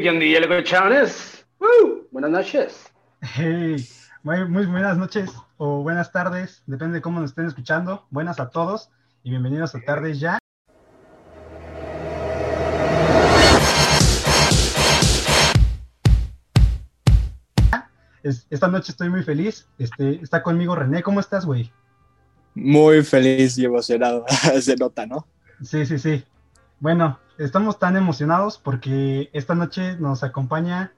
¿qué 0.00 0.64
Chávez? 0.64 1.44
Buenas 2.10 2.30
noches. 2.30 2.90
Hey, 3.20 3.76
muy, 4.22 4.48
muy 4.48 4.64
buenas 4.64 4.96
noches 4.96 5.30
o 5.58 5.82
buenas 5.82 6.10
tardes, 6.10 6.62
depende 6.66 6.94
de 6.94 7.02
cómo 7.02 7.20
nos 7.20 7.30
estén 7.30 7.46
escuchando. 7.46 8.06
Buenas 8.08 8.40
a 8.40 8.48
todos 8.48 8.88
y 9.22 9.30
bienvenidos 9.30 9.74
a 9.74 9.80
Tardes 9.80 10.18
Ya. 10.18 10.38
esta 18.48 18.68
noche 18.68 18.92
estoy 18.92 19.10
muy 19.10 19.22
feliz. 19.24 19.68
Este, 19.78 20.22
está 20.22 20.42
conmigo 20.42 20.74
René. 20.74 21.02
¿Cómo 21.02 21.20
estás, 21.20 21.44
güey? 21.44 21.70
Muy 22.54 23.02
feliz 23.02 23.58
y 23.58 23.66
emocionado. 23.66 24.24
Se 24.62 24.74
nota, 24.76 25.04
¿no? 25.04 25.26
Sí, 25.62 25.84
sí, 25.84 25.98
sí. 25.98 26.24
Bueno, 26.82 27.20
estamos 27.38 27.78
tan 27.78 27.96
emocionados 27.96 28.58
porque 28.58 29.30
esta 29.32 29.54
noche 29.54 29.94
nos 30.00 30.24
acompaña 30.24 30.92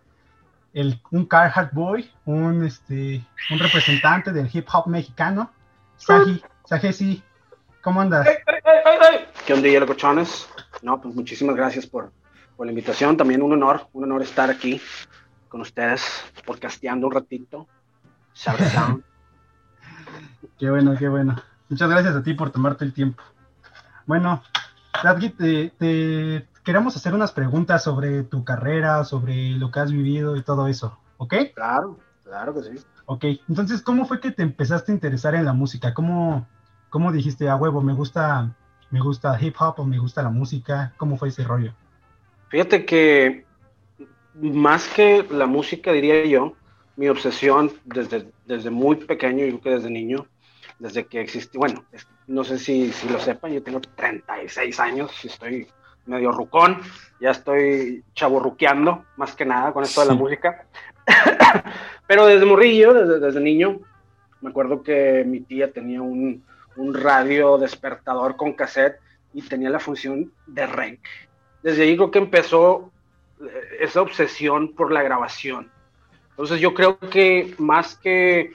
el, 0.72 0.98
un 1.10 1.26
Carhartt 1.26 1.74
Boy, 1.74 2.10
un, 2.24 2.64
este, 2.64 3.22
un 3.50 3.58
representante 3.58 4.32
del 4.32 4.48
hip 4.50 4.66
hop 4.72 4.86
mexicano, 4.86 5.50
Saji, 5.98 6.42
Sajesi. 6.64 7.22
¿Cómo 7.82 8.00
andas? 8.00 8.26
¿Qué 9.46 9.52
onda, 9.52 9.84
cochones? 9.84 10.48
No, 10.80 11.02
pues 11.02 11.14
muchísimas 11.14 11.54
gracias 11.54 11.86
por, 11.86 12.12
por 12.56 12.64
la 12.64 12.72
invitación. 12.72 13.18
También 13.18 13.42
un 13.42 13.52
honor, 13.52 13.86
un 13.92 14.04
honor 14.04 14.22
estar 14.22 14.48
aquí 14.48 14.80
con 15.50 15.60
ustedes, 15.60 16.24
podcasteando 16.46 17.08
un 17.08 17.12
ratito. 17.12 17.68
qué 20.58 20.70
bueno, 20.70 20.96
qué 20.98 21.08
bueno. 21.08 21.36
Muchas 21.68 21.90
gracias 21.90 22.16
a 22.16 22.22
ti 22.22 22.32
por 22.32 22.50
tomarte 22.50 22.86
el 22.86 22.94
tiempo. 22.94 23.22
Bueno, 24.06 24.42
Dadgi, 25.02 25.30
te, 25.30 26.46
queremos 26.64 26.96
hacer 26.96 27.14
unas 27.14 27.32
preguntas 27.32 27.82
sobre 27.82 28.22
tu 28.22 28.44
carrera, 28.44 29.04
sobre 29.04 29.50
lo 29.50 29.70
que 29.70 29.80
has 29.80 29.92
vivido 29.92 30.36
y 30.36 30.42
todo 30.42 30.68
eso, 30.68 30.98
¿ok? 31.18 31.34
Claro, 31.54 31.98
claro 32.22 32.54
que 32.54 32.62
sí. 32.62 32.84
Ok, 33.06 33.24
entonces, 33.48 33.82
¿cómo 33.82 34.06
fue 34.06 34.20
que 34.20 34.30
te 34.30 34.42
empezaste 34.42 34.92
a 34.92 34.94
interesar 34.94 35.34
en 35.34 35.44
la 35.44 35.52
música? 35.52 35.92
¿Cómo, 35.92 36.46
cómo 36.88 37.12
dijiste, 37.12 37.48
a 37.48 37.56
huevo, 37.56 37.82
me 37.82 37.92
gusta, 37.92 38.54
me 38.90 39.00
gusta 39.00 39.38
hip 39.40 39.56
hop 39.58 39.74
o 39.78 39.84
me 39.84 39.98
gusta 39.98 40.22
la 40.22 40.30
música? 40.30 40.94
¿Cómo 40.96 41.18
fue 41.18 41.28
ese 41.28 41.44
rollo? 41.44 41.74
Fíjate 42.48 42.86
que 42.86 43.44
más 44.34 44.88
que 44.88 45.26
la 45.30 45.46
música, 45.46 45.92
diría 45.92 46.24
yo, 46.24 46.54
mi 46.96 47.08
obsesión 47.08 47.72
desde, 47.84 48.30
desde 48.46 48.70
muy 48.70 48.96
pequeño, 48.96 49.44
yo 49.44 49.58
creo 49.58 49.60
que 49.60 49.70
desde 49.70 49.90
niño, 49.90 50.26
desde 50.78 51.06
que 51.06 51.20
existí, 51.20 51.58
bueno, 51.58 51.84
no 52.26 52.44
sé 52.44 52.58
si, 52.58 52.92
si 52.92 53.08
lo 53.08 53.18
sepan, 53.18 53.52
yo 53.52 53.62
tengo 53.62 53.80
36 53.80 54.80
años, 54.80 55.24
estoy 55.24 55.68
medio 56.06 56.32
rucón, 56.32 56.80
ya 57.20 57.30
estoy 57.30 58.04
chaborruqueando, 58.14 59.04
más 59.16 59.34
que 59.34 59.44
nada, 59.44 59.72
con 59.72 59.84
esto 59.84 60.02
de 60.02 60.06
la 60.08 60.14
música. 60.14 60.66
Pero 62.06 62.26
desde 62.26 62.44
morrillo, 62.44 62.92
desde, 62.92 63.20
desde, 63.20 63.40
niño, 63.40 63.80
me 64.40 64.50
acuerdo 64.50 64.82
que 64.82 65.24
mi 65.26 65.40
tía 65.40 65.72
tenía 65.72 66.02
un, 66.02 66.44
un 66.76 66.94
radio 66.94 67.56
despertador 67.58 68.36
con 68.36 68.52
cassette 68.52 69.00
y 69.32 69.42
tenía 69.42 69.70
la 69.70 69.80
función 69.80 70.32
de 70.46 70.66
rec. 70.66 71.00
Desde 71.62 71.84
ahí 71.84 71.96
creo 71.96 72.10
que 72.10 72.18
empezó 72.18 72.90
esa 73.80 74.02
obsesión 74.02 74.74
por 74.74 74.92
la 74.92 75.02
grabación. 75.02 75.70
Entonces 76.30 76.60
yo 76.60 76.74
creo 76.74 76.98
que 76.98 77.54
más 77.58 77.96
que, 77.96 78.54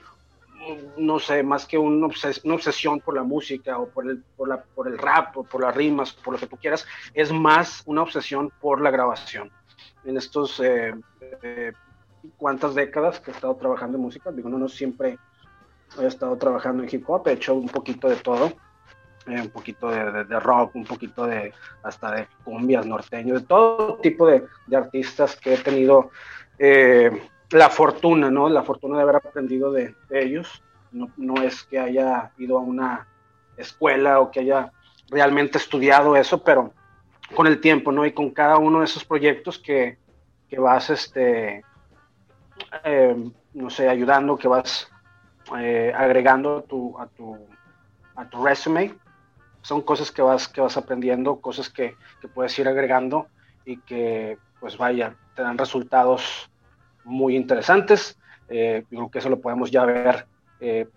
no 0.96 1.18
sé, 1.18 1.42
más 1.42 1.66
que 1.66 1.78
una, 1.78 2.06
obsesión 2.06 3.00
por 3.00 3.14
la 3.14 3.22
música 3.22 3.78
o 3.78 3.88
por 3.88 4.08
el, 4.08 4.22
por, 4.36 4.88
el 4.88 4.98
rap 4.98 5.36
o 5.36 5.44
por 5.44 5.62
las 5.62 5.74
rimas, 5.74 6.12
por 6.12 6.34
lo 6.34 6.40
que 6.40 6.46
tú 6.46 6.56
quieras, 6.56 6.86
es 7.14 7.32
más 7.32 7.82
una 7.86 8.02
obsesión 8.02 8.50
por 8.60 8.80
la 8.80 8.90
grabación. 8.90 9.50
En 10.04 10.16
estos 10.16 10.60
eh, 10.60 10.94
eh, 11.42 11.72
cuantas 12.36 12.74
décadas 12.74 13.20
que 13.20 13.30
he 13.30 13.34
estado 13.34 13.54
trabajando 13.56 13.96
en 13.96 14.04
música, 14.04 14.30
digo, 14.30 14.48
no, 14.48 14.68
siempre 14.68 15.18
he 15.98 16.06
estado 16.06 16.36
trabajando 16.36 16.82
en 16.82 16.88
hip 16.92 17.08
hop, 17.08 17.28
he 17.28 17.32
hecho 17.32 17.54
un 17.54 17.68
poquito 17.68 18.08
de 18.08 18.16
todo 18.16 18.52
eh, 19.26 19.40
un 19.40 19.50
poquito 19.50 19.90
de, 19.90 20.40
rock, 20.40 20.74
un 20.76 20.84
poquito 20.84 21.26
de 21.26 21.52
hasta 21.82 22.10
de 22.12 22.28
cumbias 22.42 22.86
norteños, 22.86 23.42
de 23.42 23.46
todo 23.46 23.96
tipo 23.96 24.26
de, 24.26 24.44
artistas 24.74 25.36
que 25.36 25.54
he 25.54 25.58
tenido 25.58 26.10
eh, 26.58 27.10
la 27.50 27.70
fortuna, 27.70 28.30
¿no? 28.30 28.48
La 28.48 28.62
fortuna 28.62 28.96
de 28.96 29.02
haber 29.02 29.16
aprendido 29.16 29.72
de, 29.72 29.94
ellos. 30.10 30.62
No, 30.92 31.10
no, 31.16 31.42
es 31.42 31.64
que 31.64 31.78
haya 31.78 32.32
ido 32.38 32.58
a 32.58 32.62
una 32.62 33.06
escuela 33.56 34.20
o 34.20 34.30
que 34.30 34.40
haya 34.40 34.72
realmente 35.08 35.58
estudiado 35.58 36.16
eso, 36.16 36.42
pero 36.42 36.72
con 37.34 37.46
el 37.46 37.60
tiempo, 37.60 37.92
¿no? 37.92 38.04
Y 38.06 38.12
con 38.12 38.30
cada 38.30 38.58
uno 38.58 38.80
de 38.80 38.86
esos 38.86 39.04
proyectos 39.04 39.58
que, 39.58 39.98
que 40.48 40.58
vas, 40.58 40.90
este, 40.90 41.64
eh, 42.84 43.30
no 43.54 43.70
sé, 43.70 43.88
ayudando, 43.88 44.36
que 44.36 44.48
vas 44.48 44.88
agregando 45.50 46.58
a 46.58 46.62
tu, 46.62 46.98
a 46.98 47.06
tu, 47.06 47.36
a 48.14 48.28
tu 48.28 48.44
resume, 48.44 48.94
son 49.62 49.82
cosas 49.82 50.10
que 50.10 50.22
vas, 50.22 50.48
que 50.48 50.60
vas 50.60 50.76
aprendiendo, 50.76 51.40
cosas 51.40 51.68
que, 51.68 51.96
que 52.20 52.28
puedes 52.28 52.56
ir 52.58 52.68
agregando 52.68 53.26
y 53.64 53.78
que, 53.78 54.38
pues 54.60 54.76
vaya, 54.76 55.16
te 55.34 55.42
dan 55.42 55.58
resultados 55.58 56.49
muy 57.04 57.36
interesantes. 57.36 58.18
Eh, 58.48 58.84
yo 58.90 58.98
creo 58.98 59.10
que 59.10 59.18
eso 59.18 59.28
lo 59.28 59.40
podemos 59.40 59.70
ya 59.70 59.84
ver 59.84 60.26
eh, 60.60 60.88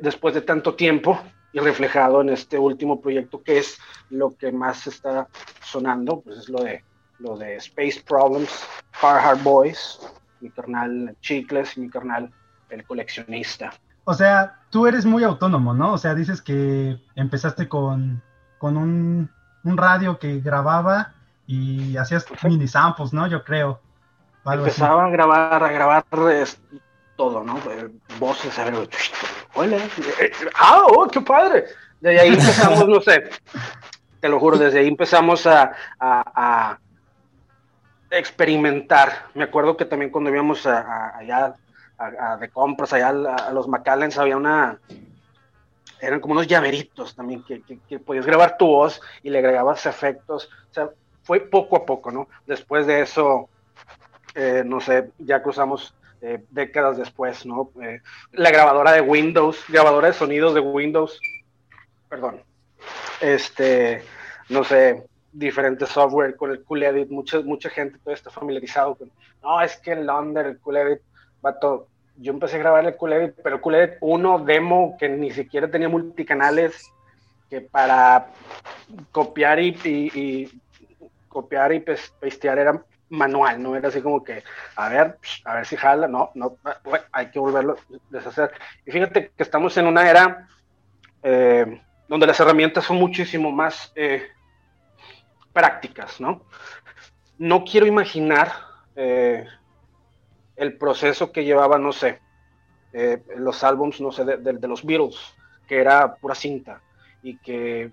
después 0.00 0.34
de 0.34 0.40
tanto 0.40 0.74
tiempo 0.74 1.20
y 1.52 1.60
reflejado 1.60 2.20
en 2.22 2.30
este 2.30 2.58
último 2.58 3.00
proyecto 3.00 3.42
que 3.42 3.58
es 3.58 3.78
lo 4.08 4.36
que 4.36 4.52
más 4.52 4.86
está 4.86 5.28
sonando, 5.62 6.20
pues 6.20 6.38
es 6.38 6.48
lo 6.48 6.62
de, 6.62 6.82
lo 7.18 7.36
de 7.36 7.56
Space 7.56 8.02
Problems, 8.06 8.66
Hard 9.00 9.42
Boys, 9.42 10.00
mi 10.40 10.50
carnal 10.50 11.16
Chicles 11.20 11.76
y 11.76 11.80
mi 11.80 11.90
carnal 11.90 12.30
El 12.70 12.84
Coleccionista 12.84 13.72
o 14.10 14.14
sea, 14.14 14.58
tú 14.70 14.88
eres 14.88 15.06
muy 15.06 15.22
autónomo, 15.22 15.72
¿no? 15.72 15.92
O 15.92 15.98
sea, 15.98 16.16
dices 16.16 16.42
que 16.42 16.98
empezaste 17.14 17.68
con, 17.68 18.22
un, 18.60 19.30
radio 19.62 20.18
que 20.18 20.40
grababa 20.40 21.14
y 21.46 21.96
hacías 21.96 22.26
mini 22.42 22.66
samples, 22.66 23.12
¿no? 23.12 23.28
Yo 23.28 23.44
creo. 23.44 23.80
Empezaba 24.44 25.04
a 25.04 25.10
grabar, 25.10 25.62
a 25.62 25.72
grabar 25.72 26.04
todo, 27.16 27.44
¿no? 27.44 27.58
Voces, 28.18 28.58
a 28.58 28.64
ver, 28.64 28.88
hola, 29.54 29.76
¡ah, 30.54 30.84
oh, 30.88 31.06
qué 31.08 31.20
padre! 31.20 31.66
Desde 32.00 32.20
ahí 32.20 32.28
empezamos, 32.30 32.88
no 32.88 33.00
sé, 33.00 33.24
te 34.20 34.28
lo 34.28 34.40
juro, 34.40 34.56
desde 34.56 34.78
ahí 34.78 34.88
empezamos 34.88 35.46
a, 35.46 35.72
a, 36.00 36.78
experimentar. 38.10 39.26
Me 39.34 39.44
acuerdo 39.44 39.76
que 39.76 39.84
también 39.84 40.10
cuando 40.10 40.30
íbamos 40.30 40.66
allá 40.66 41.54
de 42.40 42.48
compras 42.48 42.92
allá 42.94 43.08
a, 43.08 43.52
los 43.52 43.68
Macallens 43.68 44.16
había 44.16 44.36
una 44.36 44.78
eran 46.00 46.18
como 46.18 46.32
unos 46.32 46.46
llaveritos 46.46 47.14
también 47.14 47.44
que, 47.44 47.60
que, 47.62 47.98
podías 47.98 48.24
grabar 48.24 48.56
tu 48.56 48.66
voz 48.66 49.02
y 49.22 49.28
le 49.28 49.38
agregabas 49.38 49.84
efectos 49.84 50.48
o 50.70 50.74
sea 50.74 50.88
fue 51.22 51.40
poco 51.40 51.76
a 51.76 51.84
poco 51.84 52.10
no 52.10 52.26
después 52.46 52.86
de 52.86 53.02
eso 53.02 53.49
eh, 54.34 54.62
no 54.64 54.80
sé 54.80 55.10
ya 55.18 55.42
cruzamos 55.42 55.94
eh, 56.22 56.44
décadas 56.50 56.98
después 56.98 57.46
no 57.46 57.70
eh, 57.82 58.00
la 58.32 58.50
grabadora 58.50 58.92
de 58.92 59.00
Windows 59.00 59.64
grabadora 59.68 60.08
de 60.08 60.14
sonidos 60.14 60.54
de 60.54 60.60
Windows 60.60 61.20
perdón 62.08 62.42
este 63.20 64.02
no 64.48 64.64
sé 64.64 65.06
diferentes 65.32 65.88
software 65.88 66.36
con 66.36 66.50
el 66.50 66.62
Cool 66.64 66.82
Edit 66.82 67.10
mucha 67.10 67.40
mucha 67.40 67.70
gente 67.70 67.98
todavía 67.98 68.16
está 68.16 68.30
familiarizado 68.30 68.94
con 68.96 69.10
no 69.42 69.60
es 69.60 69.76
que 69.78 69.92
el 69.92 70.06
London 70.06 70.46
el 70.46 70.58
Cool 70.58 70.76
Edit 70.76 71.00
vato, 71.40 71.88
yo 72.16 72.32
empecé 72.32 72.56
a 72.56 72.60
grabar 72.60 72.86
el 72.86 72.96
Cool 72.96 73.34
pero 73.42 73.56
el 73.56 73.60
Cool 73.60 73.90
uno 74.00 74.38
demo 74.38 74.96
que 74.98 75.08
ni 75.08 75.30
siquiera 75.30 75.70
tenía 75.70 75.88
multicanales, 75.88 76.90
que 77.48 77.60
para 77.60 78.28
copiar 79.12 79.58
y, 79.60 80.50
copiar 81.28 81.72
y 81.72 81.80
pastear 81.80 82.58
era 82.58 82.84
manual, 83.10 83.62
no 83.62 83.76
era 83.76 83.88
así 83.88 84.00
como 84.00 84.24
que, 84.24 84.42
a 84.76 84.88
ver, 84.88 85.18
a 85.44 85.54
ver 85.56 85.66
si 85.66 85.76
jala, 85.76 86.06
no, 86.06 86.30
no, 86.34 86.56
hay 87.12 87.30
que 87.30 87.38
volverlo 87.38 87.74
a 87.74 87.96
deshacer. 88.08 88.52
Y 88.86 88.92
fíjate 88.92 89.32
que 89.36 89.42
estamos 89.42 89.76
en 89.76 89.86
una 89.86 90.08
era 90.08 90.48
eh, 91.22 91.82
donde 92.08 92.26
las 92.26 92.40
herramientas 92.40 92.84
son 92.84 92.96
muchísimo 92.96 93.50
más 93.50 93.92
eh, 93.94 94.28
prácticas, 95.52 96.20
¿no? 96.20 96.44
No 97.38 97.64
quiero 97.64 97.86
imaginar 97.86 98.52
eh, 98.96 99.44
el 100.56 100.78
proceso 100.78 101.32
que 101.32 101.44
llevaba, 101.44 101.78
no 101.78 101.92
sé, 101.92 102.20
los 103.36 103.62
álbums, 103.62 104.00
no 104.00 104.10
sé, 104.10 104.24
de, 104.24 104.66
los 104.66 104.84
Beatles, 104.84 105.16
que 105.68 105.80
era 105.80 106.16
pura 106.16 106.34
cinta, 106.34 106.82
y 107.22 107.38
que 107.38 107.92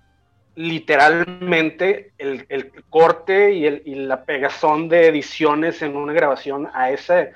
literalmente 0.57 2.11
el, 2.17 2.71
corte 2.89 3.53
y, 3.53 3.65
el, 3.65 4.07
la 4.07 4.25
pegazón 4.25 4.89
de 4.89 5.07
ediciones 5.07 5.81
en 5.81 5.95
una 5.95 6.13
grabación 6.13 6.67
a 6.73 6.89
ese, 6.89 7.31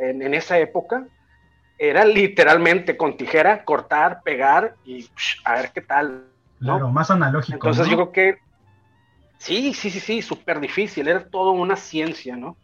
en, 0.00 0.34
esa 0.34 0.58
época 0.58 1.06
era 1.78 2.04
literalmente 2.04 2.96
con 2.96 3.16
tijera 3.16 3.64
cortar, 3.64 4.22
pegar 4.24 4.74
y 4.84 5.08
a 5.44 5.54
ver 5.54 5.70
qué 5.72 5.82
tal. 5.82 6.24
Claro, 6.58 6.90
más 6.90 7.10
analógico. 7.10 7.54
Entonces 7.54 7.86
yo 7.86 7.96
creo 7.96 8.12
que 8.12 8.38
Sí, 9.38 9.72
sí, 9.72 9.90
sí, 9.90 10.00
sí, 10.00 10.20
súper 10.20 10.60
difícil, 10.60 11.06
era 11.06 11.24
todo 11.24 11.52
una 11.52 11.76
ciencia, 11.76 12.36
¿no? 12.36 12.56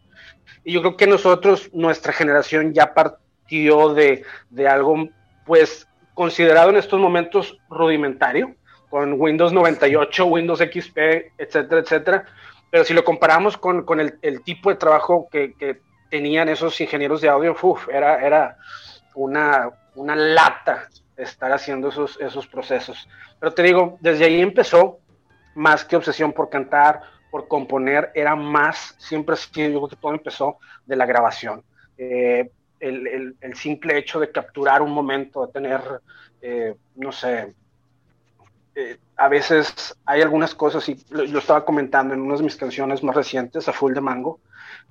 Y 0.63 0.73
yo 0.73 0.81
creo 0.81 0.97
que 0.97 1.07
nosotros, 1.07 1.69
nuestra 1.73 2.11
generación 2.11 2.73
ya 2.73 2.93
partió 2.93 3.93
de, 3.93 4.23
de 4.49 4.67
algo, 4.67 5.07
pues, 5.45 5.87
considerado 6.13 6.69
en 6.69 6.75
estos 6.75 6.99
momentos 6.99 7.57
rudimentario, 7.69 8.55
con 8.95 9.19
Windows 9.19 9.51
98, 9.51 10.25
Windows 10.25 10.59
XP, 10.59 10.97
etcétera, 11.37 11.81
etcétera. 11.81 12.25
Pero 12.71 12.85
si 12.85 12.93
lo 12.93 13.03
comparamos 13.03 13.57
con, 13.57 13.83
con 13.83 13.99
el, 13.99 14.17
el, 14.21 14.41
tipo 14.41 14.69
de 14.69 14.77
trabajo 14.77 15.27
que, 15.29 15.53
que, 15.55 15.81
tenían 16.09 16.47
esos 16.47 16.79
ingenieros 16.79 17.19
de 17.19 17.27
audio, 17.27 17.57
uf, 17.61 17.89
era, 17.89 18.25
era 18.25 18.57
una, 19.13 19.69
una 19.95 20.15
lata 20.15 20.87
estar 21.17 21.51
haciendo 21.51 21.89
esos, 21.89 22.17
esos 22.21 22.47
procesos. 22.47 23.09
Pero 23.37 23.53
te 23.53 23.63
digo, 23.63 23.97
desde 23.99 24.23
ahí 24.23 24.39
empezó, 24.39 24.99
más 25.55 25.83
que 25.83 25.97
obsesión 25.97 26.31
por 26.31 26.49
cantar, 26.49 27.01
por 27.29 27.49
componer, 27.49 28.13
era 28.15 28.33
más, 28.37 28.95
siempre 28.97 29.35
sí, 29.35 29.49
yo 29.73 29.79
creo 29.79 29.87
que 29.89 29.97
todo 29.97 30.13
empezó 30.13 30.57
de 30.85 30.95
la 30.95 31.05
grabación. 31.05 31.65
Eh, 31.97 32.49
el, 32.79 33.07
el, 33.07 33.35
el, 33.41 33.55
simple 33.55 33.97
hecho 33.97 34.21
de 34.21 34.31
capturar 34.31 34.81
un 34.81 34.91
momento, 34.91 35.45
de 35.45 35.51
tener, 35.51 35.81
eh, 36.41 36.75
no 36.95 37.11
sé, 37.11 37.53
eh, 38.75 38.97
a 39.15 39.29
veces 39.29 39.95
hay 40.05 40.21
algunas 40.21 40.53
cosas, 40.53 40.87
y 40.89 40.97
lo, 41.09 41.23
lo, 41.25 41.39
estaba 41.39 41.63
comentando 41.63 42.13
en 42.13 42.21
una 42.21 42.35
de 42.35 42.43
mis 42.43 42.57
canciones 42.57 43.03
más 43.03 43.15
recientes, 43.15 43.67
a 43.69 43.73
Full 43.73 43.93
de 43.93 44.01
Mango, 44.01 44.39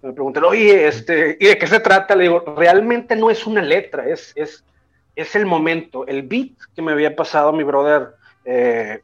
me 0.02 0.12
preguntan, 0.12 0.44
oye, 0.44 0.86
este, 0.86 1.36
¿y 1.38 1.46
de 1.46 1.58
qué 1.58 1.66
se 1.66 1.80
trata? 1.80 2.16
Le 2.16 2.24
digo, 2.24 2.54
realmente 2.56 3.14
no 3.16 3.30
es 3.30 3.46
una 3.46 3.62
letra, 3.62 4.06
es, 4.06 4.32
es, 4.36 4.64
es 5.14 5.34
el 5.34 5.46
momento, 5.46 6.06
el 6.06 6.22
beat 6.22 6.52
que 6.74 6.82
me 6.82 6.92
había 6.92 7.14
pasado 7.14 7.52
mi 7.52 7.62
brother, 7.62 8.14
eh, 8.44 9.02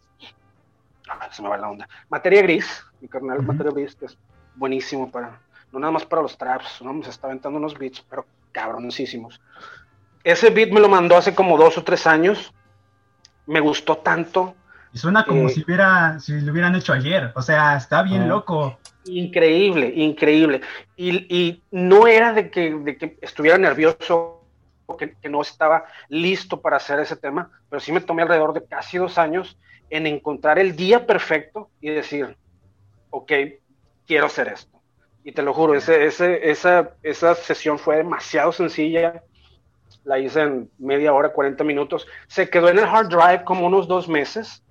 se 1.31 1.43
me 1.43 1.49
va 1.49 1.59
la 1.59 1.71
onda, 1.71 1.89
Materia 2.09 2.43
Gris, 2.43 2.85
mi 3.01 3.09
carnal 3.09 3.39
uh 3.39 3.43
-huh. 3.43 3.47
Materia 3.47 3.73
Gris, 3.73 3.95
que 3.95 4.07
es 4.07 4.17
buenísimo 4.55 5.11
para, 5.11 5.41
no 5.73 5.79
nada 5.79 5.93
más 5.93 6.05
para 6.05 6.23
los 6.23 6.37
traps, 6.39 6.81
¿no? 6.83 6.93
me 6.93 7.07
está 7.07 7.27
aventando 7.27 7.59
unos 7.59 7.79
beats, 7.79 8.01
pero 8.09 8.27
cabroncísimos. 8.53 9.41
Ese 10.25 10.51
beat 10.51 10.71
me 10.71 10.81
lo 10.81 10.89
mandó 10.89 11.17
hace 11.17 11.35
como 11.35 11.57
dos 11.57 11.79
o 11.79 11.85
tres 11.85 12.07
años, 12.07 12.53
me 13.47 13.61
gustó 13.61 13.99
tanto. 13.99 14.55
Y 14.93 14.99
suena 14.99 15.25
como 15.25 15.49
eh, 15.49 15.51
si, 15.51 15.63
hubiera, 15.63 16.19
si 16.19 16.41
lo 16.41 16.53
hubieran 16.53 16.75
hecho 16.75 16.93
ayer, 16.93 17.33
o 17.35 17.43
sea, 17.43 17.77
está 17.77 18.03
bien 18.03 18.29
loco. 18.29 18.79
Increíble, 19.05 19.93
increíble. 19.95 20.61
Y, 20.97 21.27
y 21.35 21.63
no 21.71 22.07
era 22.07 22.33
de 22.33 22.51
que, 22.51 22.75
de 22.75 22.97
que 22.97 23.19
estuviera 23.21 23.57
nervioso, 23.57 24.45
que, 24.99 25.15
que, 25.15 25.29
no 25.29 25.43
estaba 25.43 25.85
listo 26.09 26.61
para 26.61 26.79
hacer 26.79 26.99
ese 26.99 27.17
tema, 27.17 27.51
pero 27.69 27.79
sí 27.79 27.93
me 27.93 28.01
tomé 28.01 28.23
alrededor 28.23 28.53
de 28.53 28.65
casi 28.65 28.99
dos 28.99 29.19
años 29.19 29.57
en 29.89 30.07
encontrar 30.07 30.59
el 30.59 30.75
día 30.75 31.07
perfecto 31.07 31.71
y 31.81 31.91
decir, 31.91 32.37
ok, 33.11 33.33
quiero 34.07 34.27
hacer 34.27 34.49
esto. 34.49 34.81
Y 35.23 35.33
te 35.33 35.43
lo 35.43 35.53
juro, 35.53 35.75
ese, 35.75 36.05
ese, 36.07 36.51
esa, 36.51 36.95
esa 37.03 37.35
sesión 37.35 37.79
fue 37.79 37.99
demasiado 37.99 38.53
sencilla, 38.53 39.23
la 40.05 40.19
hice 40.19 40.41
en 40.43 40.71
media 40.79 41.13
hora, 41.13 41.33
40 41.33 41.63
minutos, 41.65 42.07
se 42.27 42.49
quedó 42.49 42.69
en 42.69 42.79
el 42.79 42.85
hard 42.85 43.09
drive 43.09 43.45
como 43.45 43.67
unos 43.67 43.87
dos 43.87 44.09
meses, 44.09 44.65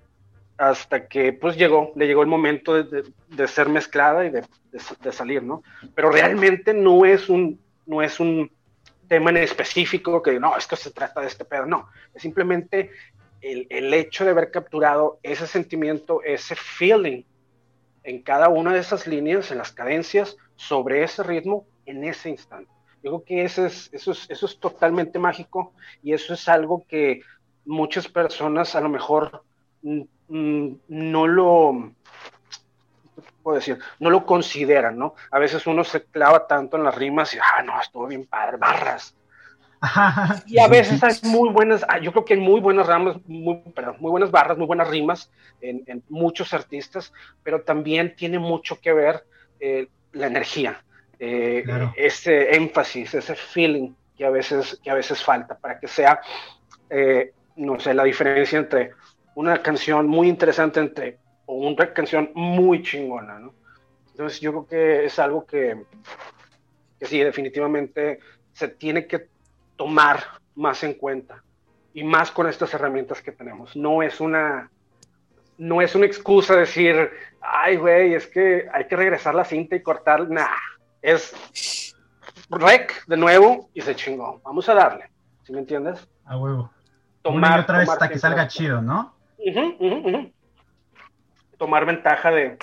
hasta 0.60 1.08
que 1.08 1.32
pues 1.32 1.56
llegó, 1.56 1.90
le 1.96 2.06
llegó 2.06 2.20
el 2.20 2.28
momento 2.28 2.74
de, 2.74 2.84
de, 2.84 3.12
de 3.28 3.48
ser 3.48 3.70
mezclada 3.70 4.26
y 4.26 4.30
de, 4.30 4.44
de, 4.70 5.10
salir, 5.10 5.42
¿no? 5.42 5.62
Pero 5.94 6.10
realmente 6.10 6.74
no 6.74 7.06
es 7.06 7.30
un, 7.30 7.58
no 7.86 8.02
es 8.02 8.20
un 8.20 8.52
tema 9.08 9.30
en 9.30 9.38
específico 9.38 10.22
que 10.22 10.38
no, 10.38 10.54
esto 10.58 10.76
se 10.76 10.90
trata 10.90 11.22
de 11.22 11.28
este 11.28 11.46
pedo, 11.46 11.64
no, 11.64 11.88
es 12.14 12.20
simplemente 12.20 12.90
el, 13.40 13.66
el 13.70 13.94
hecho 13.94 14.26
de 14.26 14.32
haber 14.32 14.50
capturado 14.50 15.18
ese 15.22 15.46
sentimiento, 15.46 16.22
ese 16.22 16.54
feeling 16.54 17.22
en 18.04 18.20
cada 18.20 18.50
una 18.50 18.74
de 18.74 18.80
esas 18.80 19.06
líneas, 19.06 19.50
en 19.50 19.56
las 19.56 19.72
cadencias, 19.72 20.36
sobre 20.56 21.02
ese 21.02 21.22
ritmo, 21.22 21.66
en 21.86 22.04
ese 22.04 22.28
instante. 22.28 22.70
Yo 23.02 23.12
creo 23.12 23.24
que 23.24 23.44
eso 23.44 23.64
es, 23.64 23.88
eso, 23.94 24.12
es, 24.12 24.28
eso 24.28 24.44
es 24.44 24.60
totalmente 24.60 25.18
mágico 25.18 25.72
y 26.02 26.12
eso 26.12 26.34
es 26.34 26.46
algo 26.50 26.84
que 26.86 27.22
muchas 27.64 28.08
personas 28.08 28.74
a 28.74 28.82
lo 28.82 28.90
mejor 28.90 29.42
mm, 29.80 30.02
no 30.30 31.26
lo, 31.26 31.92
puedo 33.42 33.56
decir, 33.56 33.78
no 33.98 34.10
lo 34.10 34.24
consideran, 34.24 34.98
¿no? 34.98 35.14
A 35.30 35.38
veces 35.38 35.66
uno 35.66 35.84
se 35.84 36.04
clava 36.04 36.46
tanto 36.46 36.76
en 36.76 36.84
las 36.84 36.94
rimas 36.94 37.34
y, 37.34 37.38
ah, 37.38 37.62
no, 37.62 37.80
estuvo 37.80 38.06
bien 38.06 38.26
padre, 38.26 38.56
barras. 38.56 39.14
y 40.46 40.58
a 40.58 40.68
veces 40.68 41.02
hay 41.02 41.14
muy 41.30 41.48
buenas, 41.48 41.84
ah, 41.88 41.98
yo 41.98 42.12
creo 42.12 42.24
que 42.24 42.34
hay 42.34 42.40
muy 42.40 42.60
buenas 42.60 42.86
ramas, 42.86 43.16
muy, 43.26 43.56
perdón, 43.74 43.96
muy 43.98 44.10
buenas 44.10 44.30
barras, 44.30 44.58
muy 44.58 44.66
buenas 44.66 44.88
rimas 44.88 45.30
en, 45.60 45.82
en 45.86 46.02
muchos 46.08 46.52
artistas, 46.52 47.12
pero 47.42 47.62
también 47.62 48.14
tiene 48.14 48.38
mucho 48.38 48.78
que 48.78 48.92
ver 48.92 49.24
eh, 49.58 49.88
la 50.12 50.26
energía, 50.26 50.82
eh, 51.18 51.62
claro. 51.64 51.92
ese 51.96 52.56
énfasis, 52.56 53.14
ese 53.14 53.34
feeling 53.34 53.92
que 54.16 54.24
a 54.24 54.30
veces, 54.30 54.80
que 54.82 54.90
a 54.90 54.94
veces 54.94 55.22
falta 55.22 55.56
para 55.56 55.78
que 55.78 55.86
sea, 55.86 56.20
eh, 56.88 57.32
no 57.56 57.78
sé, 57.78 57.94
la 57.94 58.04
diferencia 58.04 58.58
entre 58.58 58.92
una 59.34 59.62
canción 59.62 60.06
muy 60.06 60.28
interesante 60.28 60.80
entre 60.80 61.18
o 61.46 61.54
una 61.54 61.92
canción 61.92 62.30
muy 62.34 62.82
chingona, 62.82 63.38
¿no? 63.38 63.54
Entonces 64.10 64.40
yo 64.40 64.50
creo 64.50 64.66
que 64.66 65.04
es 65.06 65.18
algo 65.18 65.46
que, 65.46 65.82
que 66.98 67.06
sí, 67.06 67.18
definitivamente 67.20 68.20
se 68.52 68.68
tiene 68.68 69.06
que 69.06 69.28
tomar 69.76 70.20
más 70.54 70.82
en 70.84 70.94
cuenta 70.94 71.42
y 71.94 72.04
más 72.04 72.30
con 72.30 72.46
estas 72.46 72.72
herramientas 72.74 73.22
que 73.22 73.32
tenemos. 73.32 73.74
No 73.74 74.02
es 74.02 74.20
una, 74.20 74.70
no 75.58 75.80
es 75.80 75.94
una 75.94 76.06
excusa 76.06 76.54
decir, 76.54 77.10
ay, 77.40 77.76
güey, 77.76 78.14
es 78.14 78.26
que 78.26 78.68
hay 78.72 78.86
que 78.86 78.96
regresar 78.96 79.34
la 79.34 79.44
cinta 79.44 79.74
y 79.74 79.82
cortar. 79.82 80.28
Nah, 80.28 80.48
es 81.02 81.94
rec 82.50 83.06
de 83.06 83.16
nuevo 83.16 83.70
y 83.74 83.80
se 83.80 83.96
chingó. 83.96 84.40
Vamos 84.44 84.68
a 84.68 84.74
darle, 84.74 85.10
¿sí 85.44 85.52
me 85.52 85.60
entiendes? 85.60 86.06
A 86.26 86.36
huevo. 86.38 86.70
Tomar, 87.22 87.50
Una 87.52 87.56
y 87.58 87.60
otra 87.60 87.78
vez 87.78 87.88
hasta 87.88 88.08
que 88.08 88.18
salga 88.18 88.48
chido, 88.48 88.80
¿no? 88.80 89.14
Uh 89.46 89.52
-huh, 89.52 89.76
uh 89.78 90.04
-huh. 90.04 90.32
Tomar 91.58 91.86
ventaja 91.86 92.30
de, 92.30 92.58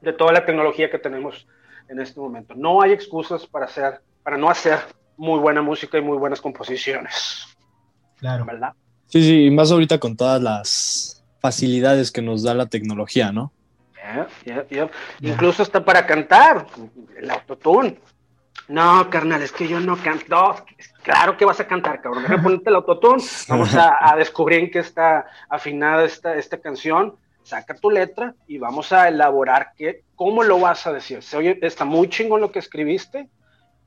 de 0.00 0.12
toda 0.12 0.32
la 0.32 0.44
tecnología 0.44 0.90
que 0.90 0.98
tenemos 0.98 1.46
en 1.88 2.00
este 2.00 2.20
momento. 2.20 2.54
No 2.54 2.82
hay 2.82 2.92
excusas 2.92 3.46
para 3.46 3.66
hacer, 3.66 4.00
para 4.22 4.36
no 4.36 4.48
hacer 4.48 4.78
muy 5.16 5.38
buena 5.40 5.62
música 5.62 5.98
y 5.98 6.02
muy 6.02 6.18
buenas 6.18 6.40
composiciones. 6.40 7.46
Claro. 8.16 8.44
¿Verdad? 8.44 8.72
Sí, 9.06 9.22
sí, 9.22 9.44
y 9.46 9.50
más 9.50 9.70
ahorita 9.72 9.98
con 9.98 10.16
todas 10.16 10.42
las 10.42 11.24
facilidades 11.40 12.10
que 12.10 12.20
nos 12.20 12.42
da 12.42 12.54
la 12.54 12.66
tecnología, 12.66 13.32
¿no? 13.32 13.52
Yeah, 13.94 14.28
yeah, 14.44 14.66
yeah. 14.68 14.90
Incluso 15.20 15.62
hasta 15.62 15.84
para 15.84 16.06
cantar, 16.06 16.66
el 17.16 17.30
autotune. 17.30 17.98
No, 18.68 19.08
carnal, 19.08 19.42
es 19.42 19.52
que 19.52 19.68
yo 19.68 19.80
no 19.80 19.96
canto. 19.96 20.56
Claro 21.08 21.38
que 21.38 21.46
vas 21.46 21.58
a 21.58 21.66
cantar, 21.66 22.02
cabrón. 22.02 22.22
Deja 22.24 22.42
ponerte 22.42 22.68
el 22.68 22.76
autotune. 22.76 23.22
Vamos 23.48 23.74
a, 23.74 23.96
a, 23.98 24.14
descubrir 24.14 24.60
en 24.60 24.70
qué 24.70 24.80
está 24.80 25.24
afinada 25.48 26.04
esta, 26.04 26.34
esta 26.34 26.60
canción. 26.60 27.16
Saca 27.42 27.74
tu 27.74 27.90
letra 27.90 28.34
y 28.46 28.58
vamos 28.58 28.92
a 28.92 29.08
elaborar 29.08 29.72
qué, 29.74 30.02
cómo 30.16 30.42
lo 30.42 30.60
vas 30.60 30.86
a 30.86 30.92
decir. 30.92 31.22
Se 31.22 31.38
oye, 31.38 31.58
está 31.62 31.86
muy 31.86 32.10
chingón 32.10 32.42
lo 32.42 32.52
que 32.52 32.58
escribiste, 32.58 33.30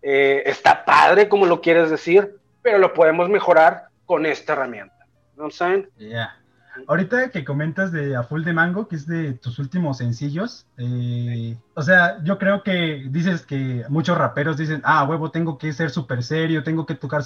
eh, 0.02 0.42
está 0.48 0.84
padre 0.84 1.30
como 1.30 1.46
lo 1.46 1.62
quieres 1.62 1.92
decir, 1.92 2.40
pero 2.64 2.80
lo 2.80 2.92
podemos 2.92 3.30
mejorar 3.30 3.84
con 4.08 4.26
esta 4.26 4.54
herramienta. 4.54 5.06
¿No 5.36 5.52
saben? 5.52 5.92
Yeah. 5.98 6.41
Ahorita 6.88 7.30
que 7.32 7.44
comentas 7.44 7.92
de 7.92 8.16
A 8.16 8.24
Full 8.24 8.44
de 8.44 8.54
Mango, 8.54 8.88
que 8.88 8.96
es 8.96 9.06
de 9.06 9.34
tus 9.34 9.60
últimos 9.60 9.98
sencillos, 9.98 10.66
eh, 10.78 11.58
o 11.74 11.82
sea, 11.82 12.24
yo 12.24 12.38
creo 12.38 12.64
que 12.64 13.08
dices 13.10 13.46
que 13.46 13.84
muchos 13.90 14.18
raperos 14.18 14.58
dicen, 14.58 14.82
ah, 14.84 15.04
huevo, 15.04 15.32
tengo 15.32 15.58
que 15.58 15.74
ser 15.74 15.90
súper 15.90 16.24
serio, 16.24 16.64
tengo 16.64 16.86
que 16.86 16.96
tocar 16.96 17.24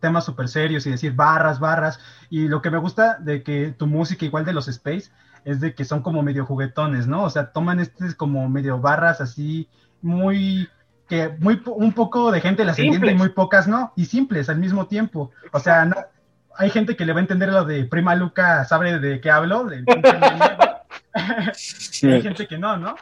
temas 0.00 0.24
súper 0.24 0.48
serios 0.48 0.86
y 0.86 0.90
decir 0.90 1.12
barras, 1.12 1.60
barras, 1.60 2.00
y 2.28 2.48
lo 2.48 2.60
que 2.60 2.70
me 2.70 2.78
gusta 2.78 3.18
de 3.18 3.42
que 3.42 3.74
tu 3.76 3.86
música, 3.86 4.24
igual 4.24 4.44
de 4.44 4.52
los 4.52 4.68
Space, 4.68 5.10
es 5.44 5.60
de 5.60 5.74
que 5.74 5.84
son 5.84 6.02
como 6.02 6.22
medio 6.22 6.44
juguetones, 6.44 7.06
¿no? 7.06 7.22
O 7.22 7.30
sea, 7.30 7.52
toman 7.52 7.80
este 7.80 8.14
como 8.14 8.48
medio 8.48 8.80
barras 8.80 9.20
así, 9.20 9.68
muy 10.02 10.68
que 11.08 11.30
muy 11.40 11.62
un 11.66 11.92
poco 11.92 12.30
de 12.30 12.40
gente 12.40 12.64
las 12.64 12.78
entiende 12.78 13.12
y 13.12 13.14
muy 13.14 13.30
pocas 13.30 13.66
no, 13.66 13.92
y 13.96 14.04
simples 14.04 14.48
al 14.50 14.58
mismo 14.58 14.86
tiempo. 14.86 15.30
O 15.52 15.58
sea, 15.58 15.86
no, 15.86 15.96
hay 16.58 16.70
gente 16.70 16.96
que 16.96 17.04
le 17.04 17.12
va 17.12 17.20
a 17.20 17.22
entender 17.22 17.50
lo 17.50 17.64
de 17.64 17.84
Prima 17.84 18.16
Luca, 18.16 18.64
sabe 18.64 18.98
de 18.98 19.20
qué 19.20 19.30
hablo, 19.30 19.64
de 19.64 19.84
sí. 21.54 22.10
hay 22.10 22.20
gente 22.20 22.48
que 22.48 22.58
no, 22.58 22.76
¿no? 22.76 22.96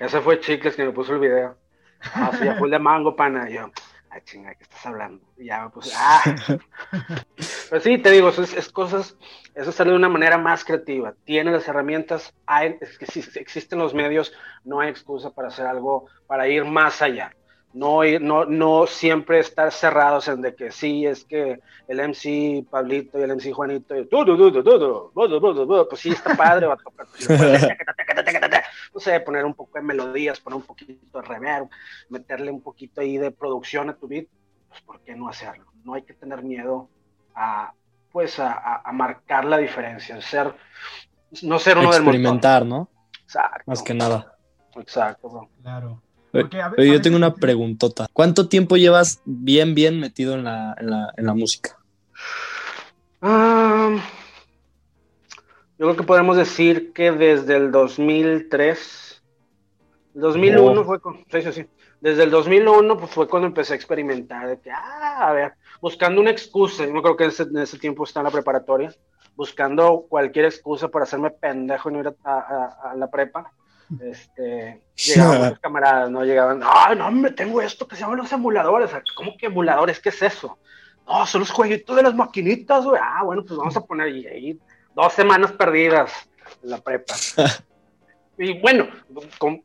Ese 0.00 0.20
fue 0.22 0.40
Chicles 0.40 0.74
que 0.74 0.84
me 0.84 0.92
puso 0.92 1.12
el 1.12 1.20
video. 1.20 1.56
Ah, 2.14 2.30
sí, 2.32 2.46
full 2.58 2.70
de 2.70 2.78
mango, 2.78 3.14
pana. 3.14 3.48
Y 3.50 3.54
yo, 3.54 3.70
ay, 4.10 4.22
chinga, 4.24 4.54
¿qué 4.54 4.62
estás 4.62 4.86
hablando? 4.86 5.22
Y 5.36 5.46
ya 5.46 5.64
me 5.64 5.70
puse, 5.70 5.92
ah. 5.94 6.22
Pero 7.70 7.82
sí, 7.82 7.98
te 7.98 8.10
digo, 8.10 8.30
eso 8.30 8.42
es, 8.42 8.54
es 8.54 8.70
cosas, 8.70 9.18
eso 9.54 9.70
sale 9.70 9.90
de 9.90 9.96
una 9.96 10.08
manera 10.08 10.38
más 10.38 10.64
creativa. 10.64 11.14
Tiene 11.24 11.52
las 11.52 11.68
herramientas, 11.68 12.32
hay, 12.46 12.78
es 12.80 12.98
que 12.98 13.04
si 13.04 13.20
existen 13.38 13.78
los 13.78 13.92
medios, 13.92 14.32
no 14.64 14.80
hay 14.80 14.88
excusa 14.88 15.30
para 15.30 15.48
hacer 15.48 15.66
algo, 15.66 16.06
para 16.26 16.48
ir 16.48 16.64
más 16.64 17.02
allá 17.02 17.34
no, 17.74 18.04
no, 18.20 18.44
no 18.44 18.86
siempre 18.86 19.40
estar 19.40 19.72
cerrados 19.72 20.28
en 20.28 20.40
de 20.42 20.54
que 20.54 20.70
sí, 20.70 21.04
es 21.06 21.24
que 21.24 21.60
el 21.88 22.08
MC 22.08 22.64
Pablito 22.70 23.18
y 23.18 23.22
el 23.22 23.34
MC 23.34 23.52
Juanito, 23.52 23.96
y, 23.96 24.04
du, 24.04 24.24
du, 24.24 24.36
du, 24.36 25.88
pues 25.88 26.00
sí, 26.00 26.10
está 26.10 26.36
padre, 26.36 26.66
va 26.66 26.74
a 26.74 26.76
tocar. 26.76 27.06
no 28.94 29.00
sé, 29.00 29.20
poner 29.20 29.44
un 29.44 29.54
poco 29.54 29.76
de 29.76 29.82
melodías, 29.82 30.38
poner 30.38 30.58
un 30.58 30.62
poquito 30.62 31.20
de 31.20 31.26
reverb, 31.26 31.68
meterle 32.10 32.52
un 32.52 32.62
poquito 32.62 33.00
ahí 33.00 33.18
de 33.18 33.32
producción 33.32 33.90
a 33.90 33.96
tu 33.96 34.06
beat, 34.06 34.28
pues 34.68 34.80
¿por 34.82 35.00
qué 35.00 35.16
no 35.16 35.28
hacerlo? 35.28 35.66
No 35.82 35.94
hay 35.94 36.02
que 36.02 36.14
tener 36.14 36.44
miedo 36.44 36.88
a, 37.34 37.72
pues, 38.12 38.38
a, 38.38 38.84
marcar 38.92 39.44
la 39.46 39.58
diferencia, 39.58 40.20
ser, 40.20 40.54
no 41.42 41.58
ser 41.58 41.78
uno 41.78 41.90
del 41.90 42.02
Experimentar, 42.02 42.64
¿no? 42.64 42.88
Exacto. 43.24 43.64
Más 43.66 43.82
que 43.82 43.94
nada. 43.94 44.36
Exacto, 44.76 45.28
bro. 45.28 45.48
Claro. 45.60 46.03
Yo 46.78 47.00
tengo 47.00 47.16
una 47.16 47.34
preguntota. 47.34 48.06
¿Cuánto 48.12 48.48
tiempo 48.48 48.76
llevas 48.76 49.22
bien, 49.24 49.74
bien 49.74 50.00
metido 50.00 50.34
en 50.34 50.44
la, 50.44 50.74
en 50.78 50.90
la, 50.90 51.12
en 51.16 51.26
la 51.26 51.34
música? 51.34 51.78
Ah, 53.22 53.96
yo 55.78 55.86
creo 55.86 55.96
que 55.96 56.02
podemos 56.02 56.36
decir 56.36 56.92
que 56.92 57.12
desde 57.12 57.56
el 57.56 57.70
2003, 57.70 59.22
2001 60.14 60.84
fue 60.84 61.00
con, 61.00 61.24
sí, 61.30 61.42
sí, 61.42 61.52
sí. 61.52 61.66
Desde 62.00 62.24
el 62.24 62.30
2001 62.30 62.98
pues, 62.98 63.10
fue 63.12 63.28
cuando 63.28 63.46
empecé 63.46 63.72
a 63.72 63.76
experimentar, 63.76 64.48
de 64.48 64.60
que, 64.60 64.70
ah, 64.70 65.28
a 65.28 65.32
ver, 65.32 65.54
buscando 65.80 66.20
una 66.20 66.30
excusa, 66.30 66.84
yo 66.84 67.00
creo 67.00 67.16
que 67.16 67.24
en 67.24 67.58
ese, 67.58 67.78
tiempo 67.78 68.04
estaba 68.04 68.28
en 68.28 68.32
la 68.32 68.38
preparatoria, 68.38 68.94
buscando 69.36 70.04
cualquier 70.08 70.46
excusa 70.46 70.88
para 70.88 71.04
hacerme 71.04 71.30
pendejo 71.30 71.88
y 71.88 71.92
no 71.92 72.00
ir 72.00 72.14
a, 72.24 72.90
a 72.90 72.94
la 72.96 73.08
prepa 73.08 73.52
este, 74.02 74.82
llegaban 74.94 75.50
los 75.50 75.58
camaradas, 75.58 76.10
¿no? 76.10 76.24
Llegaban, 76.24 76.62
ay, 76.64 76.96
no, 76.96 77.10
me 77.10 77.30
tengo 77.30 77.60
esto 77.60 77.86
que 77.86 77.96
se 77.96 78.02
llaman 78.02 78.18
los 78.18 78.32
emuladores. 78.32 78.90
¿Cómo 79.14 79.36
que 79.36 79.46
emuladores? 79.46 80.00
¿Qué 80.00 80.08
es 80.08 80.22
eso? 80.22 80.58
No, 81.06 81.26
son 81.26 81.40
los 81.40 81.50
jueguitos 81.50 81.94
de 81.96 82.02
las 82.02 82.14
maquinitas, 82.14 82.84
güey. 82.84 83.00
Ah, 83.02 83.22
bueno, 83.24 83.44
pues 83.44 83.58
vamos 83.58 83.76
a 83.76 83.80
poner 83.80 84.06
ahí 84.06 84.58
dos 84.94 85.12
semanas 85.12 85.52
perdidas 85.52 86.12
en 86.62 86.70
la 86.70 86.78
prepa. 86.78 87.14
y 88.38 88.60
bueno, 88.60 88.88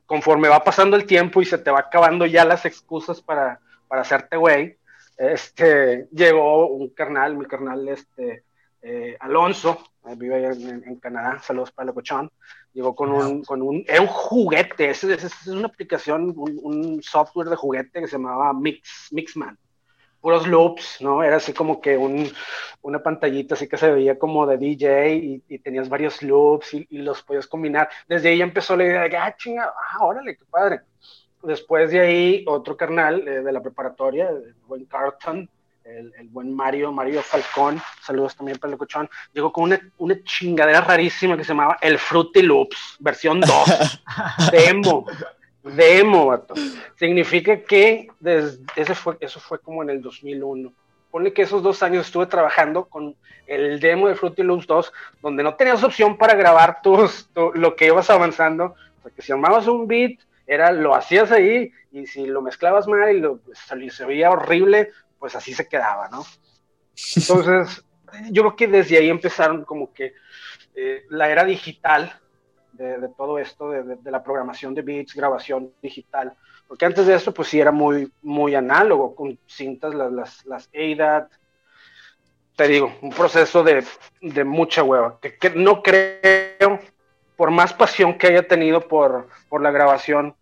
conforme 0.05 0.50
va 0.50 0.63
pasando 0.63 0.95
el 0.95 1.05
tiempo 1.05 1.41
y 1.41 1.45
se 1.45 1.57
te 1.57 1.71
va 1.71 1.79
acabando 1.79 2.25
ya 2.25 2.45
las 2.45 2.65
excusas 2.65 3.21
para, 3.21 3.59
para 3.88 4.01
hacerte 4.01 4.38
güey, 4.38 4.77
este, 5.17 6.07
llegó 6.12 6.67
un 6.67 6.89
carnal, 6.89 7.36
mi 7.36 7.45
carnal, 7.45 7.88
este, 7.89 8.45
eh, 8.81 9.17
Alonso, 9.19 9.83
eh, 10.07 10.15
vive 10.15 10.36
allá 10.36 10.51
en, 10.51 10.95
Canadá, 10.95 11.39
saludos 11.39 11.71
para 11.71 11.89
el 11.89 11.93
cochón, 11.93 12.31
llegó 12.73 12.95
con 12.95 13.11
un, 13.11 13.43
con 13.43 13.61
un, 13.61 13.83
era 13.88 14.01
un 14.01 14.07
juguete, 14.07 14.89
es, 14.89 15.03
es, 15.03 15.47
una 15.47 15.67
aplicación, 15.67 16.33
un, 16.35 17.01
software 17.01 17.49
de 17.49 17.55
juguete 17.55 18.01
que 18.01 18.07
se 18.07 18.13
llamaba 18.13 18.53
Mix, 18.53 19.09
Mixman, 19.11 19.57
puros 20.21 20.47
loops, 20.47 20.97
¿no? 21.01 21.23
Era 21.23 21.38
así 21.38 21.53
como 21.53 21.81
que 21.81 21.97
un, 21.97 22.29
una 22.81 23.01
pantallita 23.01 23.55
así 23.55 23.67
que 23.67 23.77
se 23.77 23.91
veía 23.91 24.19
como 24.19 24.45
de 24.45 24.57
DJ 24.57 25.41
y, 25.47 25.59
tenías 25.59 25.89
varios 25.89 26.21
loops 26.21 26.73
y, 26.73 26.85
los 26.89 27.23
podías 27.23 27.47
combinar. 27.47 27.89
Desde 28.07 28.29
ahí 28.29 28.41
empezó 28.41 28.75
la 28.75 28.85
idea 28.85 29.01
de, 29.07 29.17
ah, 29.17 29.35
chinga, 29.38 29.73
ah, 29.75 30.05
órale, 30.05 30.38
qué 30.38 30.45
padre. 30.49 30.81
Después 31.41 31.89
de 31.91 32.01
ahí, 32.01 32.45
otro 32.47 32.75
carnal 32.75 33.25
eh, 33.27 33.41
de 33.41 33.51
la 33.51 33.61
preparatoria, 33.61 34.29
el 34.29 34.55
buen 34.67 34.85
Carlton, 34.85 35.49
el, 35.98 36.29
buen 36.29 36.53
Mario, 36.53 36.91
Mario 36.91 37.22
Falcón, 37.22 37.81
saludos 38.01 38.36
también 38.36 38.58
para 38.58 38.74
el 38.74 38.79
cochón, 38.79 39.10
llegó 39.34 39.51
con 39.51 39.65
una, 39.65 39.79
una, 39.98 40.22
chingadera 40.24 40.81
rarísima 40.81 41.36
que 41.36 41.43
se 41.43 41.50
llamaba 41.50 41.77
el 41.81 41.98
Fruity 41.98 42.41
Loops, 42.41 42.98
versión 43.00 43.41
2, 43.41 44.03
demo, 44.51 45.05
demo, 45.63 46.27
vato. 46.27 46.53
Significa 46.96 47.62
que 47.62 48.08
desde, 48.19 48.63
ese 48.75 48.96
fue, 48.96 49.17
eso 49.19 49.39
fue 49.39 49.60
como 49.60 49.84
en 49.84 49.89
el 49.89 50.01
2001. 50.01 50.72
Ponle 51.12 51.34
que 51.34 51.41
esos 51.41 51.63
dos 51.63 51.81
años 51.81 52.05
estuve 52.05 52.27
trabajando 52.27 52.86
con 52.86 53.15
el 53.48 53.79
demo 53.79 54.08
de 54.08 54.15
Fruity 54.15 54.43
Loops 54.43 54.67
2, 54.67 54.93
donde 55.22 55.41
no 55.41 55.55
tenías 55.55 55.84
opción 55.84 56.17
para 56.17 56.36
grabar 56.36 56.81
tus, 56.84 57.29
lo 57.55 57.75
que 57.75 57.88
ibas 57.88 58.10
avanzando, 58.12 58.75
porque 59.01 59.22
si 59.24 59.31
armabas 59.31 59.67
un 59.67 59.88
beat, 59.88 60.19
era, 60.46 60.72
lo 60.72 60.96
hacías 60.96 61.31
ahí, 61.31 61.72
y 61.91 62.05
si 62.08 62.25
lo 62.25 62.41
mezclabas 62.41 62.88
mal 62.88 63.15
y 63.15 63.19
lo, 63.19 63.39
se 63.89 64.05
veía 64.05 64.31
horrible, 64.31 64.89
pues 65.19 65.35
así 65.35 65.53
se 65.53 65.67
quedaba, 65.67 66.09
¿no? 66.09 66.25
Entonces, 67.15 67.83
yo 68.31 68.43
creo 68.43 68.55
que 68.55 68.67
desde 68.67 68.97
ahí 68.97 69.09
empezaron 69.09 69.65
como 69.65 69.93
que 69.93 70.13
eh, 70.75 71.05
la 71.09 71.29
era 71.29 71.43
digital 71.43 72.19
de, 72.73 73.09
todo 73.17 73.38
esto, 73.38 73.71
de, 73.71 73.97
la 74.05 74.23
programación 74.23 74.73
de 74.73 74.81
beats, 74.81 75.13
grabación 75.13 75.73
digital, 75.81 76.33
porque 76.65 76.85
antes 76.85 77.05
de 77.07 77.15
eso, 77.15 77.33
pues 77.33 77.49
sí 77.49 77.59
era 77.59 77.71
muy, 77.71 78.09
muy 78.21 78.55
análogo, 78.55 79.15
con 79.15 79.38
cintas, 79.47 79.93
las, 79.93 80.11
las, 80.13 80.45
las 80.45 80.69
te 82.55 82.67
digo, 82.67 82.93
un 83.01 83.09
proceso 83.09 83.63
de, 83.63 83.83
mucha 84.45 84.83
hueva, 84.83 85.19
que, 85.19 85.35
que, 85.35 85.49
no 85.49 85.83
creo, 85.83 86.79
por 87.35 87.51
más 87.51 87.73
pasión 87.73 88.17
que 88.17 88.27
haya 88.27 88.47
tenido 88.47 88.88
por, 88.88 89.27
por 89.49 89.61
la 89.61 89.71
grabación 89.71 90.35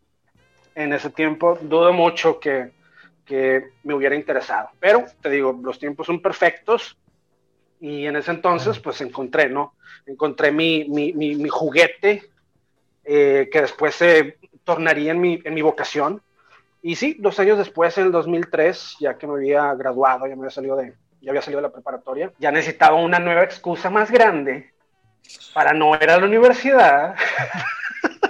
en 0.75 0.93
ese 0.93 1.09
tiempo, 1.09 1.57
dudo 1.61 1.91
mucho 1.91 2.39
que, 2.39 2.71
que 3.27 3.71
me 3.83 3.93
hubiera 3.93 4.15
interesado. 4.15 4.69
Pero 4.79 5.05
te 5.21 5.29
digo, 5.29 5.59
los 5.61 5.77
tiempos 5.77 6.07
son 6.07 6.21
perfectos 6.21 6.97
y 7.79 8.05
en 8.05 8.15
ese 8.15 8.31
entonces 8.31 8.79
pues 8.79 9.01
encontré, 9.01 9.49
¿no? 9.49 9.75
Encontré 10.05 10.51
mi, 10.51 10.85
mi, 10.85 11.13
mi, 11.13 11.49
juguete 11.49 12.23
eh, 13.03 13.49
que 13.51 13.61
después 13.61 13.93
se 13.93 14.37
tornaría 14.63 15.11
en 15.11 15.19
mi, 15.19 15.39
en 15.43 15.53
mi 15.53 15.61
vocación. 15.61 16.21
Y 16.81 16.95
sí, 16.95 17.17
dos 17.19 17.37
años 17.39 17.57
después, 17.57 17.97
en 17.97 18.05
el 18.05 18.11
2003, 18.11 18.97
ya 18.99 19.17
que 19.17 19.27
me 19.27 19.33
había 19.33 19.73
graduado, 19.73 20.25
ya 20.25 20.35
me 20.35 20.43
había 20.43 20.51
salido 20.51 20.77
de, 20.77 20.93
ya 21.21 21.31
había 21.31 21.41
salido 21.41 21.61
de 21.61 21.67
la 21.67 21.73
preparatoria, 21.73 22.31
ya 22.39 22.51
necesitaba 22.51 22.95
una 22.95 23.19
nueva 23.19 23.43
excusa 23.43 23.89
más 23.89 24.09
grande 24.09 24.71
para 25.53 25.73
no 25.73 25.95
ir 25.95 26.09
a 26.09 26.17
la 26.17 26.25
universidad. 26.25 27.15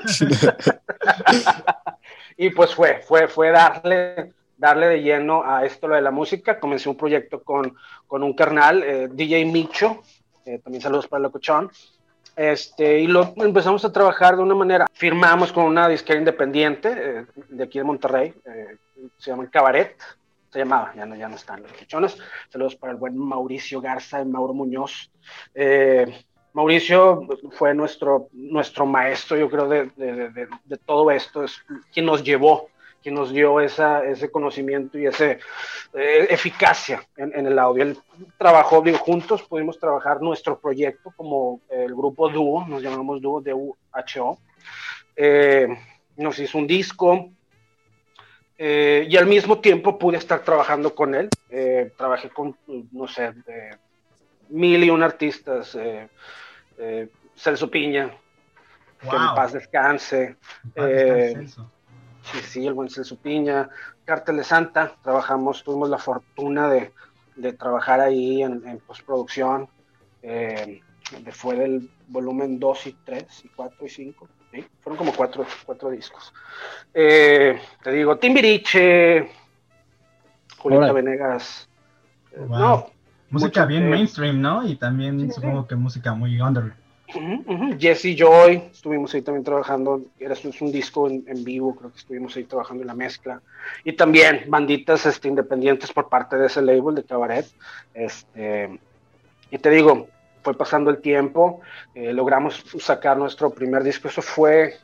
y 2.38 2.50
pues 2.50 2.74
fue, 2.74 3.02
fue, 3.02 3.28
fue 3.28 3.52
darle 3.52 4.34
darle 4.58 4.88
de 4.88 5.02
lleno 5.02 5.44
a 5.46 5.66
esto 5.66 5.88
lo 5.88 5.96
de 5.96 6.02
la 6.02 6.12
música. 6.12 6.60
Comencé 6.60 6.90
un 6.90 6.98
proyecto 6.98 7.42
con, 7.44 7.76
con 8.08 8.24
un 8.24 8.34
carnal, 8.34 8.84
eh, 8.84 9.08
DJ 9.12 9.46
Micho, 9.46 10.02
eh, 10.46 10.60
también 10.60 10.82
saludos 10.82 11.08
para 11.08 11.20
el 11.20 11.24
locuchón. 11.24 11.72
Este, 12.36 13.00
y 13.00 13.08
lo 13.08 13.34
empezamos 13.38 13.84
a 13.86 13.92
trabajar 13.92 14.36
de 14.36 14.44
una 14.44 14.56
manera. 14.56 14.86
Firmamos 14.94 15.52
con 15.52 15.66
una 15.66 15.88
disquera 15.88 16.20
independiente 16.20 16.90
eh, 16.92 17.26
de 17.50 17.64
aquí 17.64 17.80
de 17.80 17.84
Monterrey, 17.84 18.34
se 19.18 19.32
llama 19.32 19.50
Cabaret, 19.50 19.98
se 20.52 20.60
llamaba, 20.60 20.94
ya 20.96 21.06
no, 21.06 21.16
ya 21.16 21.28
no 21.28 21.36
están 21.36 21.62
los 21.62 21.72
locuchones. 21.72 22.18
Saludos 22.50 22.76
para 22.76 22.94
el 22.94 23.00
buen 23.00 23.18
Mauricio 23.18 23.82
Garza 23.82 24.22
y 24.22 24.26
Mauro 24.26 24.54
Muñoz. 24.54 25.12
Mauricio 26.54 27.28
fue 27.52 27.76
nuestro, 27.76 28.30
nuestro 28.34 28.88
maestro, 28.88 29.38
yo 29.38 29.48
creo, 29.50 29.68
de, 29.68 29.92
de, 29.96 30.30
de, 30.32 30.48
de 30.66 30.78
todo 30.78 31.12
esto, 31.12 31.44
es 31.44 31.64
quien 31.94 32.08
nos 32.08 32.24
llevó 32.24 32.70
que 33.02 33.12
nos 33.12 33.32
dio 33.32 33.60
esa, 33.60 34.04
ese 34.06 34.30
conocimiento 34.30 34.98
y 34.98 35.06
esa 35.06 35.32
eh, 35.32 35.40
eficacia 36.30 37.02
en, 37.16 37.46
el 37.46 37.58
audio. 37.58 37.84
Él 37.84 37.98
trabajó, 38.38 38.82
digo, 38.82 38.98
juntos 38.98 39.44
pudimos 39.44 39.80
trabajar 39.80 40.22
nuestro 40.22 40.60
proyecto 40.60 41.14
como 41.16 41.62
el 41.70 41.94
grupo 41.96 42.30
Dúo, 42.30 42.66
nos 42.68 42.82
llamamos 42.82 43.22
Dúo 43.22 43.42
de 43.42 43.54
UHO. 43.54 44.40
Eh, 45.16 45.68
nos 46.18 46.40
hizo 46.40 46.58
un 46.58 46.68
disco 46.68 47.30
eh, 48.58 49.08
y 49.10 49.16
al 49.18 49.28
mismo 49.28 49.60
tiempo 49.60 49.98
pude 49.98 50.18
estar 50.18 50.42
trabajando 50.42 50.94
con 50.94 51.16
él. 51.16 51.30
trabajé 51.98 52.30
con, 52.30 52.58
no 52.92 53.08
sé, 53.08 53.34
mil 54.50 54.84
y 54.84 54.90
un 54.90 55.04
artistas. 55.04 55.78
Celso 57.36 57.70
Piña, 57.70 58.12
que 59.00 59.16
en 59.16 59.36
paz 59.36 59.54
descanse. 59.54 60.36
Buen 62.74 62.90
Celso 62.90 63.18
Piña, 63.18 63.70
Cártel 64.06 64.38
de 64.38 64.44
Santa, 64.44 64.96
trabajamos, 65.04 65.64
tuvimos 65.64 65.90
la 65.90 65.98
fortuna 65.98 66.70
de, 66.70 66.92
trabajar 67.54 68.00
ahí 68.00 68.42
en, 68.42 68.80
postproducción, 68.86 69.68
eh, 70.24 70.82
fue 71.32 71.56
del 71.56 71.90
volumen 72.08 72.60
2 72.60 72.88
y 72.88 72.94
3 73.06 73.46
y 73.46 73.50
4 73.50 73.86
y 73.86 73.90
5, 73.90 74.30
fueron 74.82 74.98
como 74.98 75.14
cuatro, 75.14 75.46
cuatro 75.66 75.90
discos. 75.90 76.34
Eh, 76.94 77.60
te 77.84 77.92
digo, 77.92 78.18
Timbiriche, 78.18 79.30
Julieta 80.58 80.92
Venegas, 80.92 81.70
eh, 82.32 82.46
no, 82.48 82.90
música 83.30 83.66
bien 83.66 83.90
mainstream, 83.90 84.42
¿no? 84.42 84.68
Y 84.68 84.76
también 84.76 85.32
supongo 85.32 85.68
que 85.68 85.76
música 85.76 86.14
muy 86.14 86.40
under. 86.40 86.74
Jesse 87.80 88.16
Joy, 88.18 88.64
estuvimos 88.72 89.14
ahí 89.14 89.22
también 89.22 89.44
trabajando, 89.44 90.02
era 90.20 90.36
un 90.60 90.72
disco 90.72 91.08
en, 91.08 91.44
vivo, 91.44 91.76
creo 91.76 91.92
que 91.92 92.00
estuvimos 92.00 92.36
ahí 92.36 92.44
trabajando 92.44 92.84
en 92.84 92.88
la 92.88 92.94
mezcla. 92.94 93.42
Y 93.84 93.94
también 93.94 94.44
banditas 94.48 95.06
este, 95.06 95.30
independientes 95.30 95.92
por 95.94 96.10
parte 96.10 96.36
de 96.36 96.48
ese 96.48 96.62
label 96.62 96.96
de 96.96 97.04
Cabaret. 97.04 97.46
Este, 97.94 98.78
y 99.50 99.58
te 99.58 99.70
digo, 99.70 100.08
fue 100.44 100.54
pasando 100.54 100.90
el 100.90 101.00
tiempo, 101.00 101.62
eh, 101.96 102.12
logramos 102.12 102.64
sacar 102.80 103.18
nuestro 103.18 103.52
primer 103.52 103.84
disco, 103.84 104.10
eso 104.10 104.22
fue 104.22 104.76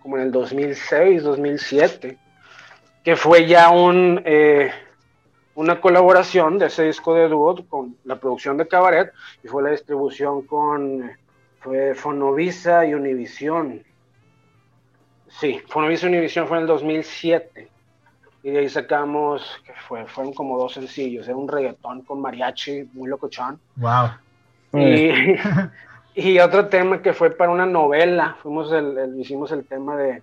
como 0.00 0.16
en 0.16 0.24
el 0.24 0.32
2006, 0.32 1.22
2007, 1.22 2.18
que 3.04 3.16
fue 3.16 3.46
ya 3.46 3.70
un, 3.70 4.20
eh, 4.24 4.70
una 5.54 5.80
colaboración 5.80 6.58
de 6.58 6.66
ese 6.66 6.84
disco 6.84 7.14
de 7.14 7.28
dúo 7.28 7.64
con 7.68 7.96
la 8.04 8.16
producción 8.16 8.56
de 8.56 8.66
Cabaret 8.66 9.12
y 9.42 9.48
fue 9.48 9.62
la 9.62 9.70
distribución 9.70 10.42
con 10.42 11.10
fue 11.62 11.94
Fonovisa 11.94 12.84
y 12.84 12.94
Univisión. 12.94 13.84
Sí, 15.28 15.60
Fonovisa 15.68 16.08
Univision 16.08 16.46
fue 16.46 16.58
en 16.58 16.62
el 16.62 16.68
2007. 16.68 17.68
Y 18.42 18.50
de 18.50 18.58
ahí 18.58 18.68
sacamos, 18.68 19.62
que 19.64 19.72
fue? 19.86 20.04
Fueron 20.06 20.34
como 20.34 20.58
dos 20.58 20.74
sencillos. 20.74 21.28
Era 21.28 21.36
un 21.36 21.46
reggaetón 21.46 22.02
con 22.02 22.20
mariachi, 22.20 22.88
muy 22.92 23.08
locochón. 23.08 23.60
Wow. 23.76 24.10
Y, 24.74 25.10
y 26.14 26.38
otro 26.40 26.68
tema 26.68 27.00
que 27.00 27.12
fue 27.12 27.30
para 27.30 27.52
una 27.52 27.66
novela. 27.66 28.36
Fuimos 28.42 28.72
el, 28.72 29.14
hicimos 29.18 29.52
el 29.52 29.64
tema 29.64 29.96
de, 29.96 30.22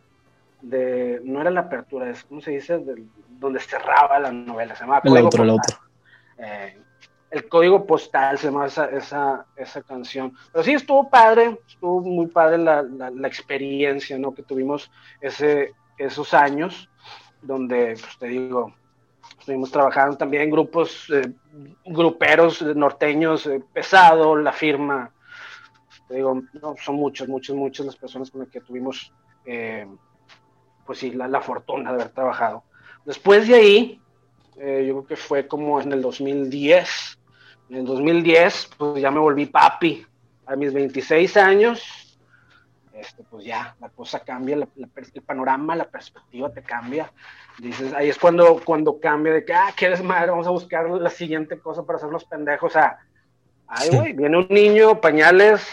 de, 0.62 1.22
no 1.24 1.40
era 1.40 1.50
la 1.52 1.62
apertura, 1.62 2.10
es 2.10 2.26
como 2.26 2.42
se 2.42 2.52
dice, 2.52 2.84
donde 3.30 3.60
cerraba 3.62 4.20
la 4.20 4.32
novela. 4.32 4.76
Se 4.76 4.82
llamaba 4.82 5.02
El 5.06 5.26
otro, 5.26 5.44
el 5.44 5.50
otro. 5.52 5.78
Eh, 6.38 6.78
el 7.32 7.48
código 7.48 7.86
postal 7.86 8.38
se 8.38 8.48
llama 8.48 8.66
esa, 8.66 8.86
esa, 8.86 9.46
esa, 9.56 9.82
canción. 9.84 10.34
Pero 10.52 10.64
sí, 10.64 10.74
estuvo 10.74 11.10
padre, 11.10 11.60
estuvo 11.68 12.02
muy 12.02 12.28
padre 12.28 12.58
la, 12.58 12.82
la, 12.82 13.28
experiencia 13.28 14.18
¿no? 14.18 14.34
que 14.34 14.44
tuvimos 14.44 14.92
ese, 15.22 15.74
esos 15.98 16.34
años, 16.34 16.90
donde, 17.42 17.98
pues 18.00 18.18
te 18.18 18.28
digo, 18.28 18.74
estuvimos 19.40 19.72
trabajando 19.72 20.18
también 20.18 20.44
en 20.44 20.50
grupos, 20.50 21.08
eh, 21.14 21.32
gruperos 21.86 22.62
norteños, 22.62 23.46
eh, 23.46 23.62
pesado, 23.74 24.36
la 24.36 24.52
firma. 24.52 25.12
Te 26.08 26.16
digo, 26.16 26.42
no, 26.62 26.76
son 26.84 26.96
muchas, 26.96 27.28
muchas, 27.28 27.56
muchas 27.56 27.86
las 27.86 27.96
personas 27.96 28.32
con 28.32 28.42
las 28.42 28.50
que 28.50 28.62
tuvimos, 28.62 29.14
eh, 29.46 29.88
pues 30.86 30.98
sí, 30.98 31.12
la, 31.12 31.28
la 31.28 31.42
fortuna 31.42 31.92
de 31.92 32.02
haber 32.02 32.10
trabajado. 32.10 32.64
Después 33.06 33.48
de 33.48 33.56
ahí, 33.56 34.02
yo 34.58 34.64
creo 34.64 35.06
que 35.06 35.16
fue 35.16 35.48
como 35.48 35.80
en 35.80 35.94
el 35.94 36.02
2010, 36.02 37.19
en 37.70 37.78
el 37.78 37.86
2010, 37.86 38.70
pues 38.78 39.02
ya 39.02 39.12
me 39.12 39.20
volví 39.20 39.46
papi. 39.46 40.06
A 40.46 40.56
mis 40.56 40.74
26 40.74 41.38
años, 41.38 42.18
este, 42.94 43.24
pues 43.30 43.46
ya 43.46 43.76
la 43.80 43.90
cosa 43.90 44.20
cambia, 44.20 44.56
el 44.56 45.22
panorama, 45.22 45.76
la 45.76 45.86
perspectiva 45.86 46.52
te 46.52 46.64
cambia. 46.64 47.12
Dices, 47.60 47.94
ahí 47.94 48.10
es 48.10 48.18
cuando, 48.18 48.60
cuando 48.66 49.00
cambia 49.00 49.34
de 49.34 49.46
que, 49.46 49.54
ah, 49.54 49.72
quieres 49.76 50.04
madre, 50.04 50.32
vamos 50.32 50.48
a 50.48 50.52
buscar 50.52 50.90
la 50.90 51.10
siguiente 51.10 51.60
cosa 51.60 51.84
para 51.86 51.98
hacer 51.98 52.10
los 52.10 52.26
pendejos. 52.26 52.72
O 52.72 52.74
sea, 52.74 52.98
ay, 53.68 53.90
güey, 53.92 54.14
viene 54.14 54.38
un 54.38 54.48
niño, 54.50 55.00
pañales 55.00 55.68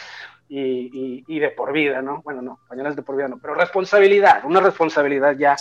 y, 0.49 1.25
y, 1.27 1.39
de 1.39 1.49
por 1.51 1.73
vida, 1.73 2.03
¿no? 2.03 2.23
Bueno, 2.23 2.43
no, 2.43 2.61
pañales 2.69 2.95
de 2.95 3.03
por 3.03 3.17
vida 3.17 3.29
no, 3.29 3.39
pero 3.39 3.55
responsabilidad, 3.55 4.45
una 4.45 4.61
responsabilidad 4.61 5.37
ya. 5.37 5.57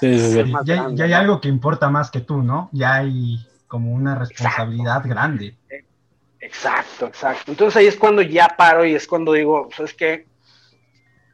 ya, 0.65 0.89
ya, 0.91 1.05
hay 1.05 1.13
algo 1.13 1.41
que 1.41 1.47
importa 1.47 1.89
más 1.89 2.11
que 2.11 2.19
tú, 2.19 2.43
¿no? 2.43 2.69
Ya 2.71 2.95
hay 2.95 3.37
como 3.67 3.93
una 3.93 4.15
responsabilidad 4.15 5.03
grande. 5.05 5.55
Exacto, 6.45 7.07
exacto. 7.07 7.51
Entonces 7.51 7.75
ahí 7.75 7.87
es 7.87 7.97
cuando 7.97 8.21
ya 8.21 8.55
paro 8.55 8.85
y 8.85 8.93
es 8.93 9.07
cuando 9.07 9.33
digo, 9.33 9.67
¿sabes 9.75 9.95
qué? 9.95 10.27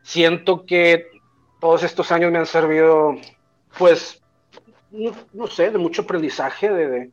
Siento 0.04 0.66
que 0.66 1.08
todos 1.60 1.84
estos 1.84 2.14
años 2.14 2.32
me 2.32 2.38
han 2.38 2.46
servido, 2.46 3.18
pues, 3.78 4.22
no, 5.34 5.48
sé, 5.48 5.70
de 5.70 5.78
mucho 5.78 6.04
aprendizaje, 6.04 7.12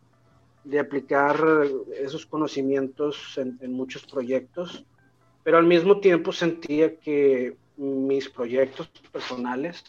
de, 0.65 0.79
aplicar 0.79 1.37
esos 1.97 2.25
conocimientos 2.25 3.37
en, 3.37 3.73
muchos 3.73 4.07
proyectos, 4.07 4.85
pero 5.43 5.59
al 5.59 5.67
mismo 5.67 5.99
tiempo 5.99 6.33
sentía 6.33 6.97
que 7.01 7.57
mis 7.77 8.29
proyectos 8.29 8.89
personales 9.11 9.83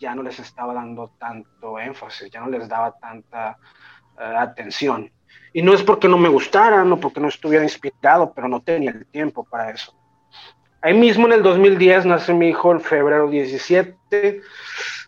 ya 0.00 0.16
no 0.16 0.24
les 0.24 0.40
estaba 0.40 0.74
dando 0.74 1.12
tanto 1.16 1.78
énfasis, 1.78 2.28
ya 2.28 2.40
no 2.40 2.48
les 2.48 2.68
daba 2.68 2.98
tanta 2.98 3.56
uh, 4.16 4.38
atención. 4.38 5.12
Y 5.52 5.62
no 5.62 5.72
es 5.72 5.82
porque 5.82 6.08
no 6.08 6.18
me 6.18 6.28
gustara, 6.28 6.84
no 6.84 6.98
porque 6.98 7.20
no 7.20 7.28
estuviera 7.28 7.62
inspirado, 7.62 8.32
pero 8.34 8.48
no 8.48 8.60
tenía 8.60 8.90
el 8.90 9.06
tiempo 9.06 9.44
para 9.44 9.70
eso. 9.70 9.94
Ahí 10.82 10.94
mismo 10.94 11.26
en 11.26 11.32
el 11.32 11.42
2010 11.42 12.06
nace 12.06 12.34
mi 12.34 12.48
hijo 12.48 12.72
en 12.72 12.80
febrero 12.80 13.30
17. 13.30 14.40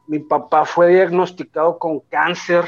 Mi 0.06 0.20
papá 0.20 0.64
fue 0.64 0.88
diagnosticado 0.88 1.78
con 1.78 2.00
cáncer, 2.00 2.64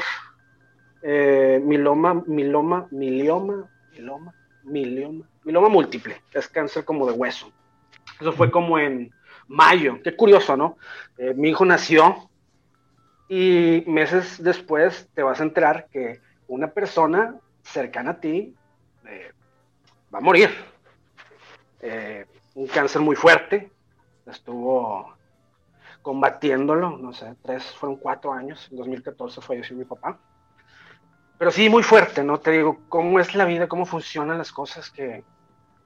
eh, 1.01 1.61
miloma, 1.63 2.21
miloma, 2.27 2.87
milioma, 2.91 3.69
miloma, 3.93 4.33
milioma, 4.63 5.25
miloma 5.43 5.69
múltiple, 5.69 6.21
es 6.33 6.47
cáncer 6.49 6.85
como 6.85 7.07
de 7.07 7.13
hueso. 7.13 7.51
Eso 8.19 8.33
fue 8.33 8.51
como 8.51 8.77
en 8.77 9.11
mayo. 9.47 9.99
Qué 10.03 10.15
curioso, 10.15 10.55
¿no? 10.55 10.77
Eh, 11.17 11.33
mi 11.33 11.49
hijo 11.49 11.65
nació 11.65 12.29
y 13.27 13.83
meses 13.87 14.41
después 14.43 15.09
te 15.13 15.23
vas 15.23 15.39
a 15.39 15.43
enterar 15.43 15.87
que 15.91 16.21
una 16.47 16.67
persona 16.67 17.35
cercana 17.63 18.11
a 18.11 18.19
ti 18.19 18.55
eh, 19.05 19.31
va 20.13 20.19
a 20.19 20.21
morir. 20.21 20.49
Eh, 21.81 22.25
un 22.55 22.67
cáncer 22.67 23.01
muy 23.01 23.15
fuerte, 23.15 23.71
estuvo 24.25 25.13
combatiéndolo, 26.01 26.97
no 26.97 27.13
sé, 27.13 27.35
tres, 27.41 27.63
fueron 27.73 27.97
cuatro 27.97 28.33
años, 28.33 28.67
en 28.71 28.77
2014 28.77 29.41
falleció 29.41 29.77
mi 29.77 29.85
papá. 29.85 30.17
Pero 31.37 31.51
sí, 31.51 31.69
muy 31.69 31.83
fuerte, 31.83 32.23
¿no? 32.23 32.39
Te 32.39 32.51
digo, 32.51 32.79
cómo 32.89 33.19
es 33.19 33.33
la 33.33 33.45
vida, 33.45 33.67
cómo 33.67 33.85
funcionan 33.85 34.37
las 34.37 34.51
cosas 34.51 34.89
que, 34.89 35.23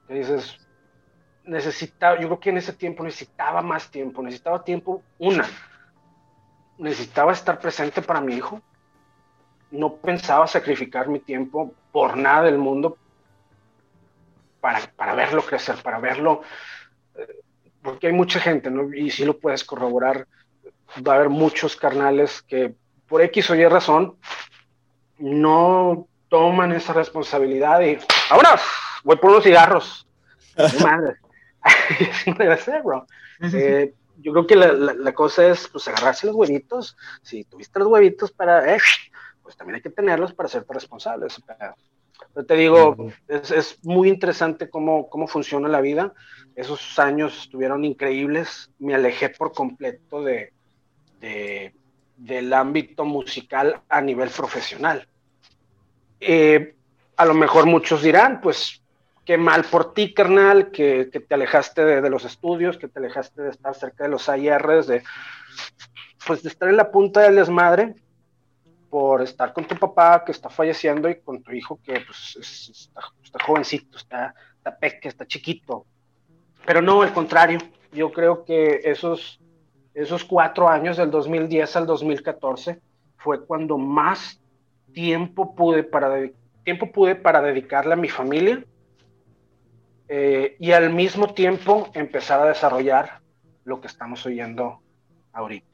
que 0.08 0.14
dices, 0.14 0.58
necesitaba, 1.44 2.18
yo 2.18 2.26
creo 2.26 2.40
que 2.40 2.50
en 2.50 2.58
ese 2.58 2.72
tiempo 2.72 3.04
necesitaba 3.04 3.62
más 3.62 3.90
tiempo, 3.90 4.22
necesitaba 4.22 4.64
tiempo, 4.64 5.02
una, 5.18 5.46
necesitaba 6.78 7.32
estar 7.32 7.58
presente 7.60 8.02
para 8.02 8.20
mi 8.20 8.34
hijo, 8.34 8.60
no 9.70 9.96
pensaba 9.96 10.46
sacrificar 10.46 11.08
mi 11.08 11.20
tiempo 11.20 11.74
por 11.92 12.16
nada 12.16 12.42
del 12.42 12.58
mundo 12.58 12.96
para, 14.60 14.80
para 14.96 15.14
verlo 15.14 15.42
crecer, 15.42 15.76
para 15.82 15.98
verlo, 15.98 16.42
eh, 17.16 17.40
porque 17.82 18.06
hay 18.06 18.12
mucha 18.12 18.40
gente, 18.40 18.70
¿no? 18.70 18.94
Y 18.94 19.10
si 19.10 19.24
lo 19.24 19.38
puedes 19.38 19.64
corroborar, 19.64 20.26
va 21.06 21.12
a 21.12 21.16
haber 21.16 21.28
muchos 21.28 21.76
carnales 21.76 22.42
que 22.42 22.74
por 23.06 23.20
X 23.22 23.50
o 23.50 23.54
Y 23.54 23.66
razón 23.66 24.16
no 25.18 26.08
toman 26.28 26.72
esa 26.72 26.92
responsabilidad 26.92 27.80
y 27.80 27.98
ahora 28.30 28.58
voy 29.04 29.16
por 29.16 29.30
unos 29.30 29.44
cigarros. 29.44 30.06
Madre. 30.82 31.16
no 32.26 32.34
debe 32.34 32.56
ser, 32.58 32.82
bro. 32.82 33.06
Eh, 33.40 33.92
yo 34.18 34.32
creo 34.32 34.46
que 34.46 34.56
la, 34.56 34.72
la, 34.72 35.12
cosa 35.12 35.46
es 35.46 35.68
pues 35.68 35.86
agarrarse 35.88 36.26
los 36.26 36.36
huevitos. 36.36 36.96
Si 37.22 37.44
tuviste 37.44 37.78
los 37.78 37.88
huevitos 37.88 38.32
para, 38.32 38.74
eh, 38.74 38.78
pues 39.44 39.56
también 39.56 39.76
hay 39.76 39.82
que 39.82 39.90
tenerlos 39.90 40.32
para 40.32 40.48
serte 40.48 40.74
responsables. 40.74 41.40
Pero 42.32 42.46
te 42.46 42.54
digo, 42.54 42.96
es, 43.28 43.50
es, 43.52 43.84
muy 43.84 44.08
interesante 44.08 44.68
cómo, 44.68 45.08
cómo 45.08 45.28
funciona 45.28 45.68
la 45.68 45.80
vida. 45.80 46.12
Esos 46.56 46.98
años 46.98 47.42
estuvieron 47.42 47.84
increíbles. 47.84 48.70
Me 48.78 48.94
alejé 48.94 49.28
por 49.28 49.52
completo 49.52 50.22
de, 50.22 50.52
de 51.20 51.74
del 52.16 52.52
ámbito 52.52 53.04
musical 53.04 53.80
a 53.88 54.00
nivel 54.00 54.30
profesional. 54.30 55.06
Eh, 56.20 56.74
a 57.16 57.24
lo 57.24 57.34
mejor 57.34 57.66
muchos 57.66 58.02
dirán, 58.02 58.40
pues 58.40 58.82
qué 59.24 59.36
mal 59.36 59.64
por 59.64 59.94
ti, 59.94 60.14
carnal, 60.14 60.70
que, 60.70 61.10
que 61.12 61.20
te 61.20 61.34
alejaste 61.34 61.84
de, 61.84 62.00
de, 62.00 62.10
los 62.10 62.24
estudios, 62.24 62.78
que 62.78 62.88
te 62.88 62.98
alejaste 62.98 63.42
de 63.42 63.50
estar 63.50 63.74
cerca 63.74 64.04
de 64.04 64.10
los 64.10 64.28
AIRs, 64.28 64.86
de, 64.86 65.02
pues 66.26 66.42
de 66.42 66.48
estar 66.48 66.68
en 66.68 66.76
la 66.76 66.90
punta 66.90 67.20
del 67.20 67.36
desmadre 67.36 67.94
por 68.94 69.22
estar 69.22 69.52
con 69.52 69.64
tu 69.64 69.74
papá 69.74 70.22
que 70.24 70.30
está 70.30 70.48
falleciendo 70.48 71.10
y 71.10 71.16
con 71.16 71.42
tu 71.42 71.50
hijo 71.50 71.80
que 71.82 71.94
pues, 72.06 72.36
está, 72.70 73.00
está, 73.24 73.44
jovencito, 73.44 73.96
está, 73.98 74.32
está 74.56 74.78
peque, 74.78 75.08
está 75.08 75.26
chiquito. 75.26 75.84
Pero 76.64 76.80
no, 76.80 77.02
al 77.02 77.12
contrario, 77.12 77.58
yo 77.92 78.12
creo 78.12 78.44
que 78.44 78.82
esos, 78.84 79.40
esos 79.94 80.24
cuatro 80.24 80.68
años, 80.68 80.96
del 80.96 81.10
2010 81.10 81.74
al 81.74 81.86
2014, 81.86 82.80
fue 83.16 83.44
cuando 83.44 83.78
más 83.78 84.40
tiempo 84.92 85.56
pude 85.56 85.82
para, 85.82 86.30
tiempo 86.62 86.92
pude 86.92 87.16
para 87.16 87.42
dedicarle 87.42 87.94
a 87.94 87.96
mi 87.96 88.08
familia 88.08 88.64
eh, 90.06 90.54
y 90.60 90.70
al 90.70 90.90
mismo 90.90 91.34
tiempo 91.34 91.90
empezar 91.94 92.40
a 92.40 92.46
desarrollar 92.46 93.22
lo 93.64 93.80
que 93.80 93.88
estamos 93.88 94.24
oyendo 94.24 94.78
ahorita. 95.32 95.73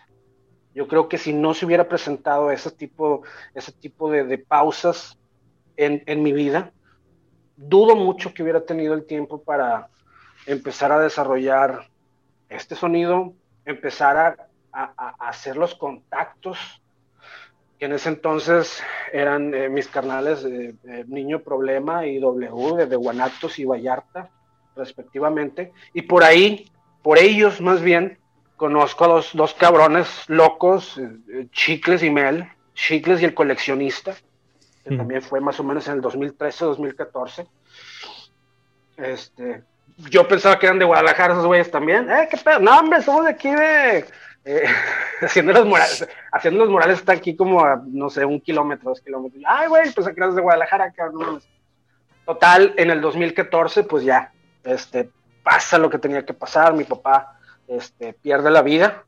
Yo 0.75 0.87
creo 0.89 1.09
que 1.09 1.19
si 1.19 1.33
no 1.33 1.55
se 1.55 1.67
hubiera 1.67 1.89
presentado 1.89 2.51
ese 2.51 2.71
tipo, 2.71 3.23
ese 3.55 3.73
tipo 3.73 4.11
de, 4.11 4.25
de 4.25 4.39
pausas 4.39 5.19
en, 5.77 6.03
en, 6.07 6.23
mi 6.23 6.33
vida, 6.33 6.73
dudo 7.57 7.97
mucho 7.97 8.33
que 8.33 8.43
hubiera 8.43 8.65
tenido 8.65 8.95
el 8.95 9.05
tiempo 9.07 9.43
para 9.43 9.89
empezar 10.47 10.93
a 10.93 11.01
desarrollar 11.01 11.89
este 12.49 12.75
sonido, 12.75 13.35
empezar 13.65 14.17
a, 14.17 14.37
a, 14.73 14.93
a 14.97 15.29
hacer 15.29 15.57
los 15.57 15.75
contactos 15.75 16.81
que 17.81 17.87
en 17.87 17.93
ese 17.93 18.11
entonces 18.11 18.83
eran 19.11 19.55
eh, 19.55 19.71
mis 19.71 19.89
carnales 19.89 20.45
eh, 20.45 20.75
eh, 20.85 21.05
Niño 21.09 21.41
Problema 21.41 22.07
y 22.07 22.19
W 22.19 22.87
de, 22.87 22.97
Guanatos 22.97 23.59
y 23.59 23.65
Vallarta, 23.65 24.29
respectivamente, 24.77 25.73
y 25.95 26.03
por 26.03 26.23
ahí, 26.23 26.71
por 27.03 27.19
ellos 27.19 27.59
más 27.63 27.81
bien, 27.81 28.19
conozco 28.61 29.07
a 29.07 29.09
los 29.09 29.33
dos 29.33 29.55
cabrones 29.55 30.07
locos, 30.29 30.99
eh, 30.99 31.47
Chicles 31.51 32.03
y 32.03 32.11
Mel, 32.11 32.47
Chicles 32.75 33.23
y 33.23 33.25
el 33.25 33.33
coleccionista, 33.33 34.15
que 34.85 34.91
mm. 34.91 34.99
también 34.99 35.23
fue 35.23 35.41
más 35.41 35.59
o 35.61 35.65
menos 35.65 35.89
en 35.89 35.95
el 35.95 36.03
2013-2014. 36.03 37.49
Este, 38.99 39.63
yo 40.11 40.29
pensaba 40.29 40.59
que 40.59 40.67
eran 40.67 40.79
de 40.79 40.85
Guadalajara 40.85 41.33
esos 41.33 41.47
güeyes 41.47 41.71
también. 41.71 42.11
Eh, 42.11 42.29
qué 42.31 42.37
pedo. 42.37 42.59
No, 42.59 42.79
hombre, 42.79 43.01
somos 43.01 43.25
de 43.25 43.31
aquí 43.31 43.51
de, 43.51 44.05
eh, 44.45 44.65
haciendo 45.23 45.55
los 45.55 45.65
morales, 45.65 46.07
haciendo 46.31 46.61
los 46.61 46.71
morales 46.71 46.99
está 46.99 47.13
aquí 47.13 47.35
como 47.35 47.65
a, 47.65 47.83
no 47.87 48.11
sé, 48.11 48.27
un 48.27 48.43
kilómetro, 48.43 48.91
dos 48.91 49.01
kilómetros. 49.01 49.43
Ay, 49.47 49.69
güey, 49.69 49.91
pues 49.95 50.07
aquí 50.07 50.21
eres 50.21 50.35
de 50.35 50.43
Guadalajara, 50.43 50.93
cabrón. 50.93 51.41
Total, 52.27 52.75
en 52.77 52.91
el 52.91 53.01
2014, 53.01 53.85
pues 53.85 54.05
ya, 54.05 54.35
este, 54.65 55.09
pasa 55.43 55.79
lo 55.79 55.89
que 55.89 55.99
tenía 55.99 56.27
que 56.27 56.35
pasar. 56.35 56.75
Mi 56.75 56.85
papá, 56.85 57.40
este, 57.71 58.13
pierde 58.13 58.51
la 58.51 58.63
vida 58.63 59.05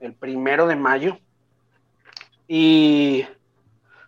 el 0.00 0.14
primero 0.14 0.66
de 0.66 0.76
mayo. 0.76 1.18
Y, 2.48 3.24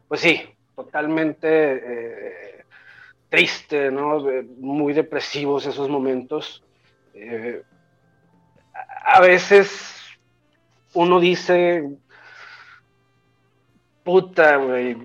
pues 0.09 0.21
sí, 0.21 0.43
totalmente 0.75 1.49
eh, 1.49 2.65
triste, 3.29 3.91
¿no? 3.91 4.25
Muy 4.59 4.93
depresivos 4.93 5.65
esos 5.67 5.89
momentos. 5.89 6.63
Eh, 7.15 7.63
a 9.05 9.21
veces 9.21 9.97
uno 10.95 11.21
dice, 11.21 11.89
puta, 14.03 14.57
güey, 14.57 14.97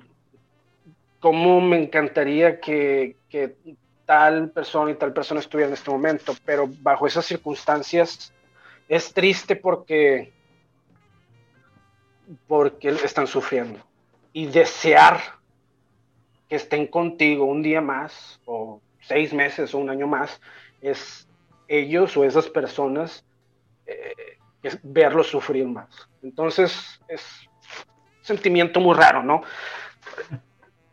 cómo 1.19 1.61
me 1.61 1.83
encantaría 1.83 2.59
que, 2.59 3.15
tal 4.05 4.49
persona 4.49 4.89
y 4.89 4.95
tal 4.95 5.13
persona 5.13 5.39
estuviera 5.39 5.67
en 5.67 5.75
este 5.75 5.91
momento, 5.91 6.33
pero 6.43 6.67
bajo 6.81 7.05
esas 7.05 7.25
circunstancias 7.25 8.33
es 8.89 9.13
triste 9.13 9.55
porque, 9.55 10.33
porque 12.47 12.89
están 12.89 13.27
sufriendo. 13.27 13.79
Y 14.33 14.47
desear 14.47 15.21
que 16.49 16.55
estén 16.55 16.87
contigo 16.87 17.45
un 17.45 17.61
día 17.61 17.81
más, 17.81 18.41
o 18.45 18.81
seis 18.99 19.31
meses, 19.31 19.73
o 19.73 19.77
un 19.77 19.91
año 19.91 20.07
más, 20.07 20.41
es 20.81 21.27
ellos 21.67 22.17
o 22.17 22.25
esas 22.25 22.49
personas 22.49 23.23
eh, 23.85 24.37
verlos 24.81 25.27
sufrir 25.27 25.67
más. 25.67 26.09
Entonces 26.23 26.99
es 27.07 27.21
un 28.19 28.25
sentimiento 28.25 28.79
muy 28.79 28.95
raro, 28.95 29.23
¿no? 29.23 29.43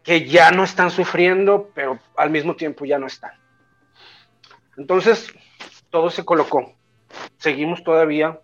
Que 0.03 0.27
ya 0.27 0.51
no 0.51 0.65
están 0.65 0.91
sufriendo, 0.91 1.71
pero 1.75 1.99
al 2.15 2.29
mismo 2.29 2.55
tiempo 2.55 2.85
ya 2.85 2.99
no 2.99 3.07
están. 3.07 3.33
Entonces 4.77 5.33
todo 5.89 6.11
se 6.11 6.25
colocó. 6.25 6.76
Seguimos 7.38 7.83
todavía. 7.85 8.38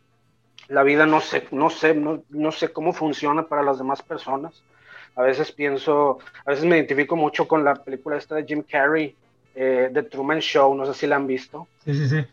La 0.68 0.82
vida 0.82 1.06
no 1.06 1.20
sé, 1.20 1.48
no 1.50 1.70
sé, 1.70 1.94
no, 1.94 2.52
sé 2.52 2.72
cómo 2.72 2.92
funciona 2.92 3.42
para 3.42 3.62
las 3.62 3.78
demás 3.78 4.02
personas. 4.02 4.62
A 5.16 5.22
veces 5.22 5.52
pienso, 5.52 6.18
a 6.46 6.50
veces 6.50 6.64
me 6.64 6.76
identifico 6.76 7.16
mucho 7.16 7.46
con 7.46 7.64
la 7.64 7.74
película 7.74 8.16
esta 8.16 8.36
de 8.36 8.44
Jim 8.44 8.62
Carrey, 8.62 9.14
eh, 9.54 9.90
The 9.92 10.04
Truman 10.04 10.40
Show, 10.40 10.74
no 10.74 10.86
sé 10.86 10.94
si 10.94 11.06
la 11.06 11.16
han 11.16 11.26
visto. 11.26 11.68
Sí, 11.84 11.94
sí, 11.94 12.08
sí. 12.08 12.24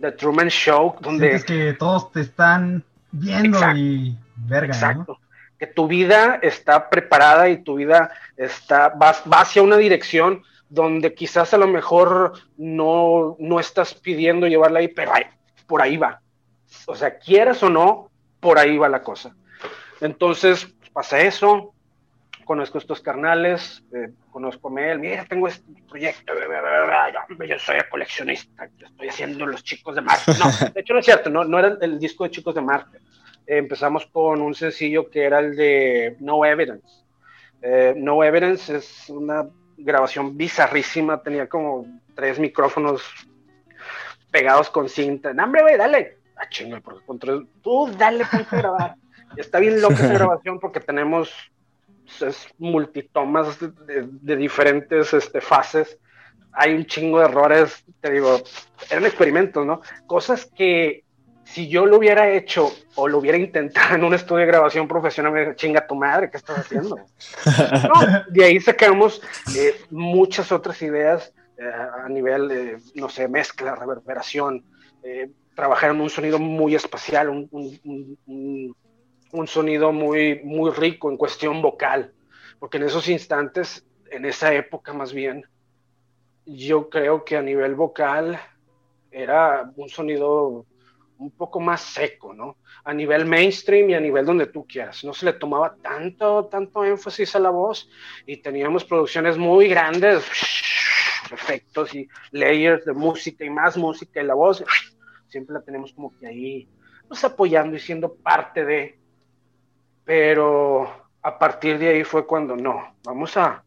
The 0.00 0.12
Truman 0.12 0.48
Show, 0.48 0.96
donde... 1.00 1.34
Es 1.34 1.44
que 1.44 1.72
todos 1.74 2.12
te 2.12 2.20
están 2.20 2.84
viendo 3.12 3.58
y 3.74 4.16
verga, 4.36 4.74
Exacto. 4.74 5.18
Que 5.58 5.66
tu 5.66 5.86
vida 5.86 6.38
está 6.42 6.88
preparada 6.88 7.48
y 7.48 7.62
tu 7.62 7.76
vida 7.76 8.10
está, 8.36 8.88
va, 8.88 9.10
hacia 9.10 9.62
una 9.62 9.76
dirección 9.76 10.42
donde 10.70 11.14
quizás 11.14 11.52
a 11.52 11.58
lo 11.58 11.66
mejor 11.66 12.32
no, 12.56 13.36
no 13.38 13.60
estás 13.60 13.92
pidiendo 13.92 14.46
llevarla 14.46 14.78
ahí, 14.78 14.88
pero 14.88 15.12
por 15.70 15.80
ahí 15.80 15.96
va. 15.96 16.20
O 16.86 16.96
sea, 16.96 17.16
quieras 17.16 17.62
o 17.62 17.70
no, 17.70 18.10
por 18.40 18.58
ahí 18.58 18.76
va 18.76 18.88
la 18.88 19.02
cosa. 19.02 19.36
Entonces, 20.00 20.66
pasa 20.92 21.20
eso, 21.20 21.72
conozco 22.44 22.78
estos 22.78 23.00
carnales, 23.00 23.84
eh, 23.94 24.08
conozco 24.32 24.66
a 24.66 24.72
Mel, 24.72 24.98
mira, 24.98 25.24
tengo 25.26 25.46
este 25.46 25.62
proyecto, 25.88 26.32
yo, 27.46 27.58
soy 27.60 27.76
coleccionista, 27.88 28.68
estoy 28.84 29.08
haciendo 29.08 29.46
los 29.46 29.62
chicos 29.62 29.94
de 29.94 30.00
Marte. 30.00 30.32
No, 30.40 30.46
de 30.74 30.80
hecho 30.80 30.92
no 30.92 30.98
es 30.98 31.06
cierto, 31.06 31.30
no, 31.30 31.44
no 31.44 31.60
era 31.60 31.78
el 31.80 32.00
disco 32.00 32.24
de 32.24 32.30
chicos 32.30 32.56
de 32.56 32.62
Marte. 32.62 32.98
Eh, 33.46 33.58
empezamos 33.58 34.06
con 34.06 34.42
un 34.42 34.56
sencillo 34.56 35.08
que 35.08 35.22
era 35.22 35.38
el 35.38 35.54
de 35.54 36.16
No 36.18 36.44
Evidence. 36.44 37.04
Eh, 37.62 37.94
no 37.96 38.24
Evidence 38.24 38.74
es 38.74 39.08
una 39.08 39.46
grabación 39.76 40.36
bizarrísima, 40.36 41.22
tenía 41.22 41.48
como 41.48 41.86
tres 42.16 42.40
micrófonos 42.40 43.02
pegados 44.30 44.70
con 44.70 44.88
cinta. 44.88 45.32
No, 45.32 45.44
hombre, 45.44 45.62
güey, 45.62 45.76
dale. 45.76 46.18
Ah, 46.36 46.48
chinga, 46.48 46.80
porque 46.80 47.04
control. 47.04 47.48
Tú 47.62 47.90
dale, 47.98 48.24
para 48.24 48.44
grabar. 48.50 48.94
Está 49.36 49.58
bien 49.60 49.80
loca 49.80 49.94
esa 49.94 50.12
grabación 50.12 50.58
porque 50.58 50.80
tenemos 50.80 51.32
es 52.20 52.48
multitomas 52.58 53.58
de, 53.60 54.36
diferentes 54.36 55.14
este, 55.14 55.40
fases. 55.40 55.98
Hay 56.52 56.74
un 56.74 56.84
chingo 56.84 57.20
de 57.20 57.26
errores, 57.26 57.84
te 58.00 58.10
digo, 58.10 58.42
eran 58.90 59.06
experimentos, 59.06 59.64
¿no? 59.64 59.80
Cosas 60.06 60.46
que 60.46 61.04
si 61.44 61.68
yo 61.68 61.86
lo 61.86 61.98
hubiera 61.98 62.28
hecho 62.30 62.72
o 62.96 63.08
lo 63.08 63.18
hubiera 63.18 63.38
intentado 63.38 63.94
en 63.94 64.04
un 64.04 64.14
estudio 64.14 64.40
de 64.40 64.46
grabación 64.46 64.88
profesional, 64.88 65.32
me 65.32 65.54
chinga 65.56 65.86
tu 65.86 65.94
madre, 65.94 66.30
¿qué 66.30 66.36
estás 66.36 66.58
haciendo? 66.58 66.96
de 68.28 68.44
ahí 68.44 68.60
sacamos 68.60 69.22
eh, 69.56 69.80
muchas 69.90 70.52
otras 70.52 70.80
ideas 70.82 71.32
a 71.60 72.08
nivel, 72.08 72.78
no 72.94 73.08
sé, 73.08 73.28
mezcla, 73.28 73.74
reverberación, 73.74 74.64
eh, 75.02 75.30
trabajar 75.54 75.90
en 75.90 76.00
un 76.00 76.10
sonido 76.10 76.38
muy 76.38 76.74
espacial, 76.74 77.28
un, 77.28 77.48
un, 77.52 78.76
un 79.32 79.46
sonido 79.46 79.92
muy, 79.92 80.40
muy 80.42 80.70
rico 80.70 81.10
en 81.10 81.16
cuestión 81.16 81.62
vocal, 81.62 82.12
porque 82.58 82.78
en 82.78 82.84
esos 82.84 83.08
instantes, 83.08 83.86
en 84.10 84.24
esa 84.24 84.52
época 84.54 84.92
más 84.92 85.12
bien, 85.12 85.44
yo 86.46 86.88
creo 86.88 87.24
que 87.24 87.36
a 87.36 87.42
nivel 87.42 87.74
vocal 87.74 88.40
era 89.10 89.70
un 89.76 89.88
sonido 89.88 90.66
un 91.18 91.30
poco 91.32 91.60
más 91.60 91.82
seco, 91.82 92.32
¿no? 92.32 92.56
A 92.84 92.94
nivel 92.94 93.26
mainstream 93.26 93.90
y 93.90 93.94
a 93.94 94.00
nivel 94.00 94.24
donde 94.24 94.46
tú 94.46 94.66
quieras. 94.66 95.04
No 95.04 95.12
se 95.12 95.26
le 95.26 95.34
tomaba 95.34 95.76
tanto, 95.82 96.46
tanto 96.46 96.82
énfasis 96.82 97.36
a 97.36 97.38
la 97.38 97.50
voz 97.50 97.90
y 98.26 98.38
teníamos 98.38 98.84
producciones 98.84 99.36
muy 99.36 99.68
grandes, 99.68 100.24
efectos 101.32 101.94
y 101.94 102.08
layers 102.32 102.84
de 102.84 102.92
música 102.92 103.44
y 103.44 103.50
más 103.50 103.76
música 103.76 104.20
y 104.20 104.26
la 104.26 104.34
voz. 104.34 104.64
Siempre 105.28 105.54
la 105.54 105.62
tenemos 105.62 105.92
como 105.92 106.16
que 106.18 106.26
ahí, 106.26 106.68
pues 107.08 107.22
apoyando 107.24 107.76
y 107.76 107.80
siendo 107.80 108.14
parte 108.14 108.64
de, 108.64 108.98
pero 110.04 111.08
a 111.22 111.38
partir 111.38 111.78
de 111.78 111.88
ahí 111.88 112.04
fue 112.04 112.26
cuando 112.26 112.56
no, 112.56 112.96
vamos 113.04 113.36
a, 113.36 113.64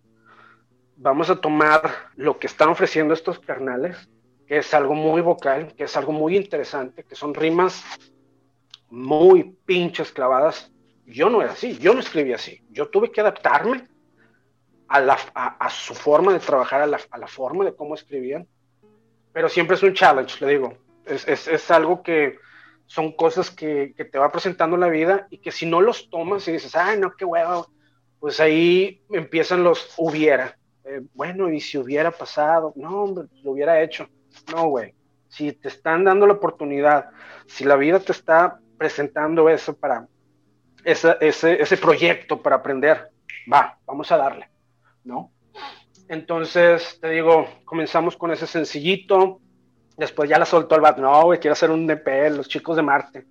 vamos 0.97 1.29
a 1.29 1.39
tomar 1.39 1.89
lo 2.15 2.37
que 2.37 2.47
están 2.47 2.69
ofreciendo 2.69 3.13
estos 3.13 3.39
carnales, 3.39 4.09
que 4.47 4.57
es 4.57 4.73
algo 4.73 4.93
muy 4.93 5.21
vocal, 5.21 5.73
que 5.75 5.85
es 5.85 5.95
algo 5.95 6.11
muy 6.11 6.35
interesante, 6.35 7.03
que 7.03 7.15
son 7.15 7.33
rimas 7.33 7.83
muy 8.89 9.55
pinches 9.65 10.11
clavadas. 10.11 10.71
Yo 11.05 11.29
no 11.29 11.41
era 11.41 11.51
así, 11.51 11.77
yo 11.77 11.93
no 11.93 11.99
escribí 11.99 12.33
así, 12.33 12.61
yo 12.69 12.89
tuve 12.89 13.11
que 13.11 13.21
adaptarme 13.21 13.87
a, 14.93 15.69
su 15.69 15.95
forma 15.95 16.33
de 16.33 16.39
trabajar, 16.39 16.81
a 16.81 16.87
la, 16.87 17.27
forma 17.27 17.65
de 17.65 17.75
cómo 17.75 17.95
escribían, 17.95 18.47
pero 19.31 19.49
siempre 19.49 19.75
es 19.75 19.83
un 19.83 19.93
challenge, 19.93 20.45
le 20.45 20.51
digo, 20.51 20.77
es, 21.05 21.47
es, 21.47 21.71
algo 21.71 22.03
que 22.03 22.37
son 22.85 23.11
cosas 23.13 23.49
que, 23.49 23.95
te 23.97 24.17
va 24.19 24.31
presentando 24.31 24.77
la 24.77 24.89
vida 24.89 25.27
y 25.31 25.39
que 25.39 25.51
si 25.51 25.65
no 25.65 25.81
los 25.81 26.09
tomas 26.09 26.47
y 26.47 26.51
dices, 26.51 26.75
ay, 26.75 26.99
no, 26.99 27.15
qué 27.15 27.25
huevo, 27.25 27.67
pues 28.19 28.39
ahí 28.39 29.01
empiezan 29.11 29.63
los 29.63 29.93
hubiera. 29.97 30.57
Eh, 30.85 31.01
bueno, 31.13 31.49
y 31.49 31.59
si 31.59 31.77
hubiera 31.77 32.11
pasado, 32.11 32.73
no, 32.75 33.03
hombre, 33.03 33.27
lo 33.41 33.51
hubiera 33.51 33.81
hecho. 33.81 34.07
No, 34.53 34.67
güey. 34.67 34.93
Si 35.27 35.51
te 35.53 35.69
están 35.69 36.03
dando 36.03 36.27
la 36.27 36.33
oportunidad, 36.33 37.09
si 37.47 37.63
la 37.63 37.75
vida 37.75 37.99
te 37.99 38.11
está 38.11 38.59
presentando 38.77 39.49
eso 39.49 39.75
para 39.75 40.07
ese, 40.83 41.17
ese 41.19 41.77
proyecto 41.77 42.41
para 42.41 42.57
aprender, 42.57 43.09
va, 43.51 43.77
vamos 43.85 44.11
a 44.11 44.17
darle, 44.17 44.49
¿no? 45.03 45.31
Entonces, 46.07 46.99
te 46.99 47.09
digo, 47.09 47.47
comenzamos 47.65 48.17
con 48.17 48.31
ese 48.31 48.47
sencillito, 48.47 49.41
Después 49.97 50.29
ya 50.29 50.39
la 50.39 50.45
soltó 50.45 50.75
el 50.75 50.81
vato. 50.81 51.01
No, 51.01 51.23
güey, 51.23 51.39
quiero 51.39 51.53
hacer 51.53 51.71
un 51.71 51.85
DP, 51.85 52.31
los 52.31 52.47
chicos 52.47 52.75
de 52.75 52.81
Marte. 52.81 53.25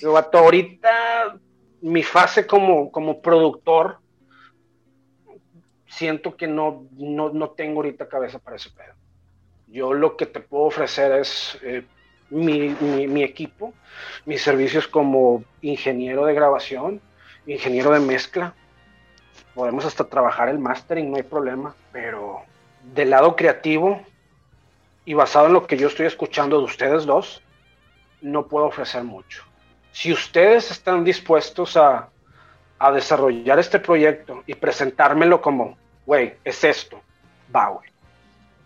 Digo, 0.00 0.18
ahorita 0.18 1.38
mi 1.82 2.02
fase 2.02 2.46
como, 2.46 2.92
como 2.92 3.22
productor, 3.22 3.98
siento 5.86 6.36
que 6.36 6.46
no, 6.46 6.86
no, 6.92 7.50
tengo 7.50 7.80
ahorita 7.80 8.08
cabeza 8.08 8.38
para 8.38 8.56
ese 8.56 8.70
pedo. 8.70 8.94
Yo 9.68 9.94
lo 9.94 10.16
que 10.16 10.26
te 10.26 10.40
puedo 10.40 10.64
ofrecer 10.64 11.12
es 11.12 11.58
eh, 11.62 11.84
mi, 12.28 12.68
mi, 12.68 13.22
equipo, 13.22 13.72
mis 14.26 14.42
servicios 14.42 14.86
como 14.86 15.44
ingeniero 15.62 16.26
de 16.26 16.34
grabación, 16.34 17.00
ingeniero 17.46 17.90
de 17.90 18.00
mezcla. 18.00 18.54
Podemos 19.60 19.84
hasta 19.84 20.04
trabajar 20.04 20.48
el 20.48 20.58
mastering, 20.58 21.10
no 21.10 21.18
hay 21.18 21.22
problema, 21.22 21.74
pero 21.92 22.40
del 22.94 23.10
lado 23.10 23.36
creativo, 23.36 24.00
y 25.04 25.12
basado 25.12 25.48
en 25.48 25.52
lo 25.52 25.66
que 25.66 25.76
yo 25.76 25.88
estoy 25.88 26.06
escuchando 26.06 26.56
de 26.56 26.64
ustedes 26.64 27.04
dos, 27.04 27.42
no 28.22 28.46
puedo 28.46 28.64
ofrecer 28.64 29.04
mucho. 29.04 29.44
Si 29.92 30.14
ustedes 30.14 30.70
están 30.70 31.04
dispuestos 31.04 31.76
a, 31.76 32.08
desarrollar 32.94 33.58
este 33.58 33.78
proyecto 33.78 34.42
y 34.46 34.54
presentármelo 34.54 35.42
como, 35.42 35.76
güey, 36.06 36.36
es 36.42 36.64
esto, 36.64 36.98
va, 37.54 37.68
güey. 37.68 37.90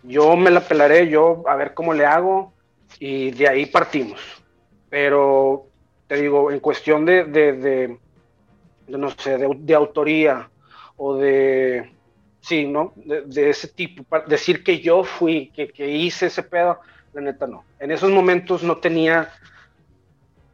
Yo 0.03 0.37
me 0.37 0.49
la 0.49 0.61
pelaré, 0.61 1.09
yo 1.09 1.43
a 1.45 1.57
ver 1.57 1.73
cómo 1.73 1.93
le 1.93 2.05
hago 2.05 2.53
y 2.99 3.31
de 3.31 3.49
ahí 3.49 3.65
partimos. 3.65 4.21
Pero 4.89 5.65
te 6.07 6.15
digo, 6.15 6.53
en 6.53 6.61
cuestión 6.61 7.05
de, 7.05 7.25
de, 7.25 7.51
de, 7.51 7.99
no 8.87 9.09
sé, 9.09 9.37
de, 9.37 9.75
autoría 9.75 10.49
o 10.97 11.15
de, 11.15 11.91
sí, 12.41 12.67
¿no? 12.67 12.93
De, 12.95 13.49
ese 13.49 13.67
tipo, 13.67 14.05
decir 14.27 14.63
que 14.63 14.79
yo 14.79 15.03
fui, 15.03 15.51
que, 15.51 15.69
que 15.69 15.89
hice 15.89 16.27
ese 16.27 16.43
pedo, 16.43 16.79
la 17.13 17.21
neta 17.21 17.47
no. 17.47 17.63
En 17.79 17.91
esos 17.91 18.11
momentos 18.11 18.63
no 18.63 18.77
tenía 18.77 19.29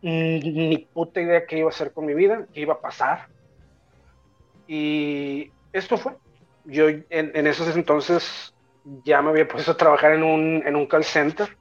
ni 0.01 0.77
puta 0.93 1.21
idea 1.21 1.45
qué 1.45 1.60
iba 1.60 1.67
a 1.67 1.69
hacer 1.69 1.91
con 1.91 2.06
mi 2.06 2.13
vida, 2.13 2.45
qué 2.54 2.62
iba 2.62 2.73
a 2.73 2.82
pasar. 2.82 3.27
Y 4.67 5.51
esto 5.73 5.97
fue. 5.97 6.13
Yo 6.65 6.88
en, 6.89 7.06
en 7.10 7.47
esos 7.47 7.75
entonces 7.75 8.54
ya 9.04 9.21
me 9.21 9.30
había 9.30 9.47
puesto 9.47 9.71
a 9.71 9.77
trabajar 9.77 10.13
en 10.13 10.23
un, 10.23 10.63
en 10.65 10.75
un 10.75 10.86
call 10.88 11.04
center. 11.04 11.58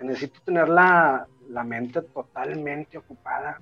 Necesito 0.00 0.40
tener 0.44 0.68
la, 0.68 1.26
la 1.48 1.64
mente 1.64 2.02
totalmente 2.02 2.98
ocupada. 2.98 3.60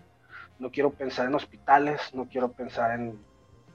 No 0.59 0.71
quiero 0.71 0.91
pensar 0.91 1.27
en 1.27 1.35
hospitales, 1.35 2.01
no 2.15 2.27
quiero 2.27 2.53
pensar 2.53 2.99
en 2.99 3.19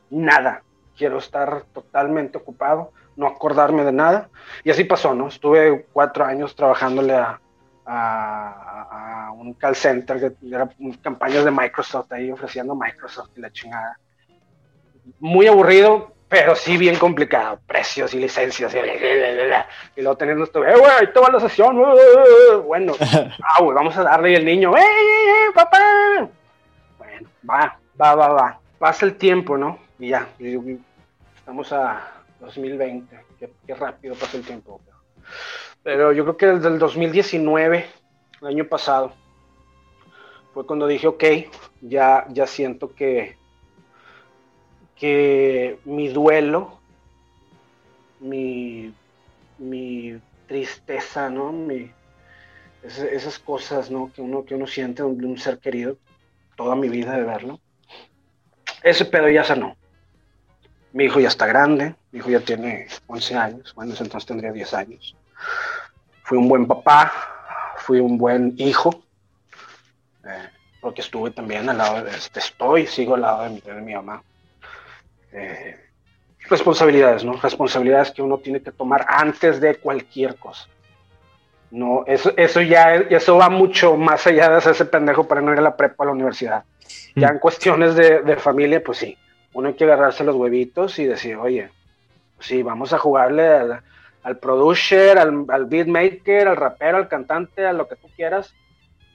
nada. 0.10 0.64
Quiero 1.00 1.18
estar 1.20 1.64
totalmente 1.74 2.38
ocupado, 2.38 2.92
no 3.16 3.26
acordarme 3.26 3.86
de 3.86 3.94
nada. 3.94 4.28
Y 4.66 4.70
así 4.70 4.84
pasó, 4.84 5.16
¿no? 5.16 5.30
Estuve 5.30 5.86
cuatro 5.94 6.26
años 6.26 6.54
trabajándole 6.58 7.14
a, 7.14 7.40
a, 7.86 9.32
un 9.32 9.54
call 9.54 9.78
center 9.78 10.20
que 10.20 10.48
era 10.54 10.70
campañas 11.02 11.46
de 11.46 11.52
Microsoft 11.52 12.12
ahí 12.12 12.30
ofreciendo 12.30 12.76
Microsoft 12.76 13.30
y 13.38 13.40
la 13.40 13.50
chingada. 13.50 13.98
Muy 15.22 15.48
aburrido, 15.48 16.12
pero 16.28 16.54
sí 16.54 16.76
bien 16.76 16.98
complicado. 16.98 17.62
Precios 17.66 18.14
y 18.14 18.20
licencias 18.20 18.76
y, 18.76 18.78
y 19.98 20.02
luego 20.02 20.18
teniendo 20.18 20.44
esto, 20.44 20.66
eh, 20.66 20.76
güey, 20.78 20.92
ahí 21.00 21.08
te 21.14 21.20
va 21.22 21.32
la 21.32 21.40
sesión. 21.40 21.82
Bueno, 22.68 22.94
ah, 23.02 23.64
vamos 23.64 23.96
a 23.96 24.04
darle 24.04 24.36
el 24.36 24.44
niño, 24.44 24.76
¡eh, 24.76 24.82
eh, 24.82 25.30
eh, 25.30 25.52
papá! 25.56 26.28
Bueno, 26.98 27.30
va, 27.50 27.80
va, 28.02 28.16
va, 28.16 28.28
va. 28.34 28.60
Pasa 28.78 29.06
el 29.06 29.16
tiempo, 29.16 29.58
¿no? 29.58 29.80
Y 29.98 30.10
ya, 30.10 30.28
estamos 31.50 31.74
a 31.74 32.24
2020. 32.42 33.26
Qué, 33.40 33.74
rápido 33.74 34.14
pasa 34.14 34.38
el 34.38 34.44
tiempo. 34.44 34.80
Pero 35.82 36.12
yo 36.14 36.24
creo 36.24 36.38
que 36.38 36.46
desde 36.46 36.68
el 36.68 36.78
2019, 36.78 37.88
el 38.42 38.48
año 38.48 38.68
pasado, 38.68 39.14
fue 40.54 40.68
cuando 40.68 40.86
dije, 40.86 41.08
ok, 41.08 41.24
ya, 41.82 42.28
ya 42.30 42.46
siento 42.46 42.94
que, 42.94 43.36
que 44.96 45.80
mi 45.86 46.10
duelo, 46.10 46.80
mi, 48.20 48.94
mi 49.58 50.22
tristeza, 50.46 51.32
¿no? 51.32 51.52
Mi, 51.52 51.92
esas, 52.84 53.40
cosas, 53.40 53.90
¿no? 53.90 54.12
Que 54.14 54.22
uno, 54.22 54.46
que 54.46 54.54
uno 54.54 54.68
siente 54.68 55.02
de 55.02 55.26
un 55.26 55.40
ser 55.40 55.58
querido, 55.58 55.98
toda 56.56 56.76
mi 56.76 56.90
vida 56.90 57.18
de 57.18 57.24
verlo. 57.24 57.60
Ese 58.84 59.06
pedo 59.06 59.30
ya 59.30 59.44
sanó. 59.44 59.79
Mi 60.94 61.06
hijo 61.06 61.20
ya 61.20 61.28
está 61.28 61.46
grande, 61.46 61.96
mi 62.12 62.20
hijo 62.20 62.30
ya 62.30 62.40
tiene 62.40 62.88
11 63.08 63.36
años, 63.36 63.74
bueno, 63.76 63.92
entonces 63.92 64.26
tendría 64.26 64.52
10 64.52 64.74
años 64.74 65.16
fui 66.30 66.38
un 66.38 66.48
buen 66.48 66.68
papá, 66.68 67.12
fui 67.78 68.00
un 68.00 68.16
buen 68.16 68.54
hijo, 68.58 69.02
eh, 70.24 70.50
porque 70.80 71.02
estuve 71.02 71.32
también 71.32 71.68
al 71.68 71.80
lado 71.80 72.04
de, 72.04 72.12
este, 72.12 72.40
estoy, 72.40 72.86
sigo 72.86 73.16
al 73.16 73.22
lado 73.22 73.50
de 73.50 73.82
mi, 73.82 73.96
mamá. 73.96 74.22
Eh, 75.32 75.76
responsabilidades, 76.48 77.26
¿no? 77.26 77.34
Responsabilidades 77.34 78.12
que 78.12 78.22
uno 78.22 78.38
tiene 78.38 78.62
que 78.62 78.72
tomar 78.72 79.08
antes 79.10 79.60
de 79.60 79.78
cualquier 79.78 80.36
cosa. 80.36 80.68
No, 81.72 82.04
eso, 82.06 82.32
eso 82.38 82.62
ya, 82.62 82.94
eso 82.96 83.38
va 83.38 83.50
mucho 83.50 83.98
más 83.98 84.28
allá 84.28 84.50
de 84.50 84.58
hacer 84.58 84.74
ese 84.74 84.86
pendejo 84.86 85.28
para 85.28 85.42
no 85.42 85.52
ir 85.52 85.58
a 85.58 85.64
la 85.64 85.76
prepa 85.76 86.04
a 86.04 86.08
la 86.08 86.14
universidad. 86.14 86.64
Ya 87.16 87.30
en 87.30 87.40
cuestiones 87.40 87.96
de, 87.96 88.22
de 88.22 88.36
familia, 88.36 88.84
pues 88.84 89.00
sí, 89.00 89.18
uno 89.54 89.70
hay 89.70 89.74
que 89.74 89.84
agarrarse 89.84 90.24
los 90.24 90.36
huevitos 90.36 91.00
y 91.00 91.06
decir, 91.06 91.36
oye, 91.36 91.70
sí, 92.40 92.64
vamos 92.64 92.94
a 92.94 93.00
jugarle 93.00 93.48
a, 93.48 93.84
al 94.24 94.38
producer, 94.38 95.18
al, 95.18 95.46
al 95.50 95.66
beatmaker, 95.66 96.48
al 96.48 96.56
rapero, 96.56 96.98
al 96.98 97.08
cantante, 97.08 97.66
a 97.66 97.74
lo 97.74 97.88
que 97.88 97.96
tú 97.96 98.08
quieras, 98.16 98.54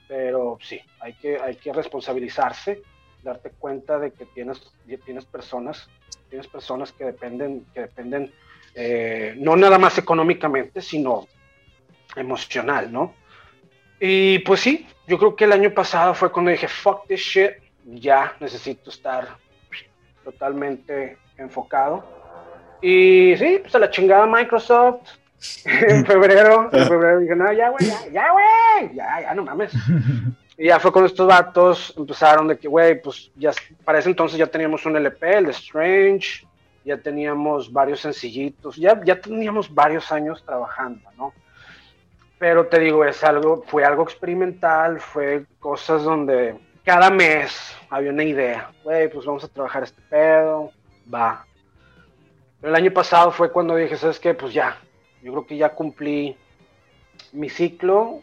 pero 0.09 0.59
sí, 0.63 0.81
hay 1.01 1.15
que, 1.15 1.39
hay 1.39 1.57
que 1.57 1.73
responsabilizarse, 1.73 2.83
darte 3.23 3.51
cuenta 3.51 3.99
de 3.99 4.13
que 4.13 4.27
tienes, 4.27 4.61
tienes 5.05 5.25
personas, 5.25 5.89
tienes 6.29 6.47
personas 6.49 6.93
que 6.93 7.05
dependen, 7.05 7.67
que 7.73 7.81
dependen 7.83 8.33
eh, 8.75 9.35
no 9.39 9.57
nada 9.57 9.79
más 9.79 9.99
económicamente, 9.99 10.81
sino 10.81 11.27
emocional, 12.17 12.93
¿no? 12.93 13.15
Y 14.01 14.41
pues 14.41 14.61
sí, 14.61 14.87
yo 15.07 15.19
creo 15.19 15.37
que 15.37 15.45
el 15.45 15.53
año 15.53 15.73
pasado 15.73 16.15
fue 16.15 16.31
cuando 16.31 16.51
dije, 16.51 16.69
fuck 16.69 17.07
this 17.07 17.21
shit, 17.21 17.53
ya 17.85 18.37
necesito 18.41 18.91
estar 18.91 19.37
totalmente 20.25 21.19
enfocado 21.37 22.25
y 22.87 23.35
sí, 23.39 23.61
pues 23.63 23.75
a 23.75 23.79
la 23.79 23.91
chingada 23.91 24.27
Microsoft. 24.27 25.09
en 25.65 26.05
febrero, 26.05 26.69
en 26.71 26.87
febrero 26.87 27.21
dije, 27.21 27.35
no, 27.35 27.51
ya, 27.51 27.71
güey, 27.71 27.87
ya, 27.87 28.09
ya, 28.13 28.33
güey, 28.33 28.95
ya, 28.95 29.21
ya, 29.23 29.35
no 29.35 29.43
mames. 29.43 29.73
Y 30.57 30.67
ya 30.67 30.79
fue 30.79 30.93
con 30.93 31.05
estos 31.05 31.27
datos, 31.27 31.93
empezaron 31.99 32.47
de 32.47 32.57
que, 32.57 32.69
güey, 32.69 33.03
pues 33.03 33.33
ya, 33.35 33.51
para 33.85 33.99
ese 33.99 34.09
entonces 34.09 34.39
ya 34.39 34.47
teníamos 34.47 34.87
un 34.87 34.97
LP, 34.97 35.39
el 35.39 35.47
de 35.47 35.51
Strange, 35.51 36.47
ya 36.85 36.97
teníamos 36.97 37.73
varios 37.73 37.99
sencillitos, 37.99 38.77
ya, 38.77 39.01
ya 39.05 39.21
teníamos 39.21 39.75
varios 39.75 40.13
años 40.13 40.45
trabajando, 40.47 41.11
¿no? 41.17 41.33
Pero 42.39 42.69
te 42.69 42.79
digo, 42.79 43.05
es 43.05 43.25
algo, 43.25 43.65
fue 43.67 43.85
algo 43.85 44.05
experimental, 44.05 45.01
fue 45.01 45.45
cosas 45.59 46.05
donde 46.05 46.55
cada 46.85 47.11
mes 47.11 47.75
había 47.89 48.11
una 48.11 48.25
idea, 48.25 48.71
güey, 48.83 49.09
pues 49.09 49.25
vamos 49.25 49.43
a 49.43 49.49
trabajar 49.49 49.83
este 49.83 50.03
pedo, 50.03 50.71
va, 51.13 51.47
el 52.63 52.75
año 52.75 52.91
pasado 52.93 53.31
fue 53.31 53.51
cuando 53.51 53.77
dije, 53.77 53.97
¿sabes 53.97 54.21
qué? 54.21 54.35
Pues 54.35 54.53
ya, 54.53 54.79
yo 55.23 55.33
creo 55.33 55.47
que 55.47 55.57
ya 55.57 55.71
cumplí 55.71 56.37
mi 57.33 57.49
ciclo, 57.49 58.21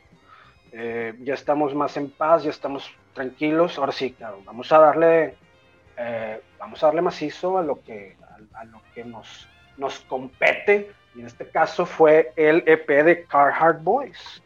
eh, 0.71 1.13
ya 1.23 1.33
estamos 1.33 1.73
más 1.73 1.97
en 1.97 2.09
paz, 2.09 2.43
ya 2.43 2.51
estamos 2.51 2.91
tranquilos, 3.13 3.77
ahora 3.77 3.91
sí, 3.91 4.13
claro, 4.13 4.41
vamos 4.45 4.71
a 4.71 4.79
darle, 4.79 5.35
eh, 5.97 6.41
vamos 6.59 6.83
a 6.83 6.87
darle 6.87 7.01
macizo 7.01 7.57
a 7.57 7.63
lo 7.63 7.81
que, 7.81 8.15
a, 8.53 8.63
lo 8.65 8.81
que 8.93 9.03
nos, 9.03 9.47
nos 9.77 9.99
compete, 10.01 10.91
y 11.15 11.21
en 11.21 11.27
este 11.27 11.49
caso 11.49 11.85
fue 11.85 12.31
el 12.35 12.63
EP 12.65 12.87
de 12.87 13.25
Carhartt 13.25 13.83
Boys. 13.83 14.41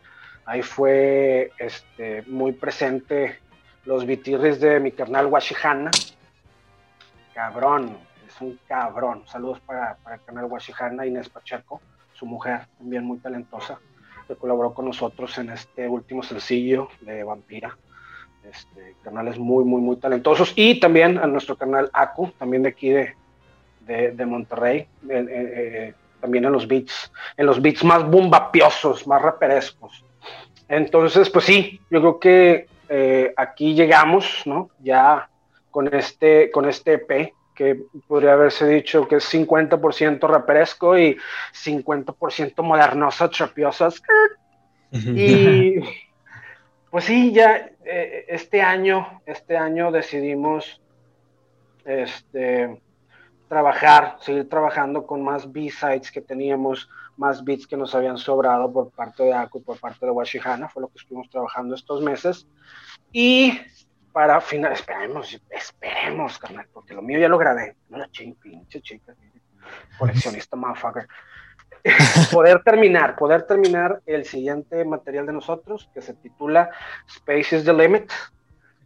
Ahí 0.47 0.62
fue 0.62 1.51
este, 1.58 2.23
muy 2.28 2.51
presente 2.51 3.39
los 3.86 4.06
bitirris 4.06 4.60
de 4.60 4.80
mi 4.80 4.91
carnal 4.91 5.28
Washihana. 5.28 5.91
Cabrón, 7.34 7.98
un 8.41 8.60
cabrón. 8.67 9.24
Saludos 9.28 9.60
para, 9.62 9.95
para 10.04 10.15
el 10.15 10.21
canal 10.24 10.45
Washihana, 10.45 11.06
Inés 11.06 11.30
Pacheco, 11.30 11.82
su 12.13 12.26
mujer, 12.26 12.62
también 12.78 13.06
muy 13.06 13.17
talentosa, 13.19 13.80
que 14.28 14.36
colaboró 14.36 14.74
con 14.74 14.86
nosotros 14.86 15.38
en 15.38 15.52
este 15.52 15.88
último 15.88 16.24
sencillo 16.24 16.89
de 17.02 17.24
Vampira. 17.24 17.78
Este, 18.43 18.95
canales 19.04 19.39
muy, 19.39 19.63
muy, 19.63 19.82
muy 19.82 19.95
talentosos. 19.98 20.54
Y 20.56 20.80
también 20.80 21.17
a 21.17 21.26
nuestro 21.26 21.56
canal 21.56 21.89
ACU, 21.93 22.32
también 22.38 22.63
de 22.63 22.69
aquí 22.69 22.89
de, 22.89 23.15
de, 23.88 24.26
Monterrey, 24.26 24.80
eh, 24.80 24.88
eh, 25.10 25.26
eh, 25.30 25.93
también 26.21 26.45
en 26.45 26.52
los 26.52 26.67
beats, 26.67 27.12
en 27.38 27.45
los 27.45 27.62
beats 27.62 27.84
más 27.84 28.08
bumbapiosos, 28.08 29.08
más 29.08 29.21
raperescos. 29.21 30.04
Entonces, 30.67 31.30
pues 31.30 31.45
sí, 31.45 31.80
yo 31.89 32.00
creo 32.02 32.19
que 32.19 32.67
aquí 33.36 33.74
llegamos, 33.74 34.43
¿no? 34.45 34.69
Ya 34.80 35.30
con 35.71 35.93
este, 35.93 36.52
con 36.52 36.69
este 36.69 36.93
EP 36.93 37.34
que 37.56 37.80
podría 38.08 38.34
haberse 38.34 38.67
dicho 38.67 39.08
que 39.08 39.15
es 39.15 39.34
50% 39.34 40.28
raperesco 40.28 40.98
y 40.98 41.17
50% 41.54 42.62
modernosa, 42.62 43.30
trapiosas. 43.30 44.02
Y 44.91 45.76
pues 46.91 47.06
sí, 47.06 47.32
ya 47.32 47.69
eh, 47.86 48.26
este 48.28 48.62
año, 48.62 49.21
este 49.26 49.58
año 49.58 49.91
decidimos 49.91 50.82
este, 51.86 52.78
trabajar, 53.47 54.17
seguir 54.19 54.49
trabajando 54.49 55.05
con 55.05 55.23
más 55.23 55.51
B-sides 55.51 56.12
que 56.12 56.21
teníamos, 56.21 56.89
más 57.17 57.43
beats 57.43 57.67
que 57.67 57.77
nos 57.77 57.95
habían 57.95 58.17
sobrado 58.17 58.71
por 58.71 58.91
parte 58.91 59.23
de 59.23 59.34
Aku 59.34 59.60
y 59.60 59.62
por 59.62 59.79
parte 59.79 60.05
de 60.05 60.12
Washihana, 60.12 60.67
fue 60.69 60.81
lo 60.81 60.88
que 60.89 60.97
estuvimos 60.97 61.29
trabajando 61.29 61.75
estos 61.75 62.01
meses. 62.01 62.47
Y 63.12 63.60
para 64.12 64.39
final, 64.41 64.71
esperemos, 64.73 65.39
esperemos, 65.49 66.38
carnal, 66.38 66.67
porque 66.73 66.93
lo 66.93 67.01
mío 67.01 67.19
ya 67.19 67.27
lo 67.27 67.38
grabé. 67.38 67.75
No 67.89 67.97
la 67.97 68.10
ching, 68.10 68.36
pinche 68.36 68.81
chica, 68.81 69.13
coleccionista 69.97 70.55
motherfucker. 70.55 71.08
poder 72.31 72.63
terminar, 72.63 73.15
poder 73.15 73.43
terminar 73.43 74.01
el 74.05 74.25
siguiente 74.25 74.84
material 74.86 75.25
de 75.25 75.34
nosotros 75.34 75.89
que 75.93 76.01
se 76.01 76.13
titula 76.15 76.69
Space 77.08 77.58
is 77.58 77.63
the 77.63 77.73
Limit. 77.73 78.12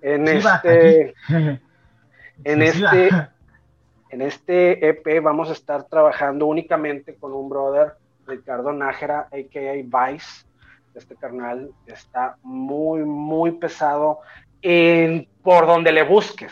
En 0.01 0.27
este, 0.27 1.13
en 2.43 2.61
este, 2.61 3.09
en 4.09 4.21
este 4.21 4.87
EP 4.87 5.21
vamos 5.21 5.49
a 5.49 5.53
estar 5.53 5.83
trabajando 5.83 6.47
únicamente 6.47 7.15
con 7.15 7.33
un 7.33 7.49
brother, 7.49 7.93
Ricardo 8.25 8.73
Nájera, 8.73 9.27
a.k.a. 9.31 9.73
Vice. 9.73 10.45
Este 10.95 11.15
carnal 11.15 11.71
está 11.85 12.37
muy, 12.41 13.01
muy 13.01 13.51
pesado 13.51 14.19
en, 14.61 15.27
por 15.43 15.67
donde 15.67 15.91
le 15.91 16.03
busques, 16.03 16.51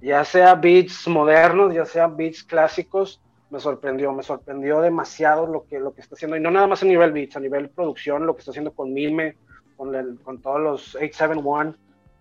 ya 0.00 0.24
sea 0.24 0.54
beats 0.54 1.06
modernos, 1.08 1.72
ya 1.72 1.84
sea 1.84 2.08
beats 2.08 2.42
clásicos, 2.42 3.20
me 3.50 3.60
sorprendió, 3.60 4.12
me 4.12 4.22
sorprendió 4.22 4.80
demasiado 4.80 5.46
lo 5.46 5.64
que, 5.64 5.78
lo 5.78 5.94
que 5.94 6.02
está 6.02 6.16
haciendo, 6.16 6.36
y 6.36 6.40
no 6.40 6.50
nada 6.50 6.66
más 6.66 6.82
a 6.82 6.86
nivel 6.86 7.12
beats, 7.12 7.36
a 7.36 7.40
nivel 7.40 7.70
producción, 7.70 8.26
lo 8.26 8.34
que 8.34 8.40
está 8.40 8.50
haciendo 8.50 8.72
con 8.72 8.92
Milme, 8.92 9.36
con, 9.76 10.16
con 10.18 10.42
todos 10.42 10.60
los 10.60 10.94
871, 10.96 11.74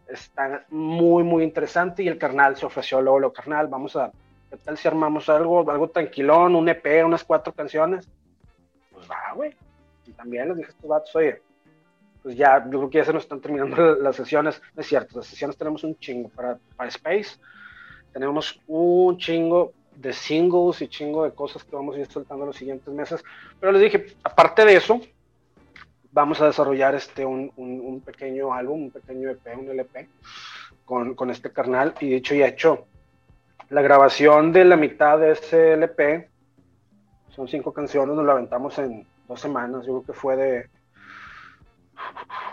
está 0.07 0.65
muy, 0.69 1.23
muy 1.23 1.43
interesante, 1.43 2.03
y 2.03 2.07
el 2.07 2.17
carnal 2.17 2.55
se 2.55 2.65
ofreció 2.65 3.01
luego, 3.01 3.19
lo 3.19 3.33
carnal, 3.33 3.67
vamos 3.67 3.95
a, 3.95 4.11
¿qué 4.49 4.57
tal 4.57 4.77
si 4.77 4.87
armamos 4.87 5.29
algo, 5.29 5.69
algo 5.69 5.89
tranquilón, 5.89 6.55
un 6.55 6.69
EP, 6.69 7.05
unas 7.05 7.23
cuatro 7.23 7.53
canciones? 7.53 8.09
Pues 8.91 9.09
va, 9.09 9.33
güey, 9.35 9.55
y 10.05 10.11
también 10.11 10.49
les 10.49 10.57
dije 10.57 10.69
a 10.69 10.71
estos 10.71 10.89
vatos, 10.89 11.15
oye, 11.15 11.41
pues 12.23 12.35
ya, 12.35 12.63
yo 12.65 12.79
creo 12.79 12.89
que 12.89 12.97
ya 12.97 13.05
se 13.05 13.13
nos 13.13 13.23
están 13.23 13.41
terminando 13.41 13.95
las 14.01 14.15
sesiones, 14.15 14.61
no 14.75 14.81
es 14.81 14.87
cierto, 14.87 15.17
las 15.17 15.27
sesiones 15.27 15.57
tenemos 15.57 15.83
un 15.83 15.97
chingo 15.99 16.29
para, 16.29 16.57
para 16.75 16.89
Space, 16.89 17.39
tenemos 18.13 18.59
un 18.67 19.17
chingo 19.17 19.73
de 19.95 20.13
singles 20.13 20.81
y 20.81 20.87
chingo 20.87 21.23
de 21.23 21.31
cosas 21.31 21.63
que 21.63 21.75
vamos 21.75 21.95
a 21.95 21.99
ir 21.99 22.07
soltando 22.07 22.43
en 22.43 22.47
los 22.47 22.57
siguientes 22.57 22.93
meses. 22.93 23.23
Pero 23.59 23.71
les 23.71 23.81
dije, 23.81 24.15
aparte 24.23 24.63
de 24.63 24.75
eso, 24.75 25.01
vamos 26.11 26.41
a 26.41 26.45
desarrollar 26.45 26.95
este 26.95 27.25
un, 27.25 27.51
un, 27.57 28.01
pequeño 28.01 28.53
álbum, 28.53 28.83
un 28.83 28.91
pequeño 28.91 29.29
EP, 29.29 29.57
un 29.57 29.69
LP 29.69 30.07
con, 30.85 31.15
con, 31.15 31.29
este 31.29 31.51
carnal. 31.51 31.93
Y 31.99 32.09
dicho 32.09 32.35
y 32.35 32.43
hecho, 32.43 32.85
la 33.69 33.81
grabación 33.81 34.51
de 34.51 34.65
la 34.65 34.77
mitad 34.77 35.19
de 35.19 35.31
ese 35.31 35.73
LP 35.73 36.29
son 37.29 37.47
cinco 37.47 37.73
canciones, 37.73 38.15
nos 38.15 38.25
la 38.25 38.33
aventamos 38.33 38.77
en 38.79 39.05
dos 39.27 39.39
semanas. 39.39 39.85
Yo 39.85 40.01
creo 40.01 40.05
que 40.05 40.13
fue 40.13 40.35
de 40.35 40.69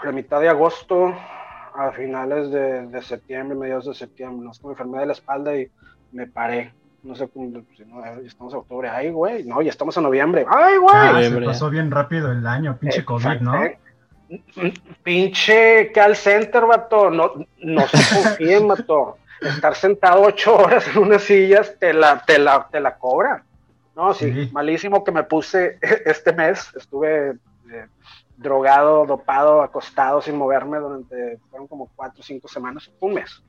la 0.05 0.13
mitad 0.13 0.41
de 0.41 0.49
agosto 0.49 1.15
a 1.75 1.93
finales 1.93 2.51
de, 2.51 2.87
de 2.87 3.03
septiembre, 3.03 3.57
mediados 3.57 3.87
de 3.87 3.95
septiembre. 3.95 4.45
No 4.45 4.53
es 4.53 4.59
que 4.59 4.67
me 4.67 4.73
enfermé 4.73 4.99
de 4.99 5.07
la 5.07 5.13
espalda 5.13 5.57
y 5.57 5.71
me 6.13 6.27
paré 6.27 6.73
no 7.05 7.15
sé 7.15 7.29
cómo, 7.29 7.63
pues, 7.63 7.87
no, 7.87 8.03
estamos 8.27 8.53
en 8.55 8.59
octubre, 8.61 8.89
ay, 8.89 9.11
güey, 9.11 9.45
no, 9.45 9.61
ya 9.61 9.71
estamos 9.71 9.97
en 9.97 10.05
noviembre, 10.05 10.47
ay, 10.49 10.79
güey. 10.79 10.97
Ah, 10.97 11.23
se 11.23 11.41
pasó 11.43 11.71
bien 11.71 11.91
rápido 11.91 12.33
el 12.33 12.47
año, 12.47 12.79
pinche 12.79 13.05
COVID, 13.05 13.41
¿no? 13.41 13.53
Pinche 15.03 15.93
call 15.93 16.17
center, 16.17 16.65
vato, 16.65 17.11
no, 17.11 17.33
no 17.59 17.87
se 17.89 18.23
confíen, 18.23 18.69
vato. 18.69 19.19
Estar 19.41 19.75
sentado 19.75 20.23
ocho 20.23 20.57
horas 20.57 20.87
en 20.89 20.99
unas 20.99 21.23
sillas 21.23 21.77
te 21.79 21.93
la, 21.93 22.25
te 22.25 22.39
la, 22.39 22.69
te 22.71 22.81
la 22.81 22.97
cobra. 22.97 23.45
No, 23.97 24.13
sí, 24.13 24.49
malísimo 24.53 25.05
que 25.05 25.13
me 25.13 25.23
puse 25.23 25.79
este 26.05 26.33
mes, 26.33 26.73
estuve 26.75 27.31
eh, 27.31 27.87
drogado, 28.37 29.07
dopado, 29.07 29.63
acostado, 29.63 30.21
sin 30.21 30.37
moverme 30.37 30.79
durante, 30.79 31.39
fueron 31.51 31.69
como 31.69 31.91
cuatro 31.95 32.21
o 32.21 32.25
cinco 32.25 32.49
semanas, 32.49 32.91
un 33.01 33.15
mes. 33.15 33.43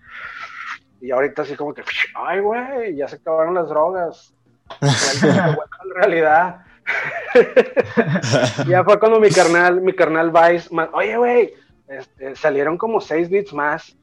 Y 1.02 1.12
ahorita 1.12 1.42
así 1.42 1.56
como 1.56 1.74
que, 1.74 1.84
ay, 2.16 2.40
güey, 2.40 2.96
ya 2.96 3.08
se 3.08 3.18
acabaron 3.18 3.54
las 3.54 3.70
drogas. 3.70 4.34
en 4.82 5.96
realidad. 5.96 6.66
ya 8.68 8.84
fue 8.84 9.00
cuando 9.00 9.20
mi 9.20 9.30
carnal, 9.30 9.82
mi 9.82 9.94
carnal 9.94 10.32
Vice, 10.32 10.70
oye, 10.94 11.18
güey, 11.18 11.54
este, 11.88 12.36
salieron 12.36 12.78
como 12.78 13.02
seis 13.02 13.30
bits 13.30 13.54
más. 13.54 13.96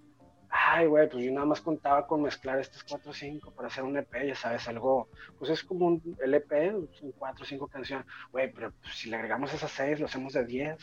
Ay, 0.55 0.87
güey, 0.87 1.09
pues 1.09 1.25
yo 1.25 1.33
nada 1.33 1.47
más 1.47 1.63
contaba 1.63 2.07
con 2.07 2.23
mezclar 2.23 2.61
estos 2.61 2.85
cuatro 2.85 3.11
o 3.11 3.15
cinco 3.15 3.51
para 3.53 3.69
hacer 3.69 3.85
un 3.85 3.97
EP, 3.97 4.27
ya 4.27 4.35
sabes, 4.35 4.69
algo, 4.69 5.09
pues 5.39 5.51
es 5.51 5.65
como 5.65 5.87
un 5.87 6.17
LP, 6.23 6.73
son 6.93 7.11
cuatro 7.13 7.45
o 7.45 7.47
cinco 7.47 7.69
canciones. 7.69 8.07
Güey, 8.31 8.53
pero 8.53 8.71
pues, 8.83 8.95
si 8.95 9.09
le 9.09 9.17
agregamos 9.17 9.55
esas 9.55 9.71
seis, 9.71 9.99
lo 9.99 10.05
hacemos 10.05 10.35
de 10.35 10.45
diez, 10.45 10.77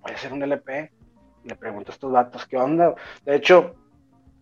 voy 0.00 0.12
a 0.12 0.14
hacer 0.14 0.32
un 0.32 0.44
LP. 0.44 0.92
le 1.42 1.56
pregunto 1.56 1.90
a 1.90 1.94
estos 1.94 2.12
datos, 2.12 2.46
¿qué 2.46 2.56
onda? 2.56 2.94
De 3.24 3.34
hecho, 3.34 3.74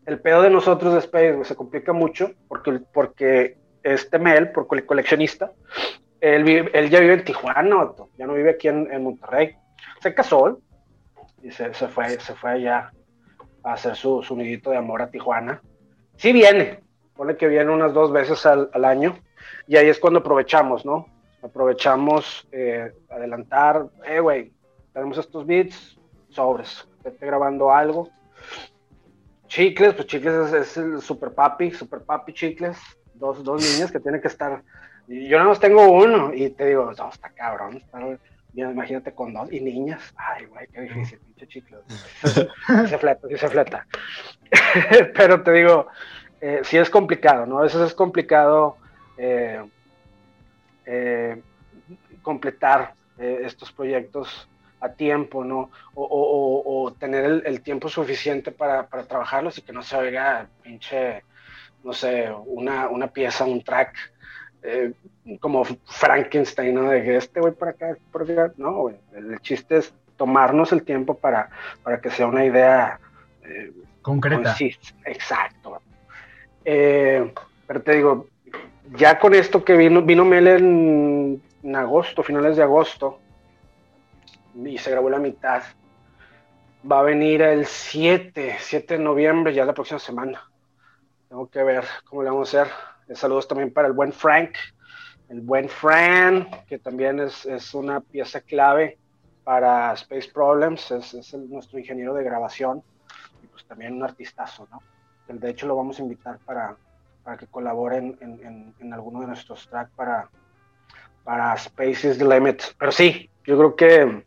el 0.05 0.21
pedo 0.21 0.43
de 0.43 0.51
nosotros 0.51 0.93
de 0.93 0.99
Space 0.99 1.45
se 1.45 1.57
complica 1.57 1.95
mucho 1.95 2.33
porque, 2.47 2.79
porque 2.93 3.57
este 3.83 4.19
Mel, 4.19 4.53
porque 4.53 4.77
el 4.77 4.87
coleccionista, 4.87 5.53
él, 6.21 6.47
él 6.75 6.91
ya 6.91 7.01
vive 7.01 7.15
en 7.15 7.25
Tijuana, 7.25 7.91
ya 8.19 8.27
no 8.27 8.35
vive 8.35 8.51
aquí 8.51 8.69
en, 8.69 9.03
Monterrey. 9.03 9.57
Se 10.03 10.15
casó 10.15 10.61
y 11.43 11.51
se, 11.51 11.73
fue, 11.73 12.21
se 12.21 12.35
fue 12.35 12.51
allá 12.51 12.93
a 13.65 13.73
hacer 13.73 13.97
su, 13.97 14.23
su 14.23 14.37
nidito 14.37 14.71
de 14.71 14.77
amor 14.77 15.03
a 15.03 15.11
Tijuana. 15.11 15.61
Sí 16.17 16.33
viene, 16.33 16.81
pone 17.17 17.37
que 17.37 17.49
viene 17.49 17.71
unas 17.73 17.93
dos 17.93 18.13
veces 18.13 18.47
al, 18.47 18.85
año 18.85 19.19
y 19.67 19.77
ahí 19.77 19.89
es 19.89 19.99
cuando 19.99 20.21
aprovechamos, 20.21 20.85
¿no? 20.85 21.07
Aprovechamos 21.43 22.47
eh, 22.53 22.93
adelantar, 23.11 23.87
eh, 24.07 24.21
güey, 24.21 24.53
tenemos 24.93 25.19
estos 25.19 25.45
beats, 25.45 25.99
sobres, 26.29 26.87
esté 27.05 27.27
grabando 27.27 27.73
algo 27.73 28.11
Chicles, 29.55 29.95
pues 29.95 30.09
Chicles 30.09 30.53
es, 30.53 30.77
el 30.77 31.01
super 31.01 31.31
papi, 31.31 31.71
super 31.71 32.01
papi 32.01 32.33
Chicles, 32.33 32.77
dos, 33.15 33.45
dos 33.45 33.63
niñas 33.63 33.93
que 33.93 34.01
tienen 34.01 34.21
que 34.21 34.27
estar. 34.27 34.65
Yo 35.07 35.37
nada 35.37 35.51
más 35.51 35.61
tengo 35.61 35.93
uno 35.93 36.35
y 36.35 36.51
te 36.51 36.67
digo, 36.67 36.93
no, 36.99 37.09
está 37.09 37.31
cabrón, 37.31 37.81
bien, 38.55 38.71
imagínate 38.71 39.13
con 39.13 39.33
dos 39.33 39.53
y 39.53 39.61
niñas. 39.61 40.15
Ay, 40.17 40.47
güey, 40.47 40.67
qué 40.69 40.83
difícil, 40.83 41.19
pinche 41.19 41.47
Chicles. 41.49 41.83
se 42.89 42.99
fleta, 42.99 43.29
sí 43.29 43.37
se 43.37 43.49
fleta. 43.49 43.87
Pero 45.15 45.43
te 45.43 45.53
digo, 45.53 45.89
eh, 46.41 46.61
sí 46.63 46.77
es 46.77 46.91
complicado, 46.91 47.47
¿no? 47.47 47.59
A 47.59 47.63
veces 47.63 47.81
es 47.81 47.95
complicado 47.95 48.77
eh, 49.17 49.65
eh, 50.87 51.41
completar 52.23 52.95
estos 53.17 53.71
proyectos 53.71 54.49
a 54.81 54.91
tiempo, 54.91 55.45
¿no? 55.45 55.71
O, 55.95 56.93
tener 56.99 57.43
el, 57.47 57.63
tiempo 57.63 57.89
suficiente 57.89 58.51
para, 58.51 58.89
trabajarlos 58.89 59.57
y 59.57 59.63
que 59.63 59.73
no 59.73 59.83
se 59.83 59.97
oiga 59.97 60.49
pinche, 60.63 61.23
no 61.85 61.93
sé, 61.93 62.31
una, 62.47 62.89
una 62.89 63.07
pieza, 63.07 63.45
un 63.45 63.63
track 63.63 63.95
eh, 64.65 64.93
como 65.41 65.65
Frankenstein, 65.85 66.75
¿no? 66.75 66.89
De 66.89 67.05
que 67.05 67.17
este 67.17 67.39
voy 67.39 67.53
para 67.53 67.73
acá, 67.73 67.97
por 68.11 68.23
acá. 68.23 68.53
No, 68.57 68.89
El 69.13 69.39
chiste 69.41 69.77
es 69.77 69.95
tomarnos 70.17 70.73
el 70.73 70.83
tiempo 70.85 71.15
para, 71.15 71.51
para 71.83 72.01
que 72.01 72.11
sea 72.11 72.27
una 72.27 72.45
idea 72.45 72.99
eh, 73.43 73.73
concreta. 74.01 74.57
Exacto. 75.05 75.83
Eh, 76.65 77.31
pero 77.67 77.83
te 77.83 77.93
digo, 77.97 78.29
ya 78.97 79.19
con 79.19 79.35
esto 79.35 79.63
que 79.63 79.77
vino, 79.77 80.01
vino 80.01 80.25
Mel 80.25 80.49
en 80.49 81.77
agosto, 81.77 82.23
finales 82.23 82.57
de 82.57 82.63
agosto, 82.63 83.19
y 84.55 84.79
se 84.79 84.91
grabó 84.91 85.11
la 85.11 85.19
mitad. 85.19 85.63
Va 86.91 87.01
a 87.01 87.03
venir 87.03 87.43
el 87.43 87.67
7, 87.67 88.57
7 88.61 88.99
de 88.99 89.05
noviembre, 89.05 89.53
ya 89.53 89.67
la 89.67 89.75
próxima 89.75 89.99
semana. 89.99 90.49
Tengo 91.29 91.49
que 91.49 91.63
ver 91.63 91.85
cómo 92.05 92.23
le 92.23 92.31
vamos 92.31 92.55
a 92.55 92.63
hacer. 92.63 92.75
Saludos 93.13 93.47
también 93.47 93.73
para 93.73 93.87
el 93.87 93.93
buen 93.93 94.13
Frank, 94.13 94.55
el 95.29 95.41
buen 95.41 95.69
Fran, 95.69 96.49
que 96.67 96.79
también 96.79 97.21
es, 97.21 97.45
es 97.47 97.75
una 97.75 98.01
pieza 98.01 98.41
clave 98.41 98.99
para 99.43 99.93
Space 99.93 100.31
Problems, 100.33 100.91
es, 100.91 101.15
es 101.15 101.35
nuestro 101.35 101.79
ingeniero 101.79 102.15
de 102.15 102.25
grabación 102.25 102.83
y 103.43 103.47
pues 103.47 103.65
también 103.67 103.95
un 103.95 104.05
artistazo, 104.05 104.67
¿no? 104.71 104.83
De 105.29 105.51
hecho 105.51 105.67
lo 105.67 105.77
vamos 105.77 105.99
a 105.99 106.03
invitar 106.03 106.39
para, 106.45 106.77
para 107.23 107.37
que 107.37 107.47
colaboren 107.47 108.17
en, 108.21 108.47
en, 108.47 108.75
en 108.79 108.93
alguno 108.93 109.21
de 109.21 109.29
nuestros 109.29 109.69
tracks 109.69 109.91
para, 109.97 110.29
para 111.25 111.55
Space 111.55 112.09
is 112.09 112.19
the 112.19 112.25
Limit. 112.25 112.63
Pero 112.79 112.93
sí, 112.93 113.31
yo 113.45 113.57
creo 113.57 113.77
que 113.77 114.25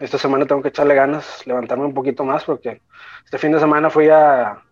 esta 0.00 0.18
semana 0.18 0.46
tengo 0.46 0.62
que 0.62 0.68
echarle 0.68 0.94
ganas, 0.94 1.46
levantarme 1.46 1.84
un 1.84 1.94
poquito 1.94 2.24
más, 2.24 2.44
porque 2.44 2.82
este 3.24 3.38
fin 3.38 3.52
de 3.52 3.60
semana 3.60 3.90
fui 3.90 4.08
a, 4.08 4.63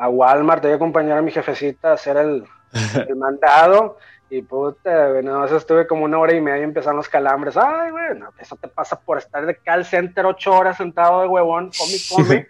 a 0.00 0.08
Walmart, 0.08 0.62
voy 0.62 0.72
a 0.72 0.76
acompañar 0.76 1.18
a 1.18 1.22
mi 1.22 1.30
jefecita 1.30 1.90
a 1.90 1.94
hacer 1.94 2.16
el, 2.16 2.44
el 3.08 3.16
mandado. 3.16 3.98
Y 4.30 4.42
puta, 4.42 5.20
nada 5.22 5.40
más 5.40 5.52
estuve 5.52 5.86
como 5.86 6.04
una 6.04 6.18
hora 6.18 6.32
y 6.32 6.40
media 6.40 6.60
y 6.60 6.64
empezaron 6.64 6.96
los 6.96 7.08
calambres. 7.08 7.56
Ay, 7.56 7.90
bueno, 7.90 8.30
eso 8.38 8.56
te 8.56 8.68
pasa 8.68 8.98
por 8.98 9.18
estar 9.18 9.44
de 9.44 9.56
call 9.56 9.84
center 9.84 10.24
ocho 10.24 10.52
horas 10.54 10.76
sentado 10.76 11.20
de 11.20 11.26
huevón, 11.26 11.70
come 11.76 11.98
come, 12.08 12.46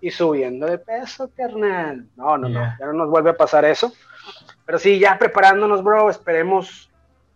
y 0.00 0.10
subiendo 0.10 0.66
de 0.66 0.78
peso, 0.78 1.28
carnal. 1.36 2.06
No, 2.16 2.38
no, 2.38 2.48
no, 2.48 2.60
ya 2.78 2.86
no 2.86 2.92
nos 2.92 3.10
vuelve 3.10 3.30
a 3.30 3.36
pasar 3.36 3.64
eso. 3.64 3.92
Pero 4.64 4.78
sí, 4.78 4.98
ya 4.98 5.18
preparándonos, 5.18 5.82
bro, 5.82 6.08
esperemos 6.08 6.88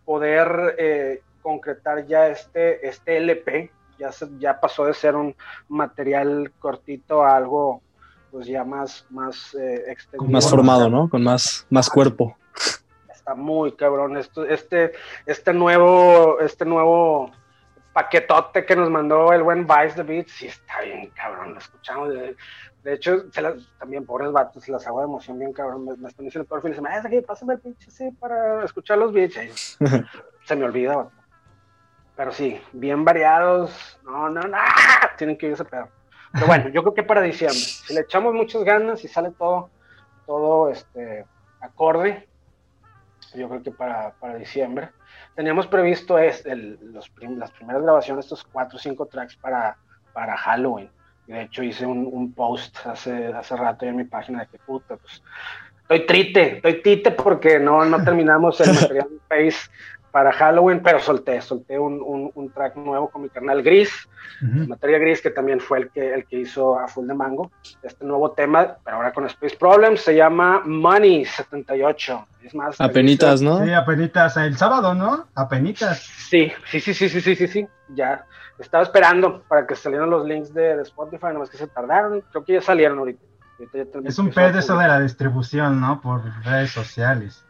poder 0.05 0.75
eh, 0.77 1.21
concretar 1.41 2.07
ya 2.07 2.29
este, 2.29 2.87
este 2.87 3.17
LP 3.17 3.69
ya, 3.99 4.11
ya 4.39 4.59
pasó 4.59 4.85
de 4.85 4.93
ser 4.93 5.15
un 5.15 5.35
material 5.67 6.53
cortito 6.57 7.23
a 7.23 7.35
algo 7.35 7.81
pues 8.31 8.47
ya 8.47 8.63
más, 8.63 9.05
más 9.09 9.53
eh, 9.55 9.83
extendido. 9.87 10.31
Más 10.31 10.49
formado, 10.49 10.89
¿no? 10.89 11.09
Con 11.09 11.23
más, 11.23 11.65
más 11.69 11.89
cuerpo. 11.89 12.37
Está 13.11 13.35
muy 13.35 13.73
cabrón. 13.73 14.17
Esto, 14.17 14.45
este, 14.45 14.93
este 15.25 15.53
nuevo, 15.53 16.39
este 16.39 16.65
nuevo 16.65 17.31
paquetote 17.93 18.65
que 18.65 18.75
nos 18.75 18.89
mandó 18.89 19.33
el 19.33 19.43
buen 19.43 19.65
Vice 19.65 19.95
the 19.95 20.03
Beats, 20.03 20.31
sí 20.31 20.47
está 20.47 20.81
bien 20.81 21.09
cabrón, 21.09 21.53
lo 21.53 21.59
escuchamos. 21.59 22.09
De, 22.09 22.93
hecho, 22.93 23.25
también 23.77 24.05
pobres 24.05 24.31
vatos, 24.31 24.63
se 24.63 24.71
las 24.71 24.87
hago 24.87 24.99
de 24.99 25.05
emoción 25.05 25.37
bien 25.37 25.53
cabrón. 25.53 25.85
Me, 25.85 26.07
están 26.07 26.25
diciendo 26.25 26.47
todo 26.47 26.57
el 26.57 26.61
fin 26.61 26.71
de 26.71 26.75
semana, 26.75 27.01
aquí, 27.03 27.21
pásame 27.21 27.55
el 27.55 27.59
pinche 27.59 27.91
sí 27.91 28.09
para 28.19 28.63
escuchar 28.63 28.97
los 28.97 29.11
beats. 29.11 29.77
se 30.45 30.55
me 30.55 30.65
olvida, 30.65 31.09
pero 32.15 32.31
sí, 32.31 32.59
bien 32.73 33.03
variados. 33.03 33.99
No, 34.03 34.29
no, 34.29 34.41
no. 34.41 34.57
Tienen 35.17 35.37
que 35.37 35.47
irse 35.47 35.65
pedo. 35.65 35.89
Pero 36.33 36.47
bueno, 36.47 36.69
yo 36.69 36.81
creo 36.83 36.93
que 36.93 37.03
para 37.03 37.21
diciembre, 37.21 37.59
si 37.59 37.93
le 37.93 38.01
echamos 38.01 38.33
muchas 38.33 38.63
ganas 38.63 39.03
y 39.03 39.07
sale 39.07 39.31
todo, 39.31 39.69
todo 40.25 40.69
este, 40.69 41.25
acorde, 41.59 42.27
yo 43.35 43.49
creo 43.49 43.63
que 43.63 43.71
para, 43.71 44.11
para 44.19 44.35
diciembre. 44.35 44.89
Teníamos 45.35 45.67
previsto 45.67 46.17
es 46.17 46.43
los 46.45 47.09
las 47.19 47.51
primeras 47.51 47.81
grabaciones, 47.81 48.25
estos 48.25 48.43
cuatro 48.43 48.77
o 48.77 48.79
cinco 48.79 49.05
tracks 49.05 49.35
para, 49.37 49.77
para 50.13 50.37
Halloween. 50.37 50.89
De 51.27 51.43
hecho, 51.43 51.63
hice 51.63 51.85
un, 51.85 52.33
post 52.33 52.75
hace, 52.85 53.27
hace 53.27 53.55
rato 53.55 53.85
en 53.85 53.97
mi 53.97 54.03
página 54.03 54.41
de 54.41 54.47
que 54.47 54.57
puta, 54.57 54.97
pues 54.97 55.21
estoy 55.81 56.05
triste, 56.05 56.55
estoy 56.55 56.81
triste 56.81 57.11
porque 57.11 57.59
no, 57.59 57.85
no 57.85 58.03
terminamos 58.03 58.59
el 58.61 58.73
material 58.73 59.07
de 59.09 59.19
Face 59.29 59.69
para 60.11 60.31
Halloween, 60.31 60.81
pero 60.83 60.99
solté, 60.99 61.41
solté 61.41 61.77
un, 61.77 62.01
un, 62.01 62.31
un 62.33 62.49
track 62.51 62.75
nuevo 62.75 63.09
con 63.09 63.21
mi 63.21 63.29
canal 63.29 63.61
Gris, 63.61 64.07
Materia 64.41 64.97
Gris, 64.97 65.21
que 65.21 65.29
también 65.29 65.59
fue 65.59 65.79
el 65.79 65.89
que, 65.89 66.13
el 66.13 66.25
que 66.25 66.39
hizo 66.39 66.79
a 66.79 66.87
Full 66.87 67.07
de 67.07 67.13
Mango, 67.13 67.51
este 67.83 68.05
nuevo 68.05 68.31
tema, 68.31 68.77
pero 68.83 68.97
ahora 68.97 69.11
con 69.11 69.25
Space 69.25 69.57
Problems, 69.57 70.01
se 70.01 70.15
llama 70.15 70.61
Money 70.65 71.25
78. 71.25 72.27
Es 72.43 72.55
más, 72.55 72.79
apenitas, 72.79 73.41
¿no? 73.41 73.63
Sí, 73.63 73.73
apenitas, 73.73 74.37
el 74.37 74.57
sábado, 74.57 74.95
¿no? 74.95 75.27
Apenitas. 75.35 75.99
Sí, 75.99 76.51
sí, 76.69 76.79
sí, 76.79 76.93
sí, 76.93 77.09
sí, 77.09 77.21
sí, 77.21 77.35
sí, 77.35 77.47
sí, 77.47 77.67
ya. 77.89 78.25
Estaba 78.57 78.83
esperando 78.83 79.43
para 79.43 79.67
que 79.67 79.75
salieran 79.75 80.09
los 80.09 80.25
links 80.25 80.53
de, 80.53 80.77
de 80.77 80.81
Spotify, 80.83 81.27
nomás 81.33 81.49
que 81.49 81.57
se 81.57 81.67
tardaron, 81.67 82.21
creo 82.31 82.43
que 82.43 82.53
ya 82.53 82.61
salieron 82.61 82.99
ahorita. 82.99 83.21
es 84.05 84.19
un 84.19 84.31
pedo 84.31 84.59
eso 84.59 84.77
de 84.77 84.87
la 84.87 84.99
distribución, 85.01 85.81
¿no? 85.81 86.01
Por 86.01 86.21
redes 86.43 86.71
sociales. 86.71 87.45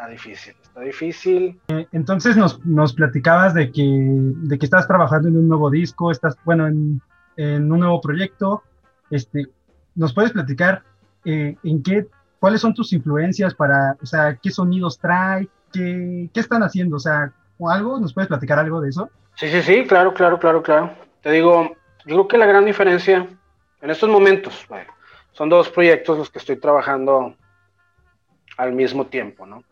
Está 0.00 0.08
difícil 0.08 0.54
difícil. 0.82 1.60
Eh, 1.68 1.86
entonces 1.92 2.34
nos, 2.34 2.64
nos, 2.64 2.94
platicabas 2.94 3.52
de 3.52 3.70
que, 3.70 3.84
de 3.84 4.58
que 4.58 4.64
estás 4.64 4.88
trabajando 4.88 5.28
en 5.28 5.36
un 5.36 5.46
nuevo 5.46 5.68
disco, 5.68 6.10
estás, 6.10 6.36
bueno, 6.44 6.66
en, 6.66 7.02
en 7.36 7.70
un 7.70 7.80
nuevo 7.80 8.00
proyecto. 8.00 8.62
Este, 9.10 9.48
¿Nos 9.94 10.14
puedes 10.14 10.32
platicar 10.32 10.84
eh, 11.26 11.54
en 11.62 11.82
qué, 11.82 12.06
cuáles 12.38 12.62
son 12.62 12.72
tus 12.72 12.94
influencias 12.94 13.54
para, 13.54 13.98
o 14.00 14.06
sea, 14.06 14.38
qué 14.42 14.50
sonidos 14.50 14.98
trae, 14.98 15.48
qué, 15.70 16.30
qué 16.32 16.40
están 16.40 16.62
haciendo, 16.62 16.96
o 16.96 17.00
sea, 17.00 17.32
o 17.58 17.68
algo, 17.68 18.00
¿nos 18.00 18.14
puedes 18.14 18.28
platicar 18.28 18.58
algo 18.58 18.80
de 18.80 18.88
eso? 18.88 19.10
Sí, 19.34 19.50
sí, 19.50 19.60
sí, 19.60 19.84
claro, 19.86 20.14
claro, 20.14 20.38
claro, 20.38 20.62
claro. 20.62 20.94
Te 21.20 21.30
digo, 21.30 21.76
yo 22.06 22.14
creo 22.14 22.28
que 22.28 22.38
la 22.38 22.46
gran 22.46 22.64
diferencia 22.64 23.28
en 23.82 23.90
estos 23.90 24.08
momentos, 24.08 24.66
son 25.32 25.50
dos 25.50 25.68
proyectos 25.68 26.16
los 26.16 26.30
que 26.30 26.38
estoy 26.38 26.56
trabajando 26.56 27.34
al 28.56 28.72
mismo 28.72 29.06
tiempo, 29.06 29.44
¿no? 29.46 29.62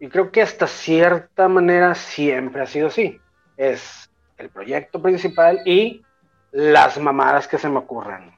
Y 0.00 0.08
creo 0.08 0.30
que 0.30 0.42
hasta 0.42 0.66
cierta 0.66 1.48
manera 1.48 1.94
siempre 1.94 2.62
ha 2.62 2.66
sido 2.66 2.88
así. 2.88 3.20
Es 3.56 4.10
el 4.36 4.48
proyecto 4.50 5.02
principal 5.02 5.60
y 5.64 6.02
las 6.52 6.98
mamadas 6.98 7.48
que 7.48 7.58
se 7.58 7.68
me 7.68 7.78
ocurran. 7.78 8.36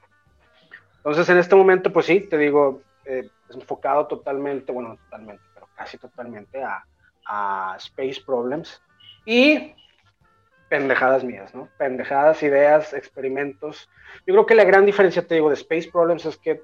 Entonces, 0.97 1.29
en 1.29 1.37
este 1.37 1.55
momento, 1.55 1.91
pues 1.93 2.05
sí, 2.05 2.21
te 2.21 2.37
digo, 2.37 2.81
eh, 3.05 3.29
enfocado 3.53 4.07
totalmente, 4.07 4.71
bueno, 4.71 4.97
totalmente, 5.05 5.43
pero 5.53 5.67
casi 5.75 5.97
totalmente 5.97 6.63
a, 6.63 6.83
a 7.25 7.75
Space 7.77 8.21
Problems 8.25 8.81
y 9.25 9.73
pendejadas 10.69 11.23
mías, 11.23 11.53
¿no? 11.53 11.67
Pendejadas, 11.77 12.41
ideas, 12.43 12.93
experimentos. 12.93 13.89
Yo 14.25 14.33
creo 14.33 14.45
que 14.45 14.55
la 14.55 14.63
gran 14.63 14.85
diferencia, 14.85 15.25
te 15.25 15.35
digo, 15.35 15.49
de 15.49 15.55
Space 15.55 15.89
Problems 15.91 16.25
es 16.25 16.37
que, 16.37 16.61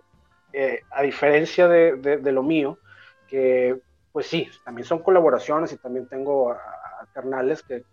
eh, 0.53 0.81
a 0.91 1.01
diferencia 1.01 1.67
de, 1.67 1.95
de, 1.97 2.17
de, 2.17 2.31
lo 2.31 2.41
mío, 2.41 2.79
que 3.27 3.79
pues 4.17 4.25
sí, 4.25 4.49
también 4.65 4.83
son 4.83 5.03
colaboraciones 5.03 5.71
y 5.73 5.77
también 5.77 6.07
tengo 6.07 6.55
alternales 6.99 7.61
que, 7.61 7.83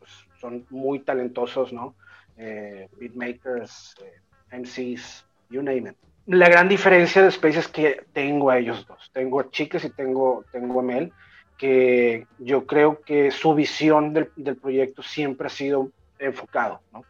pues, 0.00 0.10
son 0.40 0.66
muy 0.68 0.98
talentosos, 0.98 1.72
¿no? 1.72 1.94
Eh, 2.36 2.88
beatmakers, 2.98 3.94
eh, 4.02 4.58
MCs, 4.58 5.24
you 5.50 5.62
name 5.62 5.90
it. 5.90 5.96
La 6.26 6.48
gran 6.48 6.68
diferencia 6.68 7.22
de 7.22 7.28
Space 7.28 7.60
es 7.60 7.68
que 7.68 8.04
tengo 8.12 8.50
a 8.50 8.58
ellos 8.58 8.84
dos, 8.88 9.12
tengo 9.12 9.38
a 9.38 9.48
Chicas 9.48 9.84
y 9.84 9.90
tengo, 9.90 10.44
tengo 10.50 10.80
a 10.80 10.82
Mel, 10.82 11.12
que 11.56 12.26
yo 12.40 12.66
creo 12.66 13.00
que 13.02 13.30
su 13.30 13.54
visión 13.54 14.12
del, 14.12 14.32
del 14.34 14.56
proyecto 14.56 15.04
siempre 15.04 15.46
ha 15.46 15.50
sido 15.50 15.92
enfocado, 16.18 16.80
¿no? 16.92 17.04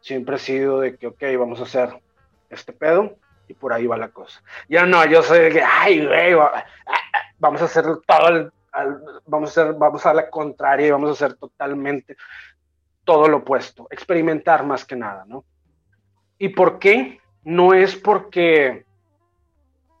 Siempre 0.00 0.36
ha 0.36 0.38
sido 0.38 0.80
de 0.80 0.96
que, 0.96 1.08
ok, 1.08 1.22
vamos 1.38 1.60
a 1.60 1.64
hacer 1.64 1.90
este 2.48 2.72
pedo 2.72 3.18
y 3.48 3.52
por 3.52 3.74
ahí 3.74 3.86
va 3.86 3.98
la 3.98 4.08
cosa. 4.08 4.42
Ya 4.66 4.86
no, 4.86 5.04
yo 5.04 5.22
soy 5.22 5.40
de 5.40 5.50
que, 5.50 5.62
ay, 5.62 6.06
güey, 6.06 6.34
vamos 7.42 7.60
a 7.60 7.64
hacer 7.64 7.84
todo 7.84 8.52
vamos 9.26 9.58
a 9.58 9.62
hacer, 9.62 9.74
vamos 9.74 10.06
a 10.06 10.14
la 10.14 10.30
contraria 10.30 10.86
y 10.86 10.90
vamos 10.92 11.10
a 11.10 11.12
hacer 11.12 11.36
totalmente 11.36 12.16
todo 13.04 13.28
lo 13.28 13.38
opuesto, 13.38 13.88
experimentar 13.90 14.64
más 14.64 14.84
que 14.84 14.94
nada, 14.94 15.24
¿no? 15.26 15.44
¿Y 16.38 16.50
por 16.50 16.78
qué? 16.78 17.20
No 17.42 17.74
es 17.74 17.96
porque, 17.96 18.86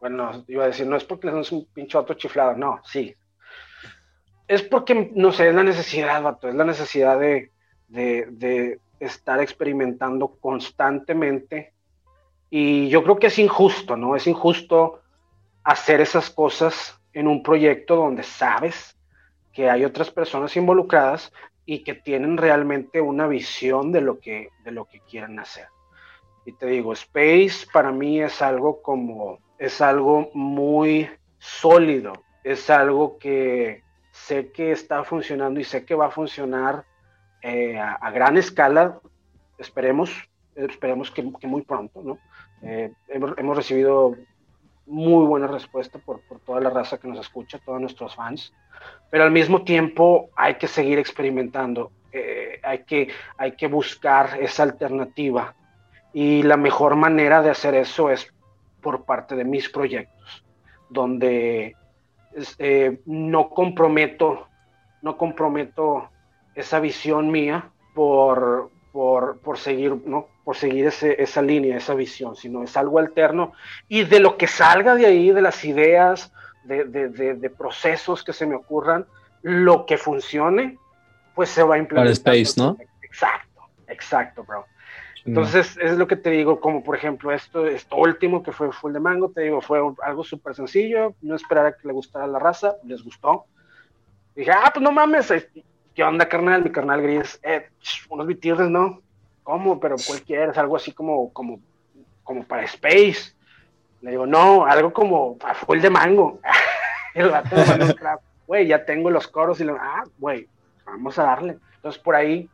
bueno, 0.00 0.44
iba 0.46 0.64
a 0.64 0.68
decir, 0.68 0.86
no 0.86 0.96
es 0.96 1.04
porque 1.04 1.26
le 1.26 1.34
un 1.34 1.66
pinche 1.74 1.98
otro 1.98 2.14
chiflado, 2.14 2.56
no, 2.56 2.80
sí. 2.84 3.14
Es 4.46 4.62
porque, 4.62 5.10
no 5.14 5.32
sé, 5.32 5.48
es 5.48 5.54
la 5.54 5.64
necesidad, 5.64 6.22
vato, 6.22 6.48
es 6.48 6.54
la 6.54 6.64
necesidad 6.64 7.18
de, 7.18 7.50
de 7.88 8.80
estar 9.00 9.40
experimentando 9.40 10.36
constantemente. 10.40 11.72
Y 12.50 12.88
yo 12.88 13.02
creo 13.02 13.18
que 13.18 13.26
es 13.26 13.38
injusto, 13.38 13.96
¿no? 13.96 14.14
Es 14.14 14.28
injusto 14.28 15.00
hacer 15.64 16.00
esas 16.00 16.30
cosas 16.30 17.01
en 17.12 17.28
un 17.28 17.42
proyecto 17.42 17.96
donde 17.96 18.22
sabes 18.22 18.96
que 19.52 19.68
hay 19.68 19.84
otras 19.84 20.10
personas 20.10 20.56
involucradas 20.56 21.32
y 21.66 21.84
que 21.84 21.94
tienen 21.94 22.36
realmente 22.36 23.00
una 23.00 23.26
visión 23.26 23.92
de 23.92 24.00
lo 24.00 24.18
que, 24.18 24.48
de 24.64 24.72
lo 24.72 24.86
que 24.86 25.00
quieren 25.00 25.38
hacer. 25.38 25.66
Y 26.44 26.52
te 26.52 26.66
digo, 26.66 26.92
Space 26.92 27.66
para 27.72 27.92
mí 27.92 28.20
es 28.20 28.42
algo 28.42 28.82
como, 28.82 29.38
es 29.58 29.80
algo 29.80 30.30
muy 30.34 31.08
sólido, 31.38 32.12
es 32.42 32.68
algo 32.70 33.18
que 33.18 33.82
sé 34.10 34.50
que 34.50 34.72
está 34.72 35.04
funcionando 35.04 35.60
y 35.60 35.64
sé 35.64 35.84
que 35.84 35.94
va 35.94 36.06
a 36.06 36.10
funcionar 36.10 36.84
eh, 37.42 37.78
a, 37.78 38.10
gran 38.10 38.36
escala, 38.36 39.00
esperemos, 39.58 40.10
esperemos 40.54 41.10
que, 41.10 41.22
muy 41.22 41.62
pronto, 41.62 42.02
¿no? 42.02 42.18
Eh, 42.62 42.92
hemos, 43.08 43.36
hemos, 43.38 43.56
recibido 43.56 44.16
muy 44.86 45.26
buena 45.26 45.46
respuesta 45.46 45.98
por, 45.98 46.20
por, 46.22 46.40
toda 46.40 46.60
la 46.60 46.70
raza 46.70 46.98
que 46.98 47.08
nos 47.08 47.20
escucha, 47.20 47.58
todos 47.64 47.80
nuestros 47.80 48.14
fans, 48.14 48.52
pero 49.10 49.24
al 49.24 49.30
mismo 49.30 49.62
tiempo 49.62 50.30
hay 50.36 50.54
que 50.54 50.68
seguir 50.68 50.98
experimentando, 50.98 51.92
eh, 52.12 52.60
hay, 52.62 52.84
que, 52.84 53.08
hay 53.36 53.52
que 53.52 53.66
buscar 53.68 54.38
esa 54.40 54.62
alternativa. 54.64 55.54
Y 56.12 56.42
la 56.42 56.56
mejor 56.56 56.96
manera 56.96 57.40
de 57.42 57.50
hacer 57.50 57.74
eso 57.74 58.10
es 58.10 58.32
por 58.80 59.04
parte 59.04 59.34
de 59.34 59.44
mis 59.44 59.68
proyectos, 59.70 60.44
donde 60.90 61.74
eh, 62.58 63.00
no 63.06 63.48
comprometo, 63.50 64.48
no 65.00 65.16
comprometo 65.16 66.10
esa 66.54 66.80
visión 66.80 67.30
mía 67.30 67.70
por, 67.94 68.70
por, 68.92 69.38
por 69.40 69.58
seguir, 69.58 69.96
¿no? 70.04 70.28
por 70.44 70.56
seguir 70.56 70.86
ese, 70.86 71.20
esa 71.22 71.40
línea, 71.40 71.76
esa 71.76 71.94
visión, 71.94 72.36
sino 72.36 72.62
es 72.62 72.76
algo 72.76 72.98
alterno 72.98 73.52
y 73.88 74.04
de 74.04 74.20
lo 74.20 74.36
que 74.36 74.46
salga 74.46 74.94
de 74.94 75.06
ahí, 75.06 75.30
de 75.30 75.42
las 75.42 75.64
ideas, 75.64 76.32
de, 76.64 76.84
de, 76.84 77.34
de, 77.34 77.50
procesos 77.50 78.22
que 78.22 78.32
se 78.32 78.46
me 78.46 78.54
ocurran, 78.54 79.06
lo 79.42 79.86
que 79.86 79.98
funcione, 79.98 80.78
pues 81.34 81.48
se 81.48 81.62
va 81.62 81.76
a 81.76 81.78
implementar. 81.78 82.22
Para 82.22 82.36
Space, 82.36 82.60
¿no? 82.60 82.76
Exacto, 83.02 83.62
exacto, 83.88 84.44
bro. 84.44 84.66
Entonces, 85.24 85.78
es 85.80 85.96
lo 85.96 86.08
que 86.08 86.16
te 86.16 86.30
digo, 86.30 86.60
como 86.60 86.82
por 86.82 86.96
ejemplo 86.96 87.30
esto, 87.30 87.66
esto 87.66 87.96
último 87.96 88.42
que 88.42 88.50
fue 88.50 88.72
Full 88.72 88.92
de 88.92 89.00
Mango, 89.00 89.30
te 89.30 89.42
digo, 89.42 89.60
fue 89.60 89.78
algo 90.02 90.24
súper 90.24 90.54
sencillo, 90.54 91.14
no 91.22 91.36
esperaba 91.36 91.72
que 91.72 91.86
le 91.86 91.92
gustara 91.92 92.26
la 92.26 92.40
raza, 92.40 92.76
les 92.84 93.02
gustó. 93.04 93.44
Dije, 94.34 94.50
ah, 94.50 94.70
pues 94.72 94.82
no 94.82 94.90
mames, 94.90 95.30
¿qué 95.94 96.02
onda, 96.02 96.28
carnal? 96.28 96.62
Mi 96.62 96.70
carnal 96.70 97.02
gris, 97.02 97.38
eh, 97.42 97.68
unos 98.08 98.26
bitirres, 98.26 98.68
¿no? 98.68 99.00
¿Cómo? 99.42 99.80
Pero 99.80 99.96
cualquiera, 100.06 100.52
es 100.52 100.58
algo 100.58 100.76
así 100.76 100.92
como, 100.92 101.32
como, 101.32 101.60
como 102.24 102.44
para 102.44 102.64
Space. 102.64 103.34
Le 104.00 104.10
digo, 104.10 104.26
no, 104.26 104.64
algo 104.66 104.92
como 104.92 105.36
a 105.44 105.54
full 105.54 105.80
de 105.80 105.90
mango. 105.90 106.40
el 107.14 107.28
vato 107.28 107.56
me 107.56 107.94
güey, 108.46 108.66
ya 108.66 108.84
tengo 108.84 109.10
los 109.10 109.28
coros 109.28 109.60
y 109.60 109.64
le 109.64 109.72
ah, 109.72 110.04
güey, 110.18 110.48
vamos 110.84 111.18
a 111.18 111.24
darle. 111.24 111.58
Entonces 111.76 112.00
por 112.02 112.14
ahí, 112.14 112.48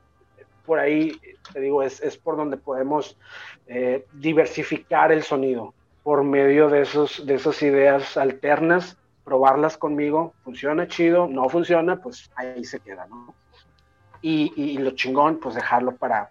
por 0.64 0.78
ahí, 0.78 1.18
te 1.53 1.61
digo, 1.61 1.82
es, 1.82 2.01
es 2.01 2.16
por 2.16 2.36
donde 2.36 2.57
podemos 2.57 3.18
eh, 3.66 4.07
diversificar 4.12 5.12
el 5.12 5.22
sonido 5.22 5.74
por 6.03 6.24
medio 6.24 6.68
de, 6.68 6.82
esos, 6.82 7.26
de 7.26 7.34
esas 7.34 7.62
ideas 7.62 8.16
alternas 8.16 8.97
probarlas 9.29 9.76
conmigo, 9.76 10.33
funciona 10.43 10.89
chido, 10.89 11.29
no 11.29 11.51
funciona, 11.51 11.97
pues 11.97 12.31
ahí 12.35 12.64
se 12.64 12.81
queda, 12.81 13.07
¿no? 13.07 13.35
Y, 14.22 14.79
lo 14.79 14.93
chingón, 14.93 15.39
pues 15.39 15.55
dejarlo 15.55 15.97
para, 15.97 16.31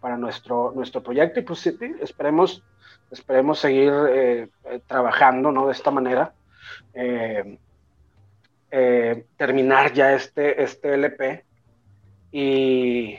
para 0.00 0.16
nuestro, 0.16 0.72
nuestro 0.74 1.02
proyecto 1.02 1.40
y 1.40 1.42
pues 1.42 1.60
sí, 1.60 1.76
esperemos, 2.00 2.64
esperemos 3.10 3.58
seguir 3.58 3.92
eh, 4.08 4.48
eh, 4.64 4.80
trabajando, 4.86 5.52
¿no? 5.52 5.66
De 5.66 5.72
esta 5.72 5.90
manera. 5.90 6.32
Eh, 6.94 7.58
terminar 9.36 9.92
ya 9.92 10.14
este, 10.14 10.60
este 10.60 10.94
LP 10.94 11.44
y 12.32 13.16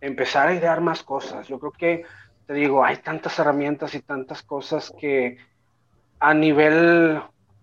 empezar 0.00 0.48
a 0.48 0.54
idear 0.54 0.80
más 0.80 1.02
cosas. 1.02 1.46
Yo 1.46 1.60
creo 1.60 1.72
que 1.72 2.04
te 2.46 2.54
digo, 2.54 2.82
hay 2.82 2.96
tantas 2.96 3.38
herramientas 3.38 3.94
y 3.94 4.00
tantas 4.00 4.42
cosas 4.42 4.92
que 4.98 5.36
a 6.20 6.34
nivel, 6.34 7.20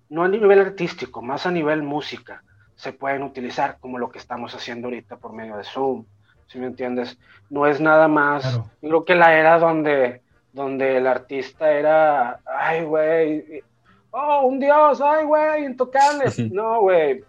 no 0.09 0.23
a 0.23 0.27
nivel 0.27 0.59
artístico, 0.59 1.21
más 1.21 1.45
a 1.45 1.51
nivel 1.51 1.83
música, 1.83 2.43
se 2.75 2.93
pueden 2.93 3.23
utilizar 3.23 3.77
como 3.79 3.97
lo 3.97 4.09
que 4.09 4.19
estamos 4.19 4.53
haciendo 4.53 4.87
ahorita 4.87 5.17
por 5.17 5.33
medio 5.33 5.57
de 5.57 5.63
Zoom, 5.63 6.05
si 6.47 6.59
me 6.59 6.67
entiendes? 6.67 7.17
No 7.49 7.65
es 7.65 7.79
nada 7.79 8.07
más, 8.07 8.55
yo 8.81 8.89
creo 8.89 9.05
que 9.05 9.15
la 9.15 9.37
era 9.37 9.57
donde, 9.59 10.21
donde 10.53 10.97
el 10.97 11.07
artista 11.07 11.71
era, 11.71 12.39
ay, 12.45 12.83
güey, 12.83 13.63
oh, 14.11 14.47
un 14.47 14.59
dios, 14.59 15.01
ay, 15.01 15.25
güey, 15.25 15.65
intocable. 15.65 16.25
No, 16.51 16.81
güey, 16.81 17.23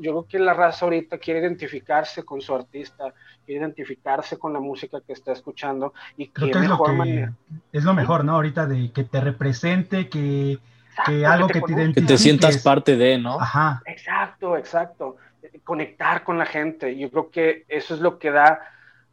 yo 0.00 0.12
creo 0.12 0.26
que 0.28 0.38
la 0.38 0.54
raza 0.54 0.84
ahorita 0.84 1.18
quiere 1.18 1.40
identificarse 1.40 2.22
con 2.24 2.40
su 2.40 2.54
artista, 2.54 3.12
quiere 3.44 3.60
identificarse 3.60 4.38
con 4.38 4.52
la 4.52 4.60
música 4.60 5.00
que 5.00 5.12
está 5.12 5.32
escuchando 5.32 5.94
y 6.16 6.28
creo 6.28 6.52
que 6.52 6.58
es 6.58 6.68
lo, 6.68 6.82
que, 6.82 7.28
es 7.72 7.84
lo 7.84 7.94
mejor, 7.94 8.24
¿no? 8.24 8.34
Ahorita 8.34 8.66
de 8.66 8.92
que 8.92 9.04
te 9.04 9.20
represente, 9.20 10.08
que, 10.08 10.58
que 11.06 11.26
algo 11.26 11.48
que 11.48 11.60
te, 11.60 11.72
identifique. 11.72 12.00
Que 12.00 12.06
te 12.06 12.18
sientas 12.18 12.58
parte 12.58 12.96
de, 12.96 13.18
¿no? 13.18 13.40
Ajá. 13.40 13.82
Exacto, 13.86 14.56
exacto. 14.56 15.16
Conectar 15.64 16.24
con 16.24 16.38
la 16.38 16.46
gente. 16.46 16.96
Yo 16.96 17.10
creo 17.10 17.30
que 17.30 17.64
eso 17.68 17.94
es 17.94 18.00
lo 18.00 18.18
que 18.18 18.30
da, 18.30 18.60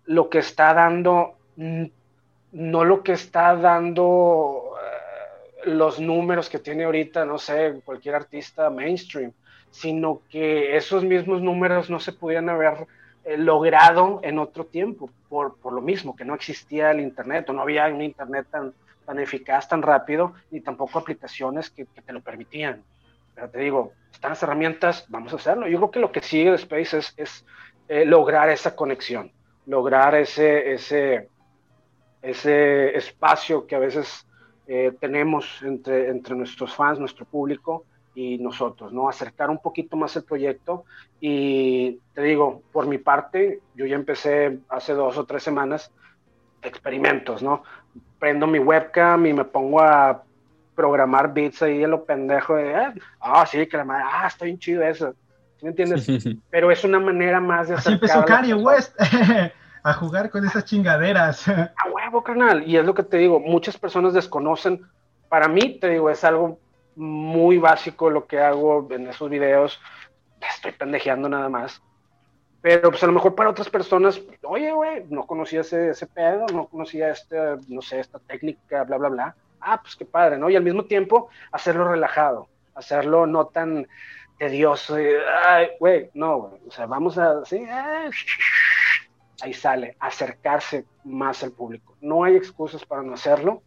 lo 0.05 0.29
que 0.29 0.39
está 0.39 0.73
dando, 0.73 1.37
no 1.55 2.85
lo 2.85 3.03
que 3.03 3.13
está 3.13 3.55
dando 3.55 4.67
los 5.67 5.99
números 5.99 6.49
que 6.49 6.59
tiene 6.59 6.85
ahorita, 6.85 7.25
no 7.25 7.37
sé, 7.37 7.81
cualquier 7.83 8.15
artista 8.15 8.69
mainstream, 8.69 9.31
sino 9.69 10.21
que 10.29 10.77
esos 10.77 11.03
mismos 11.03 11.41
números 11.41 11.89
no 11.89 11.99
se 11.99 12.13
pudieran 12.13 12.49
haber 12.49 12.87
eh, 13.25 13.37
logrado 13.37 14.19
en 14.23 14.39
otro 14.39 14.65
tiempo, 14.65 15.09
por, 15.29 15.57
por, 15.57 15.73
lo 15.73 15.81
mismo, 15.81 16.15
que 16.15 16.25
no 16.25 16.35
existía 16.35 16.91
el 16.91 17.01
Internet 17.01 17.49
o 17.49 17.53
no 17.53 17.61
había 17.61 17.87
un 17.87 18.01
Internet 18.01 18.47
tan, 18.49 18.73
tan 19.07 19.19
eficaz, 19.19 19.69
tan 19.69 19.81
rápido, 19.81 20.33
ni 20.51 20.59
tampoco 20.59 20.99
aplicaciones 20.99 21.69
que, 21.69 21.85
te 21.85 22.11
lo 22.11 22.21
permitían. 22.21 22.83
Pero 23.33 23.49
te 23.49 23.59
digo, 23.59 23.93
están 24.11 24.31
las 24.31 24.43
herramientas, 24.43 25.05
vamos 25.07 25.31
a 25.31 25.37
hacerlo. 25.37 25.65
Yo 25.69 25.77
creo 25.77 25.91
que 25.91 25.99
lo 26.01 26.11
que 26.11 26.21
sigue 26.21 26.49
de 26.49 26.57
Space 26.57 26.97
es, 26.97 27.13
es 27.15 27.45
eh, 27.87 28.05
lograr 28.05 28.49
esa 28.49 28.75
conexión, 28.75 29.31
lograr 29.65 30.13
ese, 30.15 30.73
ese, 30.73 31.29
ese 32.21 32.97
espacio 32.97 33.65
que 33.65 33.75
a 33.75 33.79
veces 33.79 34.27
eh, 34.67 34.91
tenemos 34.99 35.63
entre, 35.63 36.09
entre 36.09 36.35
nuestros 36.35 36.75
fans, 36.75 36.99
nuestro 36.99 37.25
público 37.25 37.85
y 38.13 38.37
nosotros, 38.39 38.91
¿no? 38.91 39.07
Acercar 39.07 39.49
un 39.49 39.59
poquito 39.59 39.95
más 39.95 40.17
el 40.17 40.25
proyecto 40.25 40.83
y 41.21 42.01
te 42.13 42.23
digo, 42.23 42.61
por 42.73 42.87
mi 42.87 42.97
parte, 42.97 43.61
yo 43.73 43.85
ya 43.85 43.95
empecé 43.95 44.59
hace 44.67 44.91
dos 44.93 45.17
o 45.17 45.25
tres 45.25 45.43
semanas 45.43 45.93
experimentos, 46.61 47.41
¿no? 47.41 47.63
Prendo 48.19 48.47
mi 48.47 48.59
webcam 48.59 49.25
y 49.25 49.33
me 49.33 49.45
pongo 49.45 49.81
a 49.81 50.23
programar 50.75 51.33
beats 51.33 51.61
ahí 51.61 51.83
en 51.83 51.91
lo 51.91 52.03
pendejo 52.03 52.55
de, 52.55 52.75
ah, 52.75 52.93
ah 53.19 53.45
sí, 53.45 53.65
que 53.67 53.77
la 53.77 53.83
madre, 53.83 54.03
ah, 54.07 54.27
está 54.27 54.45
bien 54.45 54.59
chido 54.59 54.83
eso. 54.83 55.13
¿Me 55.61 55.69
entiendes? 55.69 56.07
Pero 56.49 56.71
es 56.71 56.83
una 56.83 56.99
manera 56.99 57.39
más 57.39 57.67
de 57.67 57.75
Así 57.75 57.93
empezó 57.93 58.23
Kanye 58.25 58.53
West. 58.53 58.95
a 59.83 59.93
jugar 59.93 60.29
con 60.29 60.45
esas 60.45 60.65
chingaderas. 60.65 61.47
A 61.47 61.71
huevo, 61.91 62.21
canal. 62.21 62.67
Y 62.67 62.75
es 62.75 62.85
lo 62.85 62.93
que 62.93 63.03
te 63.03 63.17
digo, 63.17 63.39
muchas 63.39 63.77
personas 63.77 64.13
desconocen. 64.13 64.85
Para 65.29 65.47
mí, 65.47 65.79
te 65.79 65.89
digo, 65.89 66.09
es 66.09 66.23
algo 66.23 66.59
muy 66.95 67.57
básico 67.57 68.09
lo 68.09 68.27
que 68.27 68.39
hago 68.39 68.87
en 68.91 69.07
esos 69.07 69.29
videos. 69.29 69.79
Estoy 70.41 70.73
pendejeando 70.73 71.29
nada 71.29 71.47
más. 71.47 71.81
Pero 72.67 72.89
pues 72.89 73.01
a 73.01 73.07
lo 73.07 73.13
mejor 73.13 73.33
para 73.33 73.49
otras 73.49 73.69
personas, 73.69 74.21
oye, 74.43 74.73
güey, 74.73 75.05
no 75.09 75.25
conocía 75.25 75.61
ese, 75.61 75.91
ese 75.91 76.05
pedo, 76.05 76.47
no 76.51 76.67
conocía 76.67 77.11
este, 77.11 77.37
no 77.69 77.81
sé, 77.81 78.01
esta 78.01 78.19
técnica, 78.19 78.83
bla, 78.83 78.97
bla, 78.97 79.07
bla. 79.07 79.35
Ah, 79.61 79.81
pues 79.81 79.95
qué 79.95 80.03
padre, 80.03 80.37
¿no? 80.37 80.49
Y 80.49 80.57
al 80.57 80.65
mismo 80.65 80.83
tiempo 80.83 81.29
hacerlo 81.53 81.87
relajado, 81.87 82.49
hacerlo 82.75 83.25
no 83.25 83.47
tan 83.47 83.87
tedioso. 84.37 84.97
Ay, 85.45 85.69
güey, 85.79 86.09
no, 86.13 86.39
güey. 86.39 86.61
O 86.67 86.71
sea, 86.71 86.87
vamos 86.87 87.17
a, 87.17 87.45
sí, 87.45 87.55
eh, 87.55 88.09
ahí 89.39 89.53
sale, 89.53 89.95
acercarse 90.01 90.83
más 91.05 91.43
al 91.43 91.53
público. 91.53 91.95
No 92.01 92.25
hay 92.25 92.35
excusas 92.35 92.83
para 92.83 93.01
no 93.01 93.13
hacerlo. 93.13 93.63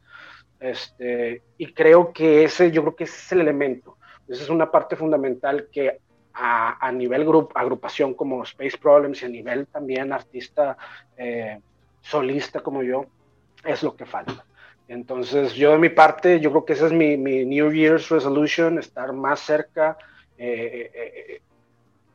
Este, 0.59 1.43
y 1.57 1.73
creo 1.73 2.13
que 2.13 2.45
ese, 2.45 2.71
yo 2.71 2.83
creo 2.83 2.97
que 2.97 3.05
ese 3.05 3.17
es 3.17 3.33
el 3.33 3.41
elemento. 3.41 3.97
Esa 4.29 4.43
es 4.43 4.51
una 4.51 4.71
parte 4.71 4.95
fundamental 4.95 5.69
que 5.73 6.01
a, 6.41 6.91
nivel 6.93 7.25
grup, 7.25 7.53
agrupación 7.55 8.15
como 8.15 8.43
Space 8.45 8.79
Problems 8.79 9.23
y 9.23 9.27
a 9.27 9.29
nivel 9.29 9.67
también 9.67 10.13
artista 10.13 10.77
eh, 11.17 11.61
solista 12.01 12.61
como 12.61 12.83
yo, 12.83 13.05
es 13.65 13.83
lo 13.83 13.95
que 13.95 14.07
falta. 14.07 14.45
Entonces, 14.89 15.55
yo 15.55 15.73
de 15.73 15.79
mi 15.79 15.91
parte, 15.91 16.41
yo 16.41 16.51
creo 16.51 16.65
que 16.65 16.73
ese 16.73 16.87
es 16.87 16.93
mi, 16.93 17.17
New 17.17 17.73
Year's 17.73 18.09
resolution, 18.09 18.79
estar 18.79 19.13
más 19.13 19.41
cerca, 19.41 19.99
eh, 20.39 20.91
eh, 20.95 21.43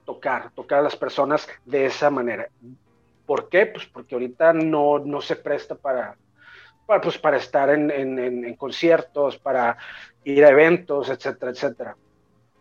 tocar, 0.06 0.52
tocar 0.52 0.80
a 0.80 0.84
las 0.84 0.96
personas 0.96 1.48
de 1.64 1.86
esa 1.86 2.10
manera. 2.10 2.50
¿Por 3.26 3.48
qué? 3.50 3.68
Pues 3.68 3.86
porque 3.86 4.16
ahorita 4.16 4.54
no, 4.54 5.00
no 5.00 5.22
se 5.22 5.36
presta 5.36 5.76
para, 5.76 6.16
para, 6.86 7.00
pues 7.00 7.18
para 7.18 7.38
estar 7.38 7.70
en, 7.70 7.92
en, 7.92 8.20
en, 8.20 8.56
conciertos, 8.56 9.38
para 9.38 9.78
ir 10.24 10.44
a 10.44 10.50
eventos, 10.50 11.10
etcétera, 11.10 11.52
etcétera. 11.52 11.96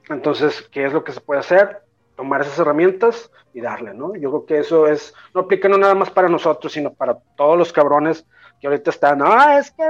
Entonces, 0.09 0.63
¿qué 0.71 0.85
es 0.85 0.93
lo 0.93 1.05
que 1.05 1.13
se 1.13 1.21
puede 1.21 1.41
hacer? 1.41 1.83
Tomar 2.17 2.43
esas 2.43 2.59
herramientas 2.59 3.31
y 3.53 3.61
darle, 3.61 3.95
¿no? 3.95 4.15
Yo 4.17 4.31
creo 4.31 4.47
que 4.47 4.59
eso 4.59 4.87
es, 4.87 5.15
no 5.35 5.43
aplica 5.43 5.69
no 5.69 5.79
nada 5.79 5.95
más 5.95 6.11
para 6.11 6.29
nosotros, 6.29 6.73
sino 6.73 6.93
para 6.93 7.19
todos 7.37 7.57
los 7.59 7.73
cabrones 7.73 8.27
que 8.61 8.67
ahorita 8.67 8.91
están, 8.91 9.21
ah, 9.23 9.59
es 9.59 9.71
que 9.71 9.83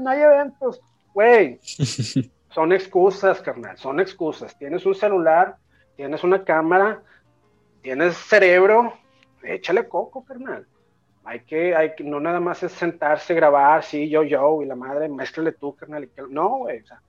no 0.00 0.10
hay 0.10 0.20
eventos. 0.20 0.80
Güey, 1.12 1.60
son 2.50 2.72
excusas, 2.72 3.40
carnal, 3.40 3.76
son 3.78 4.00
excusas. 4.00 4.56
Tienes 4.58 4.86
un 4.86 4.94
celular, 4.94 5.56
tienes 5.96 6.24
una 6.24 6.44
cámara, 6.44 7.02
tienes 7.82 8.16
cerebro, 8.16 8.94
échale 9.42 9.88
coco, 9.88 10.24
carnal. 10.24 10.66
Hay 11.24 11.40
que, 11.40 11.74
hay 11.74 11.94
que, 11.94 12.04
no 12.04 12.20
nada 12.20 12.40
más 12.40 12.62
es 12.62 12.72
sentarse, 12.72 13.32
grabar, 13.32 13.82
sí, 13.82 14.10
yo, 14.10 14.22
yo, 14.22 14.60
y 14.62 14.66
la 14.66 14.76
madre, 14.76 15.08
mézclale 15.08 15.52
tú, 15.52 15.74
carnal. 15.74 16.08
No, 16.28 16.58
güey, 16.58 16.80
o 16.80 16.86
sea, 16.86 17.00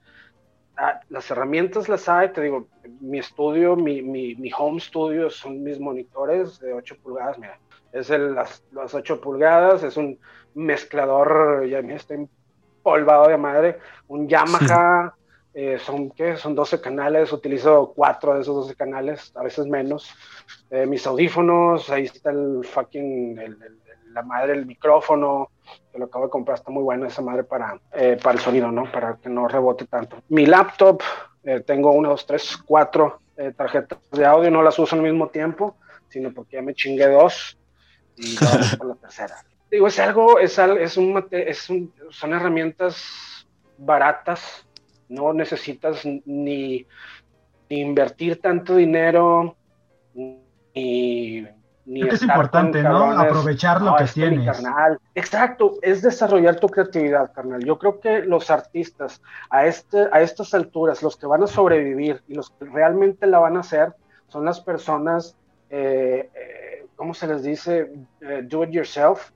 las 1.09 1.31
herramientas 1.31 1.89
las 1.89 2.07
hay, 2.09 2.31
te 2.31 2.41
digo, 2.41 2.67
mi 3.01 3.19
estudio, 3.19 3.75
mi, 3.75 4.01
mi, 4.01 4.35
mi, 4.35 4.51
home 4.57 4.79
studio 4.79 5.29
son 5.29 5.63
mis 5.63 5.79
monitores 5.79 6.59
de 6.59 6.73
8 6.73 6.97
pulgadas, 7.01 7.37
mira, 7.37 7.57
es 7.91 8.09
el, 8.09 8.35
las, 8.35 8.63
las 8.71 8.93
8 8.93 9.21
pulgadas, 9.21 9.83
es 9.83 9.97
un 9.97 10.19
mezclador, 10.53 11.65
ya 11.67 11.81
me 11.81 11.95
está 11.95 12.13
empolvado 12.13 13.27
de 13.27 13.37
madre, 13.37 13.79
un 14.07 14.27
Yamaha, 14.27 15.15
eh, 15.53 15.79
son, 15.79 16.11
¿qué? 16.11 16.35
Son 16.35 16.53
12 16.53 16.81
canales, 16.81 17.31
utilizo 17.31 17.93
4 17.95 18.35
de 18.35 18.41
esos 18.41 18.55
12 18.55 18.75
canales, 18.75 19.31
a 19.35 19.43
veces 19.43 19.65
menos. 19.65 20.13
Eh, 20.69 20.85
mis 20.85 21.07
audífonos, 21.07 21.89
ahí 21.89 22.03
está 22.03 22.31
el 22.31 22.65
fucking, 22.65 23.39
la 24.15 24.23
madre 24.23 24.53
del 24.53 24.65
micrófono, 24.65 25.51
que 25.91 25.99
lo 25.99 26.05
acabo 26.05 26.25
de 26.25 26.31
comprar, 26.31 26.57
está 26.57 26.71
muy 26.71 26.81
buena 26.81 27.07
esa 27.07 27.21
madre 27.21 27.43
para, 27.43 27.79
eh, 27.93 28.17
para 28.21 28.35
el 28.35 28.41
sonido, 28.41 28.71
¿no? 28.71 28.91
Para 28.91 29.17
que 29.17 29.29
no 29.29 29.47
rebote 29.47 29.85
tanto. 29.85 30.17
Mi 30.29 30.47
laptop, 30.47 31.01
tengo 31.67 31.91
1, 31.91 32.09
2, 32.09 32.25
3, 32.25 32.57
4 32.65 33.19
tarjetas 33.55 33.99
de 34.11 34.25
audio, 34.25 34.49
no 34.49 34.63
las 34.63 34.79
uso 34.79 34.95
al 34.95 35.03
mismo 35.03 35.27
tiempo, 35.27 35.77
sino 36.09 36.33
porque 36.33 36.55
ya 36.55 36.61
me 36.63 36.73
chingué 36.73 37.07
dos 37.07 37.57
y 38.15 38.35
por 38.77 38.87
la 38.87 38.95
tercera. 38.95 39.35
Digo, 39.69 39.87
es 39.87 39.99
algo, 39.99 40.39
es, 40.39 40.57
es, 40.57 40.97
un, 40.97 41.27
es 41.31 41.69
un, 41.69 41.93
son 42.09 42.33
herramientas 42.33 43.45
baratas, 43.77 44.65
no 45.09 45.33
necesitas 45.33 46.05
ni, 46.25 46.85
invertir 47.69 48.39
tanto 48.41 48.75
dinero, 48.75 49.55
ni... 50.13 51.47
ni 51.85 52.01
es 52.01 52.21
importante, 52.21 52.81
¿no? 52.81 53.11
Aprovechar 53.11 53.81
lo 53.81 53.95
que 53.95 54.05
tienes. 54.05 54.45
Carnal. 54.45 54.99
Exacto, 55.13 55.73
es 55.81 56.01
desarrollar 56.01 56.59
tu 56.59 56.67
creatividad, 56.67 57.31
carnal. 57.33 57.63
Yo 57.63 57.77
creo 57.77 57.99
que 57.99 58.21
los 58.21 58.49
artistas 58.49 59.21
a, 59.49 59.65
este, 59.65 60.07
a 60.11 60.21
estas 60.21 60.53
alturas, 60.53 61.03
los 61.03 61.15
que 61.15 61.27
van 61.27 61.43
a 61.43 61.47
sobrevivir 61.47 62.21
y 62.27 62.33
los 62.33 62.49
que 62.49 62.65
realmente 62.65 63.27
la 63.27 63.39
van 63.39 63.57
a 63.57 63.59
hacer, 63.59 63.93
son 64.27 64.45
las 64.45 64.59
personas, 64.61 65.35
eh, 65.69 66.29
eh, 66.33 66.85
¿cómo 66.95 67.13
se 67.13 67.27
les 67.27 67.43
dice? 67.43 67.91
Eh, 68.21 68.41
do 68.43 68.63
it 68.63 68.71
yourself 68.71 69.31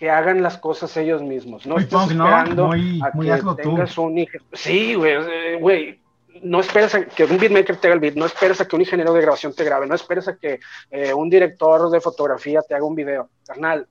que 0.00 0.10
hagan 0.10 0.42
las 0.42 0.56
cosas 0.56 0.96
ellos 0.96 1.22
mismos. 1.22 1.66
No 1.66 1.76
esperando 1.76 2.68
muy, 2.68 3.02
a 3.02 3.10
que 3.12 3.62
tengas 3.62 3.98
un 3.98 4.26
Sí, 4.54 4.94
güey, 4.94 5.60
güey. 5.60 5.99
No 6.42 6.60
esperes 6.60 6.94
a 6.94 7.04
que 7.04 7.24
un 7.24 7.38
beatmaker 7.38 7.76
te 7.76 7.86
haga 7.86 7.94
el 7.94 8.00
beat, 8.00 8.14
no 8.14 8.26
esperes 8.26 8.60
a 8.60 8.66
que 8.66 8.76
un 8.76 8.82
ingeniero 8.82 9.12
de 9.12 9.20
grabación 9.20 9.54
te 9.54 9.64
grabe, 9.64 9.86
no 9.86 9.94
esperes 9.94 10.28
a 10.28 10.36
que 10.36 10.60
eh, 10.90 11.14
un 11.14 11.30
director 11.30 11.90
de 11.90 12.00
fotografía 12.00 12.62
te 12.62 12.74
haga 12.74 12.84
un 12.84 12.94
video. 12.94 13.28
Carnal, 13.46 13.86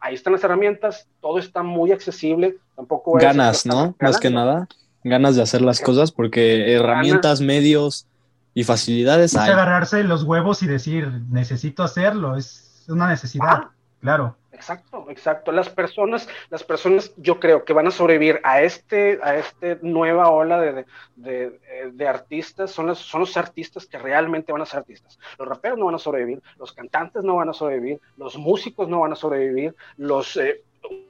ahí 0.00 0.14
están 0.14 0.32
las 0.32 0.44
herramientas, 0.44 1.06
todo 1.20 1.38
está 1.38 1.62
muy 1.62 1.92
accesible, 1.92 2.56
tampoco 2.76 3.12
Ganas, 3.12 3.66
¿no? 3.66 3.94
Más 4.00 4.18
que 4.18 4.30
nada, 4.30 4.68
ganas 5.04 5.36
de 5.36 5.42
hacer 5.42 5.62
las 5.62 5.80
cosas 5.80 6.12
porque 6.12 6.72
herramientas, 6.74 7.40
medios 7.40 8.06
y 8.54 8.64
facilidades 8.64 9.36
hay. 9.36 9.50
agarrarse 9.50 10.04
los 10.04 10.24
huevos 10.24 10.62
y 10.62 10.66
decir, 10.66 11.10
necesito 11.30 11.82
hacerlo, 11.82 12.36
es 12.36 12.84
una 12.88 13.08
necesidad, 13.08 13.64
claro 14.00 14.37
Exacto, 14.58 15.06
exacto. 15.08 15.52
Las 15.52 15.68
personas, 15.68 16.28
las 16.50 16.64
personas, 16.64 17.12
yo 17.16 17.38
creo 17.38 17.64
que 17.64 17.72
van 17.72 17.86
a 17.86 17.92
sobrevivir 17.92 18.40
a 18.42 18.60
este, 18.60 19.20
a 19.22 19.36
este 19.36 19.78
nueva 19.82 20.30
ola 20.30 20.60
de, 20.60 20.84
de, 21.14 21.60
de, 21.92 22.08
artistas, 22.08 22.72
son 22.72 22.86
los, 22.86 22.98
son 22.98 23.20
los 23.20 23.36
artistas 23.36 23.86
que 23.86 23.98
realmente 23.98 24.50
van 24.50 24.62
a 24.62 24.66
ser 24.66 24.80
artistas. 24.80 25.16
Los 25.38 25.46
raperos 25.46 25.78
no 25.78 25.86
van 25.86 25.94
a 25.94 25.98
sobrevivir, 26.00 26.42
los 26.58 26.72
cantantes 26.72 27.22
no 27.22 27.36
van 27.36 27.48
a 27.50 27.52
sobrevivir, 27.52 28.00
los 28.16 28.36
músicos 28.36 28.88
no 28.88 28.98
van 28.98 29.12
a 29.12 29.14
sobrevivir, 29.14 29.76
los 29.96 30.36
eh, 30.36 30.64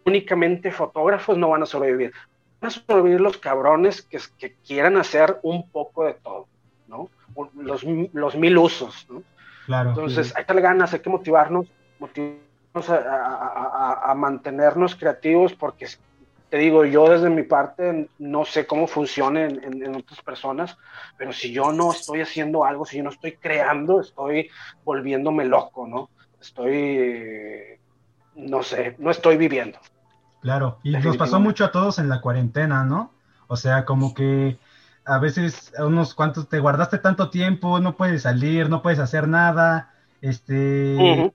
únicamente 0.04 0.70
fotógrafos 0.70 1.38
no 1.38 1.48
van 1.48 1.62
a 1.62 1.66
sobrevivir. 1.66 2.12
Van 2.60 2.68
a 2.68 2.70
sobrevivir 2.70 3.22
los 3.22 3.38
cabrones 3.38 4.02
que, 4.02 4.18
que 4.38 4.56
quieran 4.66 4.98
hacer 4.98 5.38
un 5.42 5.70
poco 5.70 6.04
de 6.04 6.12
todo, 6.12 6.46
¿no? 6.86 7.08
Los, 7.54 7.82
los 8.12 8.36
mil 8.36 8.58
usos, 8.58 9.06
¿no? 9.08 9.22
Claro. 9.64 9.90
Entonces, 9.90 10.36
hay 10.36 10.44
que 10.44 10.48
darle 10.48 10.62
ganas, 10.62 10.92
hay 10.92 11.00
que 11.00 11.08
motivarnos, 11.08 11.66
motivarnos 11.98 12.47
a, 12.88 14.12
mantenernos 14.16 14.96
creativos 14.96 15.54
porque 15.54 15.86
te 16.50 16.56
digo, 16.56 16.84
yo 16.84 17.08
desde 17.08 17.28
mi 17.28 17.42
parte 17.42 18.08
no 18.18 18.44
sé 18.44 18.66
cómo 18.66 18.86
funciona 18.86 19.44
en, 19.44 19.94
otras 19.94 20.22
personas, 20.22 20.76
pero 21.16 21.32
si 21.32 21.52
yo 21.52 21.72
no 21.72 21.92
estoy 21.92 22.22
haciendo 22.22 22.64
algo, 22.64 22.86
si 22.86 22.98
yo 22.98 23.04
no 23.04 23.10
estoy 23.10 23.36
creando, 23.36 24.00
estoy 24.00 24.48
volviéndome 24.84 25.44
loco, 25.44 25.86
¿no? 25.86 26.08
Estoy, 26.40 27.78
no 28.34 28.62
sé, 28.62 28.96
no 28.98 29.10
estoy 29.10 29.36
viviendo. 29.36 29.78
Claro, 30.40 30.78
y 30.82 30.92
nos 30.92 31.16
pasó 31.16 31.40
mucho 31.40 31.64
a 31.64 31.72
todos 31.72 31.98
en 31.98 32.08
la 32.08 32.20
cuarentena, 32.20 32.84
¿no? 32.84 33.12
O 33.48 33.56
sea, 33.56 33.84
como 33.84 34.14
que 34.14 34.56
a 35.04 35.18
veces 35.18 35.72
unos 35.78 36.14
cuantos 36.14 36.48
te 36.48 36.60
guardaste 36.60 36.98
tanto 36.98 37.30
tiempo, 37.30 37.80
no 37.80 37.96
puedes 37.96 38.22
salir, 38.22 38.70
no 38.70 38.82
puedes 38.82 38.98
hacer 38.98 39.26
nada, 39.26 39.92
este, 40.20 41.32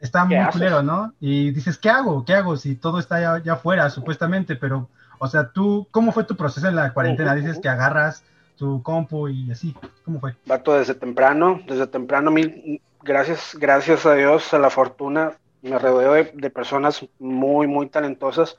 está 0.00 0.24
muy 0.24 0.38
culero, 0.52 0.82
¿no? 0.82 1.12
Y 1.20 1.50
dices, 1.50 1.78
¿qué 1.78 1.90
hago? 1.90 2.24
¿Qué 2.24 2.34
hago 2.34 2.56
si 2.56 2.76
todo 2.76 2.98
está 2.98 3.20
ya, 3.20 3.42
ya 3.42 3.54
afuera, 3.54 3.88
supuestamente? 3.90 4.56
Pero, 4.56 4.88
o 5.18 5.26
sea, 5.26 5.48
tú, 5.48 5.86
¿cómo 5.90 6.12
fue 6.12 6.24
tu 6.24 6.36
proceso 6.36 6.68
en 6.68 6.76
la 6.76 6.92
cuarentena? 6.92 7.34
Dices 7.34 7.58
que 7.58 7.68
agarras 7.68 8.24
tu 8.56 8.82
compu 8.82 9.28
y 9.28 9.50
así, 9.50 9.74
¿cómo 10.04 10.20
fue? 10.20 10.34
Vato, 10.46 10.74
desde 10.74 10.94
temprano, 10.94 11.60
desde 11.66 11.86
temprano, 11.86 12.30
mil, 12.30 12.80
gracias, 13.02 13.56
gracias 13.58 14.06
a 14.06 14.14
Dios, 14.14 14.52
a 14.54 14.58
la 14.58 14.70
fortuna, 14.70 15.32
me 15.62 15.78
rodeo 15.78 16.12
de, 16.12 16.32
de 16.34 16.50
personas 16.50 17.06
muy, 17.18 17.66
muy 17.66 17.88
talentosas, 17.88 18.56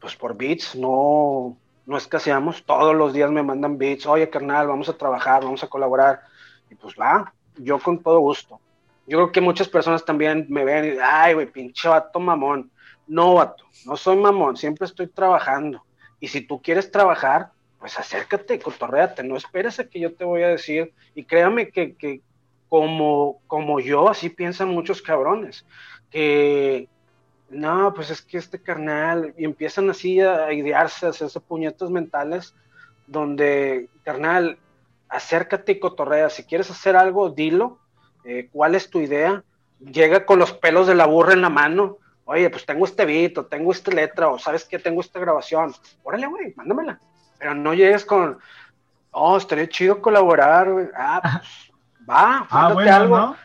pues 0.00 0.16
por 0.16 0.36
beats, 0.36 0.76
no, 0.76 1.56
no 1.86 1.96
escaseamos, 1.96 2.64
todos 2.64 2.94
los 2.94 3.12
días 3.12 3.30
me 3.30 3.42
mandan 3.42 3.78
beats, 3.78 4.06
oye 4.06 4.28
carnal, 4.28 4.66
vamos 4.66 4.88
a 4.88 4.96
trabajar, 4.96 5.42
vamos 5.44 5.64
a 5.64 5.68
colaborar, 5.68 6.20
y 6.70 6.74
pues 6.74 6.94
va, 7.00 7.32
yo 7.56 7.78
con 7.78 8.02
todo 8.02 8.20
gusto. 8.20 8.60
Yo 9.08 9.16
creo 9.16 9.32
que 9.32 9.40
muchas 9.40 9.68
personas 9.68 10.04
también 10.04 10.46
me 10.50 10.64
ven 10.64 10.84
y 10.84 10.98
ay, 11.02 11.34
güey, 11.34 11.46
pinche 11.46 11.88
vato 11.88 12.20
mamón. 12.20 12.70
No, 13.06 13.34
vato, 13.34 13.64
no 13.86 13.96
soy 13.96 14.16
mamón, 14.16 14.56
siempre 14.56 14.84
estoy 14.84 15.06
trabajando. 15.06 15.82
Y 16.20 16.28
si 16.28 16.42
tú 16.42 16.60
quieres 16.60 16.90
trabajar, 16.90 17.50
pues 17.78 17.98
acércate, 17.98 18.58
cotorréate, 18.58 19.22
no 19.22 19.36
esperes 19.36 19.80
a 19.80 19.88
que 19.88 20.00
yo 20.00 20.14
te 20.14 20.24
voy 20.24 20.42
a 20.42 20.48
decir. 20.48 20.92
Y 21.14 21.24
créame 21.24 21.70
que, 21.70 21.94
que 21.94 22.20
como, 22.68 23.40
como 23.46 23.80
yo, 23.80 24.08
así 24.08 24.28
piensan 24.28 24.68
muchos 24.68 25.00
cabrones, 25.00 25.64
que 26.10 26.88
no, 27.48 27.94
pues 27.94 28.10
es 28.10 28.20
que 28.20 28.36
este 28.36 28.60
carnal, 28.60 29.32
y 29.38 29.44
empiezan 29.44 29.88
así 29.88 30.20
a 30.20 30.52
idearse, 30.52 31.06
a 31.06 31.10
hacerse 31.10 31.40
puñetos 31.40 31.90
mentales, 31.90 32.54
donde, 33.06 33.88
carnal, 34.02 34.58
acércate 35.08 35.72
y 35.72 35.78
cotorrea, 35.78 36.28
si 36.28 36.44
quieres 36.44 36.70
hacer 36.70 36.94
algo, 36.94 37.30
dilo, 37.30 37.78
eh, 38.28 38.46
¿cuál 38.52 38.74
es 38.74 38.90
tu 38.90 39.00
idea? 39.00 39.42
Llega 39.80 40.26
con 40.26 40.38
los 40.38 40.52
pelos 40.52 40.86
de 40.86 40.94
la 40.94 41.06
burra 41.06 41.32
en 41.32 41.40
la 41.40 41.48
mano, 41.48 41.96
oye, 42.26 42.50
pues 42.50 42.66
tengo 42.66 42.84
este 42.84 43.06
beat, 43.06 43.38
o 43.38 43.46
tengo 43.46 43.72
esta 43.72 43.90
letra, 43.90 44.28
o 44.28 44.38
sabes 44.38 44.66
que 44.66 44.78
tengo 44.78 45.00
esta 45.00 45.18
grabación, 45.18 45.74
órale, 46.02 46.26
güey, 46.26 46.52
mándamela, 46.54 47.00
pero 47.38 47.54
no 47.54 47.72
llegues 47.72 48.04
con, 48.04 48.38
oh, 49.12 49.38
estaría 49.38 49.66
chido 49.66 50.02
colaborar, 50.02 50.70
güey, 50.70 50.88
ah, 50.94 51.20
pues, 51.40 52.06
va, 52.06 52.46
ah, 52.50 52.72
bueno, 52.74 52.94
algo. 52.94 53.16
¿no? 53.16 53.36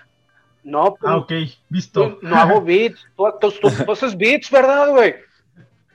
No, 0.66 0.96
pues, 0.96 1.12
ah, 1.14 1.18
ok, 1.18 1.32
visto. 1.70 2.20
No, 2.22 2.36
hago 2.36 2.62
beats. 2.66 3.08
Tú, 3.16 3.92
haces 3.92 4.18
beats, 4.18 4.52
¿verdad, 4.52 4.90
güey? 4.90 5.16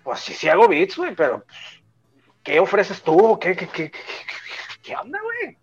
Pues 0.02 0.20
sí, 0.20 0.32
sí 0.32 0.48
hago 0.48 0.66
beats, 0.66 0.96
güey, 0.96 1.14
pero 1.14 1.44
pues, 1.44 2.32
¿qué 2.42 2.58
ofreces 2.58 3.02
tú? 3.02 3.38
¿Qué, 3.38 3.54
qué, 3.54 3.68
qué, 3.68 3.90
qué, 3.90 3.98
qué 4.82 4.96
onda, 4.96 5.18
güey? 5.20 5.58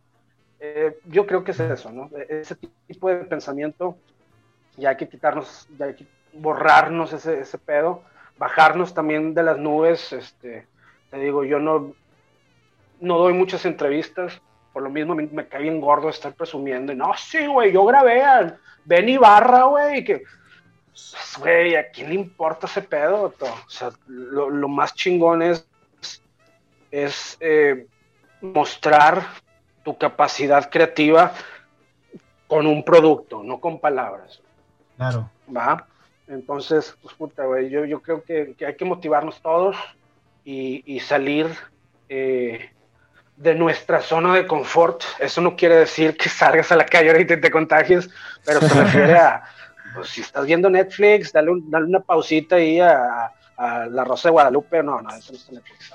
Eh, 0.60 0.98
yo 1.06 1.26
creo 1.26 1.44
que 1.44 1.52
es 1.52 1.60
eso, 1.60 1.92
¿no? 1.92 2.10
E-, 2.18 2.40
ese 2.42 2.56
tipo 2.88 3.10
de 3.10 3.18
pensamiento, 3.26 3.98
ya 4.78 4.90
hay 4.90 4.98
que 4.98 5.10
quitarnos, 5.10 5.68
ya 5.78 5.86
hay 5.86 5.96
que 5.96 6.06
borrarnos 6.34 7.14
ese, 7.14 7.58
pedo, 7.58 8.04
bajarnos 8.38 8.94
también 8.94 9.34
de 9.34 9.44
las 9.44 9.58
nubes, 9.58 10.12
este, 10.14 10.68
te 11.10 11.18
digo, 11.18 11.44
yo 11.44 11.60
no, 11.60 11.94
no 13.00 13.18
doy 13.18 13.34
muchas 13.34 13.66
entrevistas, 13.66 14.42
por 14.74 14.84
lo 14.84 14.90
mismo 14.90 15.16
me, 15.16 15.48
cae 15.48 15.62
bien 15.62 15.80
gordo 15.80 16.10
estar 16.10 16.34
presumiendo, 16.34 16.92
y 16.92 16.96
no, 16.96 17.14
sí, 17.16 17.46
güey, 17.46 17.72
yo 17.72 17.86
grabé 17.86 18.22
a 18.24 18.58
Ben 18.84 19.08
Ibarra, 19.08 19.64
güey, 19.64 20.04
que, 20.04 20.24
pues, 20.88 21.38
güey, 21.40 21.76
¿a 21.76 21.90
quién 21.90 22.10
le 22.10 22.16
importa 22.16 22.68
ese 22.68 22.82
pedo? 22.82 23.34
O 23.40 23.70
sea, 23.70 23.92
lo, 24.08 24.50
lo 24.50 24.68
más 24.68 24.94
chingón 24.94 25.42
es, 25.42 25.68
es 26.92 27.38
eh, 27.40 27.88
mostrar 28.42 29.26
tu 29.86 29.98
capacidad 29.98 30.70
creativa 30.70 31.32
con 32.48 32.66
un 32.68 32.84
producto, 32.84 33.44
no 33.44 33.62
con 33.62 33.80
palabras. 33.80 34.42
Claro. 34.98 35.30
¿Va? 35.56 35.88
Entonces, 36.28 36.98
pues 37.02 37.14
puta, 37.14 37.46
güey, 37.46 37.70
yo, 37.70 37.86
yo 37.86 38.02
creo 38.02 38.24
que, 38.24 38.56
hay 38.66 38.76
que 38.76 38.86
motivarnos 38.86 39.42
todos 39.42 39.78
y, 40.44 41.00
salir 41.00 41.48
eh, 42.10 42.72
de 43.38 43.56
nuestra 43.56 44.02
zona 44.02 44.34
de 44.34 44.48
confort. 44.48 45.04
Eso 45.20 45.40
no 45.42 45.56
quiere 45.56 45.76
decir 45.76 46.18
que 46.18 46.30
salgas 46.30 46.72
a 46.72 46.76
la 46.76 46.86
calle 46.86 47.12
ahorita 47.12 47.36
y 47.36 47.42
te 47.42 47.52
contagies, 47.52 48.10
pero 48.44 48.62
se 48.62 48.74
refiere 48.74 49.14
a, 49.18 49.44
pues 49.96 50.10
si 50.10 50.22
estás 50.22 50.48
viendo 50.48 50.68
Netflix, 50.68 51.32
dale, 51.32 51.52
dale 51.66 51.86
una 51.86 52.00
pausita 52.00 52.56
ahí 52.56 52.80
a, 52.80 53.32
a 53.58 53.86
La 53.86 54.04
Rosa 54.04 54.30
de 54.30 54.34
Guadalupe, 54.34 54.84
no, 54.84 55.02
no, 55.02 55.10
eso 55.10 55.32
no 55.32 55.38
está 55.38 55.52
Netflix, 55.54 55.94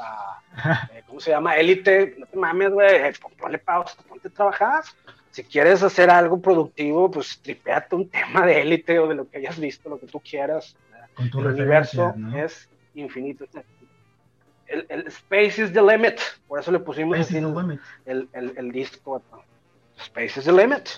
eh, 0.95 1.03
¿cómo 1.07 1.21
se 1.21 1.31
llama? 1.31 1.57
Élite, 1.57 2.17
no 2.19 2.27
te 2.27 2.37
mames, 2.37 2.71
güey, 2.71 2.97
eh, 2.97 3.13
ponle 3.39 3.59
pausa, 3.59 3.97
ponte 4.09 4.29
a 4.29 4.31
trabajar. 4.31 4.85
Si 5.31 5.45
quieres 5.45 5.83
hacer 5.83 6.11
algo 6.11 6.41
productivo, 6.41 7.11
pues 7.11 7.41
tripeate 7.41 7.95
un 7.95 8.09
tema 8.09 8.45
de 8.45 8.63
élite 8.63 8.99
o 8.99 9.07
de 9.07 9.15
lo 9.15 9.29
que 9.29 9.39
hayas 9.39 9.59
visto, 9.59 9.89
lo 9.89 10.01
que 10.01 10.07
tú 10.07 10.21
quieras. 10.21 10.77
el 11.19 11.47
universo 11.47 12.15
es 12.35 12.69
infinito. 12.95 13.45
El, 14.67 14.87
el, 14.89 15.07
Space 15.09 15.63
is 15.63 15.73
the 15.73 15.83
limit, 15.83 16.21
por 16.49 16.61
eso 16.61 16.71
le 16.71 16.81
pusimos 16.81 17.19
así 17.19 17.37
el, 17.37 18.29
el, 18.33 18.55
el, 18.57 18.73
disco. 18.73 19.23
Space 19.99 20.39
is 20.41 20.47
the 20.47 20.53
limit. 20.53 20.89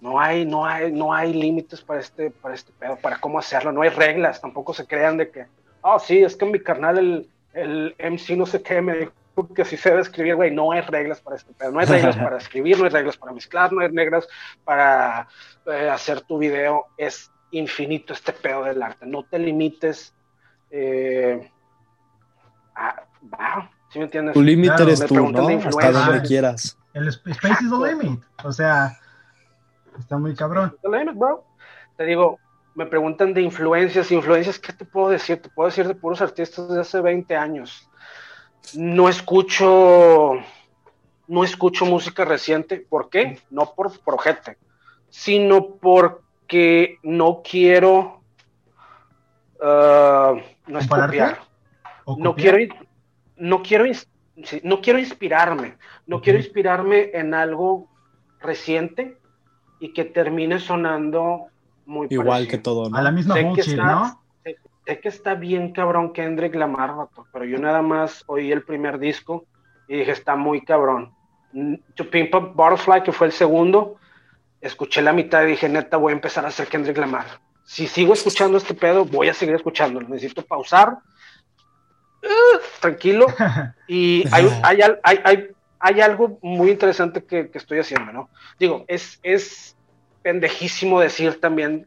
No 0.00 0.20
hay, 0.20 0.44
no 0.44 0.64
hay, 0.66 0.92
no 0.92 1.12
hay 1.12 1.32
límites 1.32 1.80
para 1.80 2.00
este, 2.00 2.30
para 2.30 2.54
este 2.54 2.72
pedo, 2.72 2.96
para 2.96 3.18
cómo 3.18 3.38
hacerlo. 3.38 3.72
No 3.72 3.82
hay 3.82 3.90
reglas. 3.90 4.40
Tampoco 4.40 4.74
se 4.74 4.86
crean 4.86 5.16
de 5.16 5.30
que 5.30 5.46
oh, 5.84 5.98
sí, 5.98 6.18
es 6.18 6.34
que 6.34 6.46
mi 6.46 6.58
carnal, 6.58 6.98
el, 6.98 7.28
el 7.52 7.94
MC 7.98 8.36
no 8.36 8.46
sé 8.46 8.62
qué, 8.62 8.80
me 8.80 8.96
dijo 8.96 9.12
que 9.54 9.62
así 9.62 9.76
se 9.76 9.90
debe 9.90 10.02
escribir, 10.02 10.34
güey, 10.34 10.50
no 10.50 10.72
hay 10.72 10.80
reglas 10.80 11.20
para 11.20 11.36
esto, 11.36 11.52
pero 11.58 11.70
no 11.70 11.80
hay 11.80 11.86
reglas 11.86 12.16
para 12.16 12.36
escribir, 12.38 12.78
no 12.78 12.84
hay 12.84 12.90
reglas 12.90 13.16
para 13.16 13.32
mezclar, 13.32 13.72
no 13.72 13.80
hay 13.80 13.88
reglas 13.88 14.26
para 14.64 15.28
eh, 15.66 15.88
hacer 15.90 16.22
tu 16.22 16.38
video, 16.38 16.86
es 16.96 17.30
infinito 17.50 18.14
este 18.14 18.32
pedo 18.32 18.64
del 18.64 18.82
arte, 18.82 19.06
no 19.06 19.24
te 19.24 19.38
limites 19.38 20.14
eh, 20.70 21.50
a, 22.74 23.04
¿sí 23.90 23.98
me 23.98 24.06
entiendes? 24.06 24.34
Tu 24.34 24.42
límite 24.42 24.82
eres 24.82 25.04
tú, 25.04 25.30
¿no? 25.30 25.48
Hasta 25.48 25.92
donde 25.92 26.22
quieras. 26.22 26.78
El 26.94 27.08
space 27.08 27.64
is 27.64 27.70
the 27.70 27.76
limit, 27.76 28.22
o 28.42 28.52
sea, 28.52 28.98
está 29.98 30.16
muy 30.16 30.34
cabrón. 30.34 30.74
The 30.82 30.88
limit, 30.88 31.14
bro. 31.14 31.44
Te 31.96 32.04
digo, 32.04 32.38
me 32.74 32.86
preguntan 32.86 33.32
de 33.34 33.42
influencias, 33.42 34.10
influencias, 34.10 34.58
¿qué 34.58 34.72
te 34.72 34.84
puedo 34.84 35.10
decir? 35.10 35.40
Te 35.40 35.48
puedo 35.48 35.68
decir 35.68 35.86
de 35.86 35.94
puros 35.94 36.20
artistas 36.20 36.68
de 36.68 36.80
hace 36.80 37.00
20 37.00 37.36
años. 37.36 37.88
No 38.74 39.08
escucho, 39.08 40.32
no 41.28 41.44
escucho 41.44 41.86
música 41.86 42.24
reciente. 42.24 42.78
¿Por 42.78 43.10
qué? 43.10 43.38
No 43.50 43.74
por 43.74 43.98
projete, 44.00 44.58
sino 45.08 45.76
porque 45.76 46.98
no 47.02 47.42
quiero 47.48 48.22
uh, 49.60 50.40
no 50.66 50.80
copiar. 50.88 51.42
No 52.06 52.34
quiero, 52.34 52.74
no 53.36 53.62
quiero, 53.62 53.84
no 54.62 54.80
quiero 54.80 54.98
inspirarme. 54.98 55.76
No 56.06 56.20
quiero 56.20 56.38
inspirarme 56.38 57.10
en 57.14 57.34
algo 57.34 57.88
reciente 58.40 59.16
y 59.78 59.92
que 59.92 60.04
termine 60.04 60.58
sonando 60.58 61.48
Igual 62.10 62.48
que 62.48 62.58
todo, 62.58 62.88
¿no? 62.88 62.96
A 62.96 63.02
la 63.02 63.10
misma 63.10 63.34
sé 63.34 63.76
¿no? 63.76 64.20
Sé, 64.42 65.00
que 65.00 65.08
está 65.08 65.34
bien 65.34 65.72
cabrón 65.72 66.12
Kendrick 66.12 66.54
Lamar, 66.54 66.94
pero 67.32 67.44
yo 67.44 67.58
nada 67.58 67.82
más 67.82 68.22
oí 68.26 68.52
el 68.52 68.62
primer 68.62 68.98
disco 68.98 69.46
y 69.88 69.98
dije, 69.98 70.12
está 70.12 70.36
muy 70.36 70.60
cabrón. 70.62 71.12
To 71.94 72.10
Pimp 72.10 72.34
Up 72.34 72.54
Butterfly, 72.54 73.02
que 73.02 73.12
fue 73.12 73.28
el 73.28 73.32
segundo, 73.32 73.96
escuché 74.60 75.02
la 75.02 75.12
mitad 75.12 75.42
y 75.44 75.52
dije, 75.52 75.68
neta, 75.68 75.96
voy 75.96 76.12
a 76.12 76.16
empezar 76.16 76.44
a 76.44 76.48
hacer 76.48 76.66
Kendrick 76.66 76.98
Lamar. 76.98 77.26
si 77.64 77.86
sigo 77.86 78.12
escuchando 78.12 78.58
este 78.58 78.74
pedo, 78.74 79.04
voy 79.04 79.28
a 79.28 79.34
seguir 79.34 79.54
escuchándolo. 79.54 80.08
Necesito 80.08 80.42
pausar, 80.42 80.98
uh, 82.22 82.58
tranquilo. 82.80 83.26
Y 83.86 84.24
hay, 84.32 84.48
hay, 84.62 84.78
hay, 85.02 85.48
hay, 85.78 86.00
algo 86.00 86.38
muy 86.40 86.70
interesante 86.70 87.22
que, 87.22 87.50
que, 87.50 87.58
estoy 87.58 87.78
haciendo, 87.78 88.10
¿no? 88.12 88.30
Digo, 88.58 88.86
es, 88.88 89.20
es 89.22 89.73
pendejísimo 90.24 91.00
decir 91.00 91.38
también, 91.38 91.86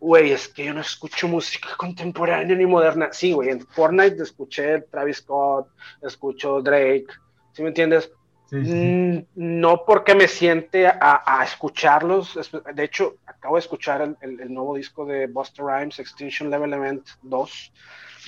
güey, 0.00 0.32
es 0.32 0.48
que 0.48 0.64
yo 0.64 0.74
no 0.74 0.80
escucho 0.80 1.28
música 1.28 1.68
contemporánea 1.76 2.56
ni 2.56 2.66
moderna. 2.66 3.10
Sí, 3.12 3.32
güey, 3.32 3.50
en 3.50 3.60
Fortnite 3.60 4.22
escuché 4.22 4.80
Travis 4.80 5.18
Scott, 5.18 5.68
escucho 6.02 6.62
Drake, 6.62 7.06
¿sí 7.52 7.62
me 7.62 7.68
entiendes? 7.68 8.10
Mm, 8.50 9.18
no 9.34 9.84
porque 9.84 10.14
me 10.14 10.26
siente 10.26 10.86
a, 10.86 11.42
escucharlos. 11.44 12.38
De 12.74 12.84
hecho, 12.84 13.16
acabo 13.26 13.56
de 13.56 13.60
escuchar 13.60 14.16
el, 14.20 14.54
nuevo 14.54 14.76
disco 14.76 15.04
de 15.04 15.26
Buster 15.26 15.64
Rhymes, 15.64 15.98
Extinction 15.98 16.50
Level 16.50 16.72
Event 16.72 17.06
2. 17.22 17.72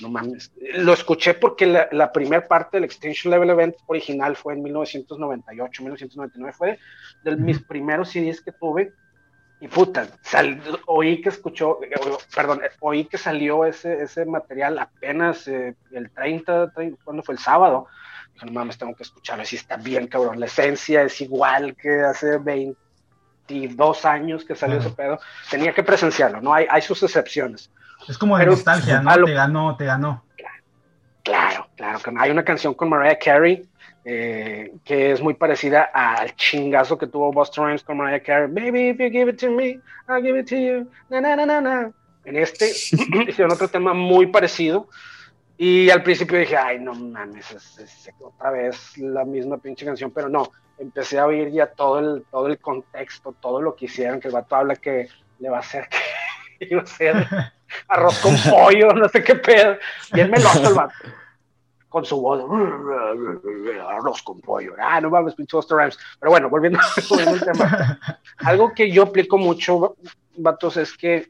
No 0.01 0.09
mames. 0.09 0.51
Lo 0.75 0.93
escuché 0.93 1.33
porque 1.33 1.65
la, 1.91 2.11
primera 2.11 2.47
parte 2.47 2.77
del 2.77 2.83
Extinction 2.83 3.31
Level 3.31 3.49
Event 3.49 3.75
original 3.87 4.35
fue 4.35 4.53
en 4.53 4.63
1998, 4.63 5.83
1999. 5.83 6.53
Fue 6.53 6.79
de 7.23 7.35
mis 7.35 7.59
primeros 7.63 8.09
CDs 8.09 8.41
que 8.41 8.51
tuve. 8.51 8.93
Y 9.61 9.67
puta, 9.67 10.07
oí 10.85 11.21
que 11.21 11.29
escuchó, 11.29 11.79
perdón, 12.33 12.61
oí 12.79 13.05
que 13.05 13.17
salió 13.17 13.65
ese, 13.65 14.03
ese 14.03 14.25
material 14.25 14.79
apenas 14.79 15.47
eh, 15.49 15.75
el 15.91 16.09
30, 16.11 16.71
30, 16.71 17.03
¿cuándo 17.03 17.23
fue? 17.23 17.35
El 17.35 17.39
sábado 17.39 17.87
no 18.45 18.51
mames, 18.51 18.77
tengo 18.77 18.95
que 18.95 19.03
escucharlo, 19.03 19.43
así 19.43 19.55
está 19.55 19.77
bien, 19.77 20.07
cabrón. 20.07 20.39
La 20.39 20.45
esencia 20.45 21.03
es 21.03 21.19
igual 21.21 21.75
que 21.75 22.01
hace 22.01 22.37
22 22.37 24.05
años 24.05 24.45
que 24.45 24.55
salió 24.55 24.79
ese 24.79 24.89
pedo. 24.91 25.19
Tenía 25.49 25.73
que 25.73 25.83
presenciarlo, 25.83 26.41
¿no? 26.41 26.53
Hay, 26.53 26.65
hay 26.69 26.81
sus 26.81 27.01
excepciones. 27.03 27.71
Es 28.07 28.17
como 28.17 28.37
de 28.37 28.45
nostalgia, 28.45 29.01
¿no? 29.01 29.25
Te 29.25 29.33
ganó, 29.33 29.75
te 29.75 29.85
ganó. 29.85 30.23
Claro, 31.23 31.67
claro, 31.75 31.99
que 31.99 32.11
hay 32.17 32.31
una 32.31 32.43
canción 32.43 32.73
con 32.73 32.89
Mariah 32.89 33.19
Carey 33.19 33.69
eh, 34.11 34.73
que 34.83 35.11
es 35.11 35.21
muy 35.21 35.35
parecida 35.35 35.83
al 35.93 36.35
chingazo 36.35 36.97
que 36.97 37.05
tuvo 37.05 37.31
Buster 37.31 37.63
Rhymes 37.63 37.83
con 37.83 37.97
Mariah 37.97 38.23
Carey. 38.23 38.47
Baby, 38.47 38.89
if 38.89 38.97
you 38.97 39.11
give 39.11 39.29
it 39.29 39.37
to 39.39 39.51
me, 39.51 39.79
I'll 40.07 40.19
give 40.19 40.35
it 40.35 40.47
to 40.47 40.55
you. 40.55 40.89
Na, 41.11 41.21
na, 41.21 41.35
na, 41.35 41.61
na, 41.61 41.91
En 42.25 42.35
este 42.35 42.71
hicieron 43.27 43.51
otro 43.51 43.67
tema 43.67 43.93
muy 43.93 44.25
parecido. 44.25 44.89
Y 45.59 45.91
al 45.91 46.01
principio 46.01 46.39
dije, 46.39 46.57
ay, 46.57 46.79
no 46.79 46.95
mames, 46.95 47.51
es, 47.51 48.09
otra 48.19 48.49
vez 48.49 48.97
la 48.97 49.25
misma 49.25 49.59
pinche 49.59 49.85
canción, 49.85 50.09
pero 50.09 50.27
no, 50.27 50.51
empecé 50.79 51.19
a 51.19 51.27
oír 51.27 51.51
ya 51.51 51.67
todo 51.67 51.99
el, 51.99 52.23
todo 52.31 52.47
el 52.47 52.57
contexto, 52.57 53.35
todo 53.39 53.61
lo 53.61 53.75
que 53.75 53.85
hicieron, 53.85 54.19
que 54.19 54.29
el 54.29 54.33
vato 54.33 54.55
habla 54.55 54.75
que 54.75 55.07
le 55.37 55.49
va 55.49 55.57
a 55.57 55.59
hacer, 55.59 55.87
que 56.57 56.65
iba 56.71 56.81
a 56.81 56.85
hacer 56.85 57.27
arroz 57.89 58.17
con 58.19 58.35
pollo, 58.49 58.91
no 58.93 59.07
sé 59.09 59.23
qué 59.23 59.35
pedo, 59.35 59.77
bien 60.13 60.31
meloso 60.31 60.69
el 60.69 60.73
vato, 60.73 60.95
con 61.89 62.05
su 62.05 62.21
voz, 62.21 62.43
arroz 63.87 64.21
con 64.21 64.39
pollo, 64.41 64.73
ah, 64.79 65.01
no 65.01 65.09
mames, 65.09 65.35
pinche 65.35 65.57
Buster 65.57 65.77
Rhymes, 65.77 65.97
pero 66.19 66.31
bueno, 66.31 66.49
volviendo, 66.49 66.79
volviendo 67.09 67.33
al 67.33 67.41
tema, 67.41 67.99
algo 68.37 68.73
que 68.73 68.91
yo 68.91 69.03
aplico 69.03 69.37
mucho, 69.37 69.95
vatos, 70.37 70.77
es 70.77 70.95
que 70.95 71.29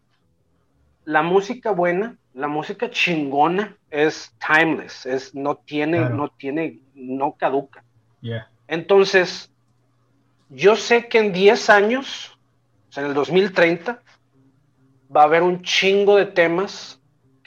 la 1.06 1.24
música 1.24 1.72
buena 1.72 2.18
la 2.40 2.48
música 2.48 2.90
chingona 2.90 3.76
es 3.90 4.34
timeless, 4.40 5.06
es, 5.06 5.36
no 5.36 5.58
tiene, 5.58 6.10
no 6.10 6.30
tiene, 6.30 6.80
no 6.94 7.34
caduca. 7.34 7.84
Entonces, 8.68 9.52
yo 10.50 10.76
sé 10.76 11.08
que 11.08 11.20
en 11.20 11.34
10 11.34 11.70
años, 11.70 12.38
o 12.90 12.92
sea, 12.94 13.04
en 13.04 13.10
el 13.10 13.16
2030, 13.16 14.02
va 15.16 15.22
a 15.22 15.26
haber 15.26 15.44
un 15.44 15.62
chingo 15.64 16.16
de 16.16 16.28
temas 16.28 16.99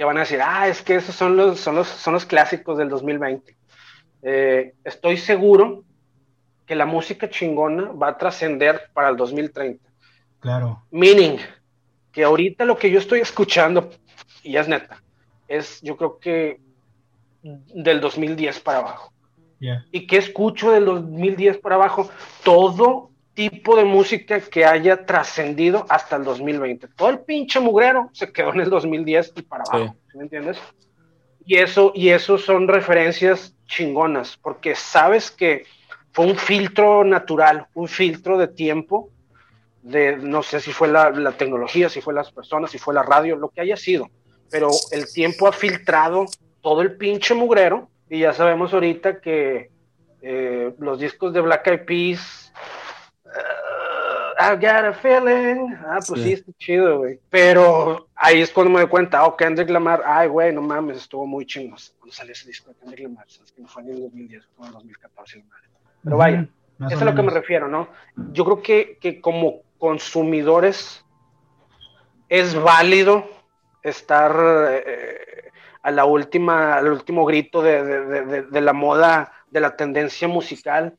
que 0.02 0.06
van 0.06 0.16
a 0.16 0.20
decir, 0.22 0.40
ah, 0.42 0.66
es 0.66 0.82
que 0.82 0.96
esos 0.96 1.14
son 1.14 1.36
los, 1.36 1.60
son 1.60 1.76
los, 1.76 1.86
son 1.86 2.14
los 2.14 2.26
clásicos 2.26 2.76
del 2.76 2.88
2020. 2.88 3.56
Eh, 4.22 4.74
estoy 4.82 5.16
seguro 5.16 5.84
que 6.66 6.74
la 6.74 6.86
música 6.86 7.30
chingona 7.30 7.92
va 7.92 8.08
a 8.08 8.18
trascender 8.18 8.90
para 8.92 9.10
el 9.10 9.16
2030. 9.16 9.88
Claro. 10.40 10.82
Meaning, 10.90 11.38
que 12.10 12.24
ahorita 12.24 12.64
lo 12.64 12.76
que 12.76 12.90
yo 12.90 12.98
estoy 12.98 13.20
escuchando 13.20 13.90
y 14.42 14.56
es 14.56 14.66
neta, 14.66 15.00
es 15.46 15.80
yo 15.82 15.96
creo 15.96 16.18
que 16.18 16.60
del 17.44 18.00
2010 18.00 18.58
para 18.58 18.78
abajo. 18.78 19.12
¿Y 19.92 20.08
qué 20.08 20.16
escucho 20.16 20.72
del 20.72 20.84
2010 20.84 21.58
para 21.58 21.76
abajo? 21.76 22.10
Todo 22.42 23.11
tipo 23.34 23.76
de 23.76 23.84
música 23.84 24.40
que 24.40 24.64
haya 24.64 25.06
trascendido 25.06 25.86
hasta 25.88 26.16
el 26.16 26.24
2020. 26.24 26.88
Todo 26.88 27.10
el 27.10 27.20
pinche 27.20 27.60
mugrero 27.60 28.10
se 28.12 28.32
quedó 28.32 28.52
en 28.52 28.60
el 28.60 28.70
2010 28.70 29.32
y 29.36 29.42
para 29.42 29.64
abajo, 29.68 29.96
¿me 30.14 30.22
entiendes? 30.24 30.58
Y 31.44 31.56
eso, 31.56 31.92
y 31.94 32.10
eso 32.10 32.38
son 32.38 32.68
referencias 32.68 33.54
chingonas, 33.66 34.36
porque 34.36 34.74
sabes 34.74 35.30
que 35.30 35.64
fue 36.12 36.26
un 36.26 36.36
filtro 36.36 37.04
natural, 37.04 37.66
un 37.74 37.88
filtro 37.88 38.38
de 38.38 38.48
tiempo, 38.48 39.10
de 39.82 40.16
no 40.16 40.42
sé 40.42 40.60
si 40.60 40.72
fue 40.72 40.88
la, 40.88 41.10
la 41.10 41.32
tecnología, 41.32 41.88
si 41.88 42.00
fue 42.00 42.14
las 42.14 42.30
personas, 42.30 42.70
si 42.70 42.78
fue 42.78 42.94
la 42.94 43.02
radio, 43.02 43.34
lo 43.36 43.48
que 43.48 43.60
haya 43.62 43.76
sido 43.76 44.08
pero 44.52 44.68
el 44.90 45.10
tiempo 45.10 45.48
ha 45.48 45.52
filtrado 45.52 46.26
todo 46.60 46.82
el 46.82 46.96
pinche 46.96 47.34
mugrero 47.34 47.88
y 48.08 48.20
ya 48.20 48.34
sabemos 48.34 48.72
ahorita 48.74 49.20
que 49.20 49.70
eh, 50.20 50.74
los 50.78 51.00
discos 51.00 51.32
de 51.32 51.40
Black 51.40 51.66
Eyed 51.66 51.84
Peas, 51.86 52.41
uh, 54.38 54.42
I 54.42 54.56
got 54.56 54.84
a 54.84 54.92
feeling, 54.94 55.74
ah, 55.86 55.98
pues 56.06 56.22
sí, 56.22 56.32
está 56.32 56.52
chido, 56.58 56.98
güey, 56.98 57.20
pero 57.30 58.08
ahí 58.14 58.40
es 58.40 58.50
cuando 58.50 58.72
me 58.72 58.80
doy 58.80 58.88
cuenta, 58.88 59.24
oh, 59.24 59.36
Kendrick 59.36 59.70
Lamar, 59.70 60.02
ay, 60.04 60.28
güey, 60.28 60.52
no 60.52 60.62
mames, 60.62 60.98
estuvo 60.98 61.26
muy 61.26 61.46
chingo 61.46 61.76
cuando 61.98 62.14
salió 62.14 62.32
ese 62.32 62.46
disco 62.46 62.70
de 62.70 62.76
Kendrick 62.76 63.08
Lamar, 63.08 63.24
sabes 63.28 63.52
que 63.52 63.62
no 63.62 63.68
fue 63.68 63.82
en 63.82 63.88
el 63.90 64.00
2010, 64.02 64.44
fue 64.56 64.66
en 64.66 64.68
el 64.68 64.74
2014, 64.74 65.44
pero 66.04 66.16
vaya, 66.16 66.48
eso 66.80 66.96
es 66.96 67.02
a 67.02 67.04
lo 67.04 67.14
que 67.14 67.22
me 67.22 67.30
refiero, 67.30 67.68
¿no? 67.68 67.88
Yo 68.32 68.44
creo 68.44 68.62
que, 68.62 68.98
que 69.00 69.20
como 69.20 69.62
consumidores 69.78 71.04
es 72.28 72.54
válido 72.54 73.28
estar 73.82 74.34
eh, 74.86 75.50
a 75.82 75.90
la 75.90 76.04
última, 76.04 76.74
al 76.74 76.88
último 76.88 77.24
grito 77.24 77.62
de, 77.62 78.60
la 78.60 78.72
moda, 78.72 79.32
de 79.50 79.60
la 79.60 79.76
tendencia 79.76 80.28
musical, 80.28 80.94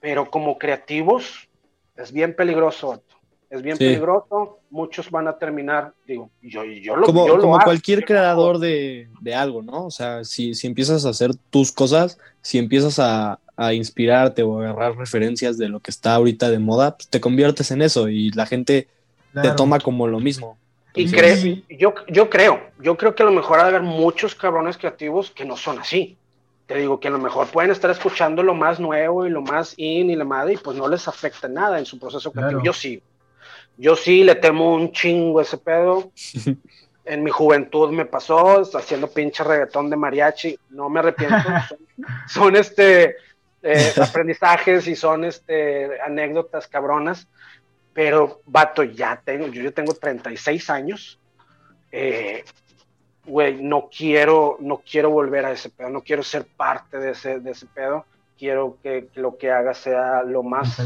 pero 0.00 0.30
como 0.30 0.58
creativos 0.58 1.48
es 1.96 2.12
bien 2.12 2.34
peligroso. 2.34 3.02
Es 3.50 3.62
bien 3.62 3.78
peligroso, 3.78 4.58
muchos 4.70 5.08
van 5.12 5.28
a 5.28 5.38
terminar, 5.38 5.92
digo, 6.08 6.28
yo, 6.42 6.64
yo 6.64 6.96
lo 6.96 7.06
Como, 7.06 7.28
como 7.38 7.58
cualquier 7.60 8.04
creador 8.04 8.58
de, 8.58 9.06
algo, 9.32 9.62
¿no? 9.62 9.86
O 9.86 9.90
sea, 9.92 10.24
si, 10.24 10.54
si, 10.54 10.66
empiezas 10.66 11.06
a 11.06 11.10
hacer 11.10 11.30
tus 11.50 11.70
cosas, 11.70 12.18
si 12.42 12.58
empiezas 12.58 12.98
a, 12.98 13.38
inspirarte 13.72 14.42
o 14.42 14.58
agarrar 14.58 14.96
referencias 14.96 15.56
de 15.56 15.68
lo 15.68 15.78
que 15.78 15.92
está 15.92 16.16
ahorita 16.16 16.50
de 16.50 16.58
moda, 16.58 16.96
pues 16.96 17.06
te 17.06 17.20
conviertes 17.20 17.70
en 17.70 17.82
eso 17.82 18.08
y 18.08 18.30
la 18.30 18.46
gente 18.46 18.88
te 19.40 19.50
toma 19.52 19.78
como 19.78 20.08
lo 20.08 20.18
mismo. 20.18 20.58
Y 20.96 21.06
yo, 21.76 21.94
yo 22.08 22.28
creo, 22.28 22.60
yo 22.80 22.96
creo 22.96 23.14
que 23.14 23.22
a 23.22 23.26
lo 23.26 23.32
mejor 23.32 23.58
va 23.58 23.64
a 23.64 23.66
haber 23.68 23.82
muchos 23.82 24.34
cabrones 24.34 24.76
creativos 24.76 25.30
que 25.30 25.44
no 25.44 25.56
son 25.56 25.78
así. 25.78 26.16
Te 26.66 26.76
digo 26.76 26.98
que 26.98 27.08
a 27.08 27.10
lo 27.10 27.18
mejor 27.18 27.46
pueden 27.48 27.70
estar 27.70 27.90
escuchando 27.90 28.42
lo 28.42 28.54
más 28.54 28.80
nuevo 28.80 29.26
y 29.26 29.30
lo 29.30 29.42
más 29.42 29.74
in 29.76 30.10
y 30.10 30.16
la 30.16 30.24
madre 30.24 30.54
y 30.54 30.56
pues 30.56 30.76
no 30.76 30.88
les 30.88 31.06
afecta 31.08 31.46
nada 31.48 31.78
en 31.78 31.86
su 31.86 31.98
proceso 31.98 32.32
creativo. 32.32 32.62
Yo 32.62 32.72
sí. 32.72 33.02
Yo 33.76 33.96
sí 33.96 34.24
le 34.24 34.36
temo 34.36 34.74
un 34.74 34.92
chingo 34.92 35.40
ese 35.40 35.58
pedo. 35.58 36.10
en 37.04 37.22
mi 37.22 37.30
juventud 37.30 37.90
me 37.90 38.06
pasó 38.06 38.62
haciendo 38.76 39.08
pinche 39.08 39.44
reggaetón 39.44 39.90
de 39.90 39.96
mariachi. 39.96 40.58
No 40.70 40.88
me 40.88 41.00
arrepiento. 41.00 41.36
son, 42.28 42.56
este 42.56 43.16
eh, 43.62 43.92
aprendizajes 44.02 44.86
y 44.88 44.96
son 44.96 45.24
este 45.24 46.00
anécdotas 46.00 46.66
cabronas 46.66 47.28
pero, 47.94 48.42
vato, 48.44 48.82
ya 48.82 49.22
tengo, 49.24 49.46
yo, 49.46 49.62
yo 49.62 49.72
tengo 49.72 49.94
36 49.94 50.68
años, 50.68 51.20
eh, 51.92 52.44
güey, 53.26 53.62
no 53.62 53.88
quiero, 53.88 54.56
no 54.60 54.78
quiero 54.78 55.10
volver 55.10 55.44
a 55.46 55.52
ese 55.52 55.70
pedo, 55.70 55.88
no 55.88 56.02
quiero 56.02 56.22
ser 56.22 56.46
parte 56.46 56.98
de 56.98 57.12
ese, 57.12 57.40
de 57.40 57.50
ese 57.52 57.66
pedo, 57.66 58.04
quiero 58.38 58.78
que, 58.82 59.08
lo 59.14 59.36
que 59.36 59.50
haga 59.50 59.74
sea 59.74 60.22
lo 60.22 60.42
más, 60.42 60.78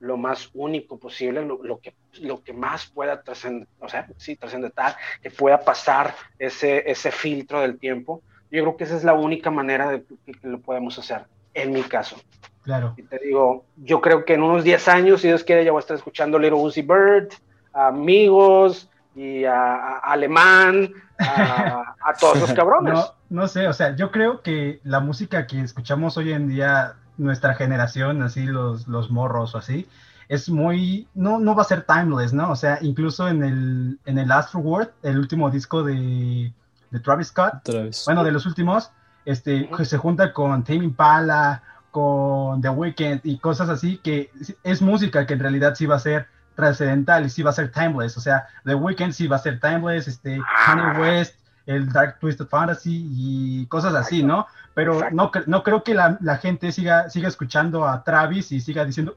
lo 0.00 0.16
más 0.16 0.50
único 0.54 0.98
posible, 0.98 1.44
lo, 1.44 1.78
que, 1.80 1.94
lo 2.20 2.42
que 2.42 2.52
más 2.52 2.86
pueda 2.86 3.22
trascender, 3.22 3.68
o 3.80 3.88
sea, 3.88 4.08
sí, 4.16 4.36
trascendental, 4.36 4.96
que 5.22 5.30
pueda 5.30 5.60
pasar 5.60 6.14
ese, 6.38 6.90
ese 6.90 7.10
filtro 7.10 7.60
del 7.60 7.78
tiempo. 7.78 8.22
Yo 8.50 8.62
creo 8.62 8.76
que 8.76 8.84
esa 8.84 8.96
es 8.96 9.04
la 9.04 9.14
única 9.14 9.50
manera 9.50 9.90
de 9.90 10.02
que 10.02 10.48
lo 10.48 10.60
podemos 10.60 10.98
hacer, 10.98 11.22
en 11.54 11.72
mi 11.72 11.82
caso. 11.82 12.16
Claro. 12.62 12.94
Y 12.96 13.02
te 13.02 13.18
digo, 13.18 13.64
yo 13.76 14.00
creo 14.00 14.24
que 14.24 14.34
en 14.34 14.42
unos 14.42 14.64
10 14.64 14.88
años, 14.88 15.20
si 15.20 15.28
Dios 15.28 15.44
quiere, 15.44 15.64
ya 15.64 15.72
voy 15.72 15.78
a 15.78 15.80
estar 15.80 15.96
escuchando 15.96 16.38
Little 16.38 16.58
Uzi 16.58 16.82
Bird, 16.82 17.28
Amigos 17.72 18.88
y 19.18 19.44
a, 19.44 19.98
Alemán, 19.98 20.92
a, 21.18 22.14
todos 22.20 22.38
los 22.38 22.52
cabrones. 22.54 22.94
No, 22.94 23.04
no 23.30 23.48
sé, 23.48 23.66
o 23.66 23.72
sea, 23.72 23.96
yo 23.96 24.12
creo 24.12 24.42
que 24.42 24.80
la 24.84 25.00
música 25.00 25.48
que 25.48 25.60
escuchamos 25.60 26.16
hoy 26.16 26.32
en 26.32 26.48
día, 26.48 26.94
nuestra 27.16 27.54
generación, 27.54 28.22
así 28.22 28.44
los, 28.46 28.86
los 28.86 29.10
morros 29.10 29.56
o 29.56 29.58
así, 29.58 29.88
es 30.28 30.48
muy, 30.48 31.08
no, 31.14 31.40
no 31.40 31.56
va 31.56 31.62
a 31.62 31.66
ser 31.66 31.82
timeless, 31.82 32.32
¿no? 32.32 32.52
O 32.52 32.56
sea, 32.56 32.78
incluso 32.80 33.26
en 33.28 33.42
el, 33.42 33.98
en 34.04 34.18
el 34.18 34.30
Astro 34.30 34.60
World, 34.60 34.90
el 35.02 35.18
último 35.18 35.50
disco 35.50 35.82
de, 35.82 36.52
de 36.90 37.00
Travis 37.00 37.28
Scott, 37.28 37.68
bueno, 38.06 38.22
de 38.22 38.30
los 38.30 38.46
últimos, 38.46 38.92
este, 39.24 39.68
se 39.84 39.98
junta 39.98 40.32
con 40.32 40.62
Tame 40.62 40.84
Impala, 40.84 41.62
con 41.90 42.60
The 42.60 42.68
Weeknd 42.68 43.20
y 43.24 43.38
cosas 43.38 43.68
así, 43.68 43.98
que 43.98 44.30
es 44.62 44.80
música 44.80 45.26
que 45.26 45.34
en 45.34 45.40
realidad 45.40 45.74
sí 45.74 45.86
va 45.86 45.96
a 45.96 46.00
ser 46.00 46.28
trascendental 46.58 47.24
y 47.24 47.30
sí 47.30 47.44
va 47.44 47.50
a 47.50 47.52
ser 47.52 47.70
timeless, 47.70 48.16
o 48.16 48.20
sea, 48.20 48.48
The 48.64 48.74
Weeknd 48.74 49.12
sí 49.12 49.28
va 49.28 49.36
a 49.36 49.38
ser 49.38 49.60
timeless, 49.60 50.08
este, 50.08 50.40
Kanye 50.66 51.00
West, 51.00 51.36
el 51.66 51.88
Dark 51.92 52.18
Twisted 52.18 52.48
Fantasy 52.48 53.06
y 53.12 53.66
cosas 53.66 53.94
así, 53.94 54.24
¿no? 54.24 54.48
Pero 54.74 55.08
no, 55.12 55.30
no 55.46 55.62
creo 55.62 55.84
que 55.84 55.94
la, 55.94 56.18
la, 56.20 56.36
gente 56.38 56.72
siga, 56.72 57.08
siga 57.10 57.28
escuchando 57.28 57.86
a 57.86 58.02
Travis 58.02 58.50
y 58.50 58.60
siga 58.60 58.84
diciendo 58.84 59.16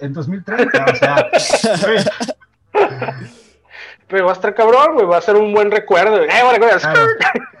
en 0.00 0.12
2030, 0.12 0.84
o 0.84 0.96
sea. 0.96 1.30
Pero 4.08 4.26
va 4.26 4.32
a 4.32 4.34
estar 4.34 4.52
cabrón, 4.54 4.94
güey, 4.94 5.06
va 5.06 5.18
a 5.18 5.22
ser 5.22 5.36
un 5.36 5.52
buen 5.52 5.70
recuerdo. 5.70 6.20
¡Eh, 6.20 6.28
claro. 6.80 7.06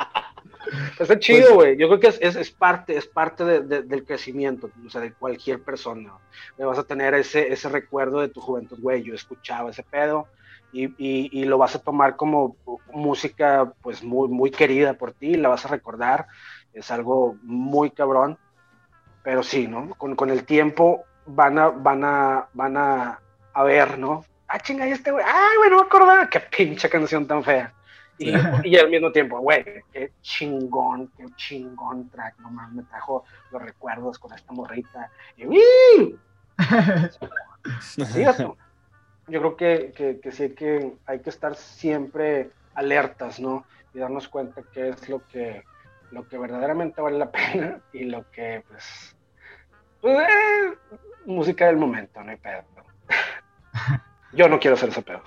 Está 0.99 1.19
chido, 1.19 1.47
pues 1.47 1.55
güey. 1.55 1.77
Yo 1.77 1.87
creo 1.87 1.99
que 1.99 2.07
es, 2.07 2.17
es, 2.21 2.35
es 2.35 2.51
parte, 2.51 2.97
es 2.97 3.07
parte 3.07 3.43
de, 3.45 3.61
de, 3.61 3.81
del 3.83 4.05
crecimiento, 4.05 4.69
o 4.85 4.89
sea, 4.89 5.01
de 5.01 5.13
cualquier 5.13 5.61
persona. 5.61 6.13
Me 6.57 6.65
vas 6.65 6.77
a 6.77 6.83
tener 6.83 7.13
ese, 7.13 7.51
ese 7.51 7.69
recuerdo 7.69 8.21
de 8.21 8.29
tu 8.29 8.41
juventud, 8.41 8.77
güey. 8.79 9.03
Yo 9.03 9.13
escuchaba 9.13 9.71
ese 9.71 9.83
pedo, 9.83 10.27
y, 10.73 11.45
lo 11.45 11.57
vas 11.57 11.75
a 11.75 11.79
tomar 11.79 12.15
como 12.15 12.55
música 12.91 13.73
pues 13.81 14.03
muy, 14.03 14.27
muy 14.27 14.51
querida 14.51 14.93
por 14.95 15.13
ti, 15.13 15.35
la 15.35 15.49
vas 15.49 15.65
a 15.65 15.69
recordar, 15.69 16.27
es 16.73 16.89
algo 16.91 17.37
muy 17.43 17.91
cabrón, 17.91 18.37
pero 19.23 19.43
sí, 19.43 19.67
¿no? 19.67 19.93
Con, 19.95 20.29
el 20.29 20.45
tiempo 20.45 21.03
van 21.25 21.59
a, 21.59 21.69
van 21.69 22.03
a, 22.03 22.49
van 22.53 22.77
a, 22.77 23.19
ver, 23.63 23.99
¿no? 23.99 24.25
Ah, 24.47 24.59
chinga, 24.59 24.87
y 24.87 24.91
este 24.91 25.11
güey, 25.11 25.23
ay, 25.25 25.57
güey, 25.57 25.69
no 25.69 25.77
me 25.77 25.83
acordaba, 25.83 26.29
qué 26.29 26.39
pinche 26.39 26.89
canción 26.89 27.27
tan 27.27 27.43
fea. 27.43 27.73
Y, 28.17 28.29
y, 28.63 28.77
al 28.77 28.89
mismo 28.89 29.11
tiempo, 29.11 29.39
güey, 29.39 29.63
qué 29.91 30.11
chingón, 30.21 31.11
qué 31.17 31.25
chingón 31.35 32.09
track, 32.09 32.37
no 32.39 32.51
me 32.51 32.83
trajo 32.83 33.23
los 33.51 33.61
recuerdos 33.61 34.19
con 34.19 34.33
esta 34.33 34.53
morrita. 34.53 35.09
Y, 35.37 35.45
sí, 37.81 38.23
yo 39.27 39.39
creo 39.39 39.55
que, 39.55 40.19
que, 40.21 40.31
sí 40.31 40.49
que 40.51 40.93
hay 41.05 41.19
que 41.19 41.29
estar 41.29 41.55
siempre 41.55 42.51
alertas, 42.75 43.39
¿no? 43.39 43.65
Y 43.93 43.99
darnos 43.99 44.27
cuenta 44.27 44.61
qué 44.71 44.89
es 44.89 45.09
lo 45.09 45.25
que, 45.27 45.63
lo 46.11 46.27
que 46.27 46.37
verdaderamente 46.37 47.01
vale 47.01 47.17
la 47.17 47.31
pena 47.31 47.81
y 47.93 48.05
lo 48.05 48.29
que, 48.31 48.63
pues, 48.67 49.15
pues 50.01 50.19
eh, 50.19 50.77
música 51.25 51.67
del 51.67 51.77
momento, 51.77 52.23
no 52.23 52.31
hay 52.31 52.37
pedo. 52.37 52.63
Yo 54.33 54.49
no 54.49 54.59
quiero 54.59 54.75
hacer 54.75 54.89
ese 54.89 55.01
pedo. 55.01 55.21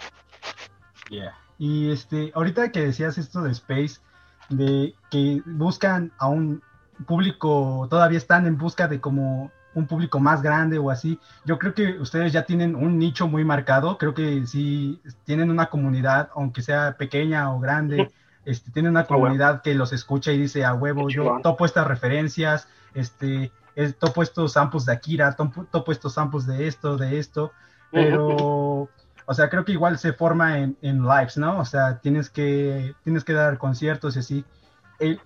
Yeah. 1.09 1.37
Y 1.59 1.91
este, 1.91 2.33
ahorita 2.35 2.71
que 2.71 2.81
decías 2.81 3.19
esto 3.19 3.43
de 3.43 3.53
Space, 3.53 4.01
de 4.49 4.95
que 5.11 5.43
buscan 5.47 6.13
a 6.19 6.29
un 6.29 6.63
público, 7.07 7.87
todavía 7.91 8.19
están 8.19 8.47
en 8.47 8.59
busca 8.59 8.89
de 8.89 9.01
como 9.01 9.51
un 9.75 9.87
público 9.87 10.19
más 10.19 10.43
grande 10.43 10.79
o 10.79 10.91
así. 10.91 11.19
Yo 11.45 11.59
creo 11.59 11.75
que 11.75 11.99
ustedes 12.01 12.33
ya 12.33 12.45
tienen 12.45 12.75
un 12.75 12.99
nicho 12.99 13.29
muy 13.29 13.45
marcado, 13.45 13.99
creo 13.99 14.15
que 14.15 14.47
sí 14.47 15.01
tienen 15.25 15.51
una 15.51 15.67
comunidad, 15.67 16.31
aunque 16.35 16.63
sea 16.63 16.97
pequeña 16.97 17.53
o 17.53 17.61
grande, 17.61 18.11
este, 18.47 18.71
tienen 18.71 18.93
una 18.93 19.01
ah, 19.01 19.07
comunidad 19.07 19.63
que 19.63 19.75
los 19.75 19.93
escucha 19.93 20.33
y 20.33 20.39
dice 20.39 20.65
a 20.65 20.73
huevo, 20.73 21.09
yo 21.11 21.41
topo 21.43 21.67
estas 21.67 21.87
referencias, 21.87 22.69
este, 22.95 23.53
topo 23.99 24.23
estos 24.23 24.53
samples 24.53 24.87
de 24.87 24.93
Akira, 24.93 25.37
topo, 25.37 25.93
estos 25.93 26.15
samples 26.15 26.47
de 26.47 26.67
esto, 26.67 26.97
de 26.97 27.19
esto, 27.19 27.53
pero... 27.91 28.89
O 29.27 29.35
sea, 29.35 29.51
creo 29.51 29.65
que 29.65 29.73
igual 29.73 29.99
se 29.99 30.13
forma 30.13 30.59
en, 30.59 30.77
en 30.83 31.03
lives, 31.03 31.37
¿no? 31.37 31.59
O 31.59 31.65
sea, 31.65 31.99
tienes 31.99 32.31
que, 32.31 32.95
tienes 33.03 33.25
que 33.25 33.33
dar 33.33 33.59
conciertos 33.59 34.17
y 34.17 34.21
así. 34.21 34.45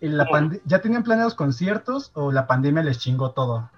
la 0.01 0.51
¿Ya 0.65 0.81
tenían 0.81 1.05
planeados 1.05 1.35
conciertos 1.35 2.11
o 2.15 2.33
la 2.33 2.47
pandemia 2.47 2.83
les 2.83 2.99
chingó 2.99 3.33
todo? 3.33 3.71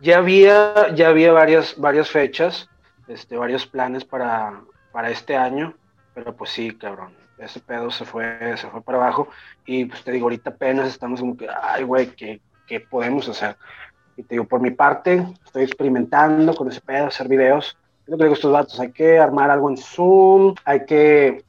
Ya 0.00 0.18
había, 0.18 0.94
ya 0.94 1.08
había 1.08 1.32
varias, 1.32 1.74
varias 1.76 2.08
fechas, 2.08 2.68
este, 3.08 3.36
varios 3.36 3.66
planes 3.66 4.04
para, 4.04 4.60
para 4.92 5.10
este 5.10 5.36
año, 5.36 5.74
pero 6.14 6.36
pues 6.36 6.50
sí, 6.50 6.70
cabrón, 6.70 7.12
ese 7.38 7.58
pedo 7.58 7.90
se 7.90 8.04
fue, 8.04 8.56
se 8.56 8.68
fue 8.68 8.80
para 8.82 8.98
abajo 8.98 9.28
y 9.66 9.86
pues 9.86 10.04
te 10.04 10.12
digo, 10.12 10.26
ahorita 10.26 10.50
apenas 10.50 10.88
estamos 10.88 11.18
como 11.18 11.36
que, 11.36 11.48
ay, 11.48 11.82
güey, 11.82 12.06
¿qué, 12.14 12.40
¿qué, 12.68 12.78
podemos 12.78 13.28
hacer? 13.28 13.56
Y 14.16 14.22
te 14.22 14.36
digo, 14.36 14.44
por 14.44 14.60
mi 14.60 14.70
parte, 14.70 15.26
estoy 15.44 15.64
experimentando 15.64 16.54
con 16.54 16.68
ese 16.68 16.80
pedo, 16.80 17.06
hacer 17.06 17.28
videos. 17.28 17.76
Yo 18.08 18.16
que 18.16 18.32
estos 18.32 18.52
datos, 18.52 18.80
hay 18.80 18.90
que 18.90 19.18
armar 19.18 19.50
algo 19.50 19.68
en 19.68 19.76
Zoom, 19.76 20.54
hay 20.64 20.86
que 20.86 21.44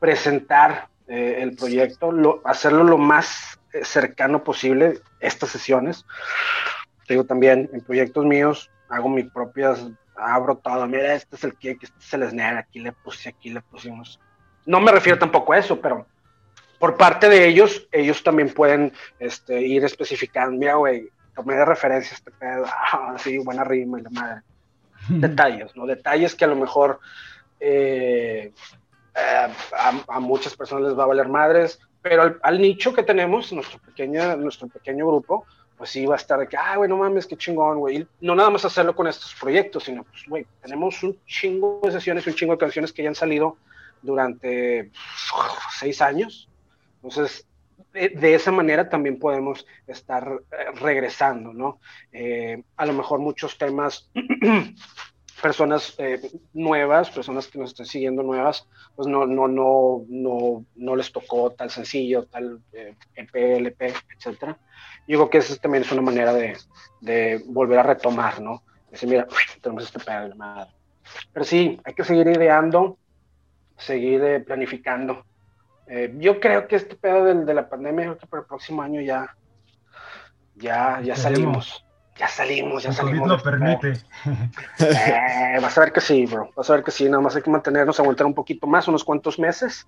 presentar 0.00 0.88
eh, 1.06 1.36
el 1.40 1.54
proyecto, 1.54 2.10
lo, 2.10 2.40
hacerlo 2.44 2.82
lo 2.82 2.96
más 2.96 3.60
eh, 3.74 3.84
cercano 3.84 4.42
posible, 4.42 5.00
estas 5.20 5.50
sesiones, 5.50 6.06
digo 7.06 7.24
también, 7.24 7.68
en 7.72 7.82
proyectos 7.82 8.24
míos 8.24 8.70
hago 8.88 9.10
mis 9.10 9.30
propias, 9.30 9.86
abro 10.16 10.56
todo, 10.56 10.86
mira, 10.86 11.14
este 11.14 11.36
es 11.36 11.44
el 11.44 11.54
kick, 11.54 11.82
este 11.82 11.98
es 11.98 12.12
el 12.14 12.40
aquí 12.40 12.80
le 12.80 12.92
puse, 12.92 13.28
aquí 13.28 13.50
le 13.50 13.60
pusimos. 13.60 14.18
No 14.64 14.80
me 14.80 14.92
refiero 14.92 15.18
tampoco 15.18 15.52
a 15.52 15.58
eso, 15.58 15.78
pero 15.78 16.06
por 16.78 16.96
parte 16.96 17.28
de 17.28 17.46
ellos, 17.46 17.86
ellos 17.92 18.22
también 18.22 18.52
pueden 18.54 18.92
este, 19.18 19.60
ir 19.60 19.84
especificando, 19.84 20.58
mira, 20.58 20.74
güey, 20.74 21.08
tomé 21.34 21.54
de 21.54 21.64
referencia 21.64 22.14
este 22.14 22.30
pedo, 22.30 22.64
ah, 22.92 23.14
sí, 23.18 23.38
buena 23.38 23.64
rima 23.64 24.00
y 24.00 24.02
la 24.02 24.10
madre. 24.10 24.42
Detalles, 25.08 25.74
¿no? 25.76 25.86
Detalles 25.86 26.34
que 26.34 26.44
a 26.44 26.48
lo 26.48 26.56
mejor 26.56 27.00
eh, 27.60 28.52
eh, 29.14 29.48
a, 30.08 30.20
muchas 30.20 30.56
personas 30.56 30.88
les 30.88 30.98
va 30.98 31.04
a 31.04 31.08
valer 31.08 31.28
madres, 31.28 31.80
pero 32.02 32.38
al, 32.42 32.60
nicho 32.60 32.92
que 32.92 33.02
tenemos, 33.02 33.52
nuestro, 33.52 33.78
pequeño, 33.80 34.36
nuestro 34.36 34.68
pequeño 34.68 35.06
grupo, 35.06 35.44
pues 35.76 35.90
sí 35.90 36.06
va 36.06 36.14
a 36.14 36.18
estar 36.18 36.38
de 36.38 36.48
que, 36.48 36.56
ah, 36.56 36.76
güey, 36.76 36.88
no 36.88 36.96
mames, 36.96 37.26
qué 37.26 37.36
chingón, 37.36 37.78
güey. 37.78 38.06
No 38.20 38.34
nada 38.34 38.50
más 38.50 38.64
hacerlo 38.64 38.94
con 38.94 39.06
estos 39.06 39.34
proyectos, 39.34 39.84
sino, 39.84 40.04
pues, 40.04 40.24
güey, 40.28 40.46
tenemos 40.60 41.02
un 41.02 41.18
chingo 41.24 41.80
de 41.82 41.92
sesiones, 41.92 42.26
un 42.26 42.34
chingo 42.34 42.52
de 42.52 42.58
canciones 42.58 42.92
que 42.92 43.02
ya 43.02 43.08
han 43.08 43.14
salido 43.14 43.56
durante 44.02 44.90
seis 45.78 46.02
años. 46.02 46.48
Entonces, 46.96 47.47
de, 47.92 48.34
esa 48.34 48.52
manera 48.52 48.88
también 48.88 49.18
podemos 49.18 49.66
estar 49.86 50.40
eh, 50.52 50.78
regresando, 50.80 51.52
¿no? 51.52 51.80
Eh, 52.12 52.62
a 52.76 52.86
lo 52.86 52.92
mejor 52.92 53.20
muchos 53.20 53.58
temas, 53.58 54.10
personas 55.42 55.94
eh, 55.98 56.20
nuevas, 56.52 57.10
personas 57.10 57.46
que 57.48 57.58
nos 57.58 57.70
estén 57.70 57.86
siguiendo 57.86 58.22
nuevas, 58.22 58.66
pues 58.96 59.08
no, 59.08 59.26
no, 59.26 59.48
no, 59.48 60.04
no, 60.08 60.64
no 60.74 60.96
les 60.96 61.12
tocó 61.12 61.50
tal 61.50 61.70
sencillo, 61.70 62.26
tal 62.26 62.60
EP, 62.72 63.34
LP, 63.34 63.94
yo 65.08 65.16
creo 65.16 65.30
que 65.30 65.38
esa 65.38 65.56
también 65.56 65.84
es 65.84 65.92
una 65.92 66.02
manera 66.02 66.34
de, 66.34 67.42
volver 67.46 67.78
a 67.78 67.82
retomar, 67.82 68.40
¿no? 68.42 68.62
Decir, 68.90 69.08
mira, 69.08 69.26
tenemos 69.62 69.84
este 69.84 69.98
pedo 69.98 70.28
de 70.28 70.34
madre. 70.34 70.70
Pero 71.32 71.44
sí, 71.44 71.80
hay 71.84 71.94
que 71.94 72.04
seguir 72.04 72.26
ideando, 72.26 72.98
seguir 73.78 74.22
eh, 74.22 74.40
planificando. 74.40 75.24
Eh, 75.88 76.14
yo 76.18 76.38
creo 76.40 76.68
que 76.68 76.76
este 76.76 76.96
pedo 76.96 77.24
de, 77.24 77.54
la 77.54 77.68
pandemia, 77.68 78.04
creo 78.04 78.18
que 78.18 78.26
para 78.26 78.42
el 78.42 78.46
próximo 78.46 78.82
año 78.82 79.00
ya, 79.00 79.34
ya, 80.56 81.00
ya 81.02 81.16
salimos. 81.16 81.84
Ya 82.16 82.26
salimos, 82.26 82.82
ya 82.82 82.92
salimos. 82.92 83.28
lo 83.28 83.40
permite. 83.40 83.92
Eh, 84.80 85.58
vas 85.62 85.78
a 85.78 85.80
ver 85.82 85.92
que 85.92 86.00
sí, 86.00 86.26
bro. 86.26 86.50
Vas 86.56 86.68
a 86.68 86.74
ver 86.74 86.82
que 86.82 86.90
sí. 86.90 87.08
Nada 87.08 87.20
más 87.20 87.36
hay 87.36 87.42
que 87.42 87.50
mantenernos, 87.50 88.00
aguantar 88.00 88.26
un 88.26 88.34
poquito 88.34 88.66
más, 88.66 88.88
unos 88.88 89.04
cuantos 89.04 89.38
meses. 89.38 89.86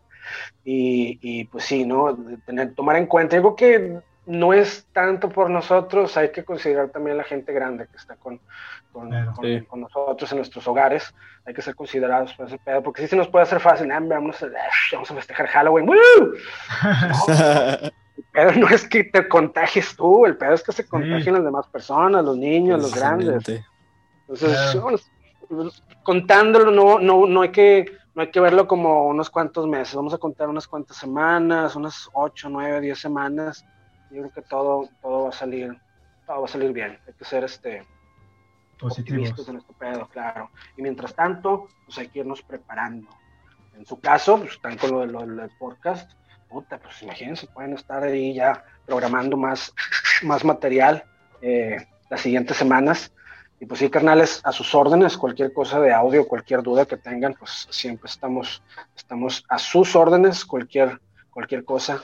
Y, 0.65 1.19
y 1.21 1.45
pues 1.47 1.65
sí, 1.65 1.85
¿no? 1.85 2.17
Tener, 2.47 2.73
tomar 2.75 2.97
en 2.97 3.07
cuenta. 3.07 3.35
Digo 3.35 3.57
que 3.57 4.01
no 4.27 4.53
es 4.53 4.87
tanto 4.93 5.29
por 5.29 5.51
nosotros, 5.51 6.17
hay 6.17 6.31
que 6.31 6.45
considerar 6.45 6.91
también 6.91 7.17
la 7.17 7.25
gente 7.25 7.53
grande 7.53 7.87
que 7.89 7.97
está 7.97 8.17
con, 8.17 8.41
con, 8.93 9.11
nosotros 9.81 10.31
en 10.31 10.39
nuestros 10.39 10.67
hogares, 10.69 11.15
hay 11.45 11.55
que 11.55 11.63
ser 11.63 11.75
considerados 11.75 12.35
por 12.35 12.47
ese 12.47 12.59
pedo, 12.59 12.83
porque 12.83 13.03
si 13.03 13.09
se 13.09 13.17
nos 13.17 13.29
puede 13.29 13.45
hacer 13.45 13.61
fácil, 13.61 13.89
vamos, 13.89 14.43
a, 14.43 14.49
vamos 14.93 15.11
a 15.11 15.15
festejar 15.15 15.47
Halloween, 15.49 15.89
el 17.29 18.25
pedo 18.33 18.53
no 18.53 18.69
es 18.69 18.87
que 18.87 19.05
te 19.05 19.27
contagies 19.29 19.97
tú, 19.97 20.27
el 20.27 20.37
pedo 20.37 20.55
es 20.55 20.63
que 20.63 20.73
se 20.73 20.87
contagien 20.87 21.35
las 21.35 21.45
demás 21.45 21.67
personas, 21.69 22.25
los 22.25 22.37
niños, 22.37 22.83
los 22.83 22.95
grandes. 22.95 23.63
Entonces, 24.29 25.11
contándolo, 26.03 26.71
no, 26.71 26.99
no, 26.99 27.27
no 27.27 27.43
hay 27.43 27.51
que 27.51 28.01
no 28.15 28.23
hay 28.23 28.31
que 28.31 28.41
verlo 28.41 28.67
como 28.67 29.07
unos 29.07 29.31
cuantos 29.31 29.67
meses, 29.67 29.95
vamos 29.95 30.13
a 30.13 30.19
contar 30.19 30.49
unas 30.49 30.67
cuantas 30.67 30.97
semanas, 30.97 31.77
unas 31.77 32.09
8, 32.13 32.49
9, 32.51 32.81
10 32.81 32.99
semanas, 32.99 33.65
yo 34.11 34.23
creo 34.23 34.33
que 34.33 34.43
todo, 34.43 34.89
todo 35.01 35.25
va 35.25 35.29
a 35.31 35.33
salir, 35.33 35.79
todo 36.27 36.41
va 36.41 36.45
a 36.47 36.49
salir 36.49 36.73
bien. 36.73 36.99
Hay 37.07 37.15
que 37.15 37.25
ser 37.25 37.45
este 37.45 37.87
positivos 38.79 39.49
en 39.49 39.59
este 39.59 39.73
pedo, 39.75 40.09
claro. 40.09 40.51
Y 40.77 40.83
mientras 40.83 41.15
tanto, 41.15 41.69
pues 41.85 41.99
hay 41.99 42.09
que 42.09 42.21
irnos 42.21 42.43
preparando. 42.43 43.09
En 43.77 43.87
su 43.87 44.01
caso, 44.01 44.39
pues 44.39 44.53
están 44.53 44.77
con 44.79 44.91
lo, 44.91 45.01
de, 45.01 45.07
lo 45.07 45.25
del 45.25 45.51
podcast. 45.59 46.11
Puta, 46.49 46.79
pues 46.79 47.03
imagínense, 47.03 47.47
pueden 47.47 47.75
estar 47.75 48.03
ahí 48.03 48.35
ya 48.35 48.65
programando 48.87 49.37
más, 49.37 49.73
más 50.23 50.45
material 50.45 51.05
eh, 51.43 51.77
las 52.09 52.21
siguientes 52.21 52.57
semanas. 52.57 53.13
Y 53.61 53.67
pues 53.67 53.81
sí, 53.81 53.91
carnales, 53.91 54.41
a 54.43 54.53
sus 54.53 54.75
órdenes, 54.75 55.19
cualquier 55.19 55.53
cosa 55.53 55.79
de 55.81 55.93
audio, 55.93 56.27
cualquier 56.27 56.63
duda 56.63 56.87
que 56.87 56.97
tengan, 56.97 57.35
pues 57.35 57.69
siempre 57.71 58.09
estamos, 58.09 58.63
estamos 58.97 59.45
a 59.51 59.59
sus 59.59 59.95
órdenes, 59.95 60.47
cualquier, 60.47 60.99
cualquier 61.31 61.65
cosa, 61.65 62.01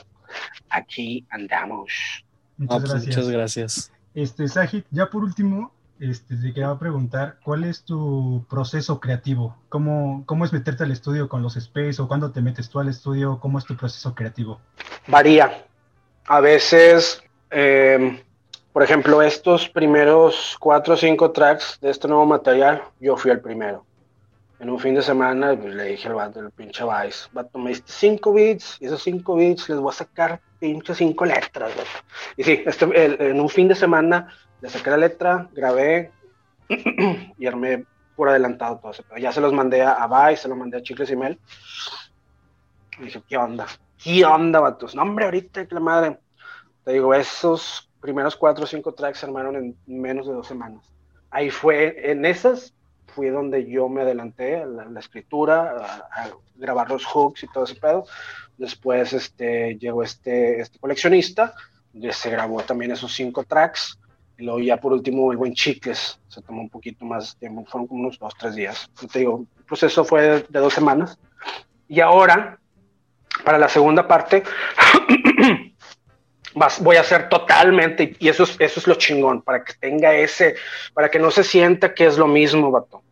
aquí 0.70 1.26
andamos. 1.30 2.24
Muchas, 2.56 2.80
pues, 2.80 2.90
gracias. 2.90 3.16
muchas 3.16 3.30
gracias. 3.30 3.92
Este, 4.14 4.48
Sajid, 4.48 4.84
ya 4.90 5.10
por 5.10 5.22
último, 5.22 5.72
este, 6.00 6.36
te 6.36 6.52
quería 6.52 6.74
preguntar, 6.78 7.38
¿cuál 7.42 7.64
es 7.64 7.82
tu 7.82 8.44
proceso 8.48 9.00
creativo? 9.00 9.56
¿Cómo, 9.68 10.24
¿Cómo 10.26 10.44
es 10.44 10.52
meterte 10.52 10.84
al 10.84 10.90
estudio 10.90 11.28
con 11.28 11.42
los 11.42 11.56
space 11.56 12.00
o 12.00 12.08
cuándo 12.08 12.30
te 12.30 12.40
metes 12.40 12.68
tú 12.68 12.80
al 12.80 12.88
estudio? 12.88 13.38
¿Cómo 13.40 13.58
es 13.58 13.64
tu 13.64 13.76
proceso 13.76 14.14
creativo? 14.14 14.60
Varía. 15.06 15.64
A 16.26 16.40
veces, 16.40 17.22
eh, 17.50 18.22
por 18.72 18.82
ejemplo, 18.82 19.22
estos 19.22 19.68
primeros 19.68 20.56
cuatro 20.60 20.94
o 20.94 20.96
cinco 20.96 21.30
tracks 21.30 21.78
de 21.80 21.90
este 21.90 22.08
nuevo 22.08 22.26
material, 22.26 22.82
yo 23.00 23.16
fui 23.16 23.30
el 23.30 23.40
primero. 23.40 23.84
En 24.58 24.70
un 24.70 24.78
fin 24.78 24.94
de 24.94 25.02
semana 25.02 25.54
pues, 25.54 25.74
le 25.74 25.84
dije 25.84 26.08
al 26.08 26.14
vato, 26.14 26.40
el 26.40 26.50
pinche 26.50 26.82
Vice, 26.84 27.28
vato, 27.32 27.58
me 27.58 27.70
diste 27.70 27.92
cinco 27.92 28.32
beats 28.32 28.78
y 28.80 28.86
esos 28.86 29.02
cinco 29.02 29.36
beats 29.36 29.68
les 29.68 29.78
voy 29.78 29.90
a 29.90 29.94
sacar 29.94 30.40
pinche 30.58 30.94
cinco 30.94 31.26
letras. 31.26 31.72
Y 32.36 32.44
sí, 32.44 32.62
este, 32.64 32.84
en 33.30 33.40
un 33.40 33.48
fin 33.50 33.68
de 33.68 33.74
semana 33.74 34.28
le 34.62 34.70
saqué 34.70 34.90
la 34.90 34.96
letra, 34.96 35.48
grabé 35.52 36.10
y 37.38 37.46
armé 37.46 37.84
por 38.16 38.30
adelantado 38.30 38.78
todo 38.78 38.92
eso. 38.92 39.04
Ya 39.18 39.30
se 39.30 39.42
los 39.42 39.52
mandé 39.52 39.82
a, 39.82 40.06
Vice, 40.06 40.42
se 40.42 40.48
los 40.48 40.56
mandé 40.56 40.78
a 40.78 40.82
Chicles 40.82 41.10
y 41.10 41.16
Mel. 41.16 41.38
Y 42.98 43.04
dije, 43.04 43.22
¿qué 43.28 43.36
onda? 43.36 43.66
¿Qué 44.02 44.24
onda, 44.24 44.60
vatos? 44.60 44.94
No, 44.94 45.02
hombre, 45.02 45.26
ahorita, 45.26 45.66
que 45.66 45.74
la 45.74 45.80
madre. 45.80 46.18
Te 46.84 46.92
digo, 46.92 47.12
esos 47.12 47.90
primeros 48.00 48.36
cuatro 48.36 48.64
o 48.64 48.66
cinco 48.66 48.94
tracks 48.94 49.18
se 49.18 49.26
armaron 49.26 49.56
en 49.56 49.76
menos 49.86 50.26
de 50.26 50.32
dos 50.32 50.46
semanas. 50.46 50.90
Ahí 51.30 51.50
fue, 51.50 52.10
en 52.10 52.24
esas 52.24 52.72
fue 53.16 53.30
donde 53.30 53.66
yo 53.66 53.88
me 53.88 54.02
adelanté 54.02 54.56
a 54.56 54.66
la, 54.66 55.00
escritura, 55.00 56.06
a, 56.12 56.28
grabar 56.54 56.90
los 56.90 57.06
hooks 57.06 57.44
y 57.44 57.48
todo 57.48 57.64
ese 57.64 57.76
pedo. 57.76 58.04
Después 58.58 59.14
este, 59.14 59.78
llegó 59.78 60.02
este, 60.02 60.60
este 60.60 60.78
coleccionista, 60.78 61.54
se 62.10 62.30
grabó 62.30 62.60
también 62.60 62.92
esos 62.92 63.14
cinco 63.14 63.42
tracks. 63.44 63.98
Y 64.36 64.44
luego 64.44 64.60
ya 64.60 64.76
por 64.76 64.92
último 64.92 65.32
el 65.32 65.38
buen 65.38 65.54
Chicles, 65.54 66.20
se 66.28 66.42
tomó 66.42 66.60
un 66.60 66.68
poquito 66.68 67.06
más 67.06 67.38
tiempo, 67.38 67.64
fueron 67.64 67.86
como 67.86 68.02
unos 68.02 68.18
dos, 68.18 68.34
tres 68.38 68.54
días. 68.54 68.90
te 69.10 69.20
digo, 69.20 69.46
el 69.56 69.64
proceso 69.64 70.04
fue 70.04 70.20
de, 70.20 70.46
de 70.46 70.58
dos 70.60 70.74
semanas. 70.74 71.18
Y 71.88 72.00
ahora, 72.00 72.58
para 73.46 73.56
la 73.56 73.70
segunda 73.70 74.06
parte, 74.06 74.42
voy 76.80 76.96
a 76.96 77.00
hacer 77.00 77.28
totalmente, 77.28 78.14
y 78.18 78.28
eso 78.28 78.44
es, 78.44 78.56
eso 78.58 78.80
es 78.80 78.86
lo 78.86 78.94
chingón, 78.94 79.42
para 79.42 79.62
que 79.64 79.74
tenga 79.74 80.14
ese, 80.14 80.56
para 80.94 81.10
que 81.10 81.18
no 81.18 81.30
se 81.30 81.44
sienta 81.44 81.94
que 81.94 82.06
es 82.06 82.16
lo 82.18 82.26
mismo, 82.26 82.70
vato. 82.70 83.02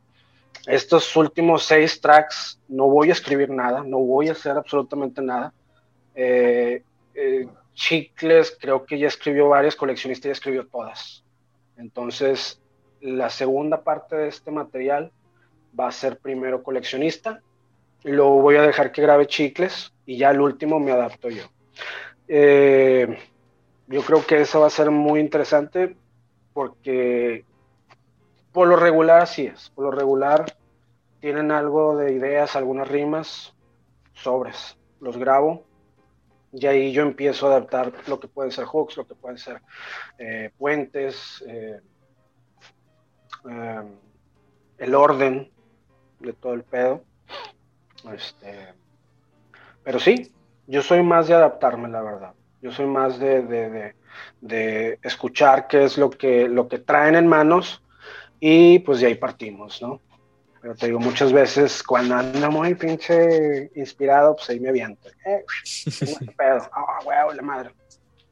Estos 0.67 1.15
últimos 1.17 1.65
seis 1.65 2.01
tracks 2.01 2.61
no 2.69 2.89
voy 2.89 3.11
a 3.11 3.13
escribir 3.13 3.51
nada, 3.51 3.83
no 3.85 3.99
voy 3.99 4.29
a 4.29 4.33
hacer 4.33 4.57
absolutamente 4.57 5.21
nada. 5.21 5.53
Eh, 6.15 6.83
eh, 7.15 7.47
Chicles 7.75 8.57
creo 8.61 8.85
que 8.85 8.99
ya 8.99 9.09
escribió 9.09 9.49
varias, 9.49 9.77
coleccionistas 9.77 10.29
ya 10.29 10.33
escribió 10.33 10.67
todas. 10.67 11.25
Entonces, 11.77 12.61
la 13.01 13.29
segunda 13.29 13.83
parte 13.83 14.17
de 14.17 14.29
este 14.29 14.51
material 14.51 15.13
va 15.79 15.89
a 15.89 15.93
ser 15.93 16.19
primero 16.19 16.63
coleccionista, 16.63 17.43
luego 18.05 18.41
voy 18.41 18.57
a 18.57 18.63
dejar 18.63 18.93
que 18.93 19.03
grabe 19.03 19.27
Chicles 19.27 19.93
y 20.07 20.19
ya 20.19 20.31
el 20.31 20.41
último 20.41 20.79
me 20.79 20.93
adapto 20.93 21.29
yo. 21.29 21.45
Eh, 22.29 23.19
yo 23.89 24.03
creo 24.03 24.25
que 24.25 24.41
eso 24.41 24.61
va 24.61 24.69
a 24.69 24.71
ser 24.71 24.91
muy 24.91 25.21
interesante 25.21 25.97
porque 26.53 27.45
por 28.55 28.69
lo 28.69 28.77
regular 28.77 29.21
así 29.21 29.47
es. 29.47 29.69
Por 29.71 29.87
lo 29.87 29.91
regular 29.91 30.57
tienen 31.21 31.51
algo 31.51 31.97
de 31.97 32.13
ideas, 32.13 32.55
algunas 32.55 32.87
rimas, 32.87 33.53
sobres. 34.13 34.79
Los 35.01 35.19
grabo 35.19 35.65
y 36.53 36.65
ahí 36.67 36.93
yo 36.93 37.03
empiezo 37.03 37.49
a 37.49 37.51
adaptar 37.51 37.93
lo 38.07 38.21
que 38.21 38.29
pueden 38.29 38.53
ser 38.53 38.65
hooks, 38.65 38.97
lo 38.97 39.09
que 39.09 39.17
pueden 39.17 39.39
ser 39.39 39.61
eh, 40.19 40.53
puentes, 40.57 41.45
eh, 41.49 41.81
em, 43.45 43.89
el 44.79 44.95
orden 44.95 45.51
de 46.21 46.33
todo 46.33 46.55
el 46.55 46.63
pedo. 46.63 47.03
Este, 48.13 48.73
pero 49.83 49.99
sí, 49.99 50.33
yo 50.69 50.81
soy 50.81 51.03
más 51.03 51.27
de 51.27 51.35
adaptarme, 51.35 51.89
la 51.89 52.03
verdad. 52.03 52.35
Yo 52.63 52.71
soy 52.71 52.87
más 52.87 53.19
de, 53.19 53.97
escuchar 55.03 55.67
qué 55.67 55.83
es 55.83 55.99
lo 55.99 56.09
que, 56.09 56.49
lo 56.49 56.69
que 56.69 56.79
traen 56.79 57.17
en 57.17 57.27
manos 57.27 57.84
y 58.47 58.79
pues 58.81 59.01
de 59.01 59.07
ahí 59.07 59.15
partimos, 59.15 59.81
¿no? 59.81 60.03
Pero 60.61 60.75
te 60.75 60.87
digo, 60.87 60.99
muchas 60.99 61.33
veces 61.33 61.83
cuando 61.83 62.15
ando 62.15 62.51
muy 62.51 62.75
pinche 62.75 63.71
inspirado, 63.75 64.37
pues 64.37 64.51
ahí 64.51 64.61
me 64.61 64.69
aviento. 64.69 65.09
Eh, 65.25 65.45
pedo. 66.37 66.69
Ah, 66.73 67.27
la 67.35 67.43
madre. 67.43 67.71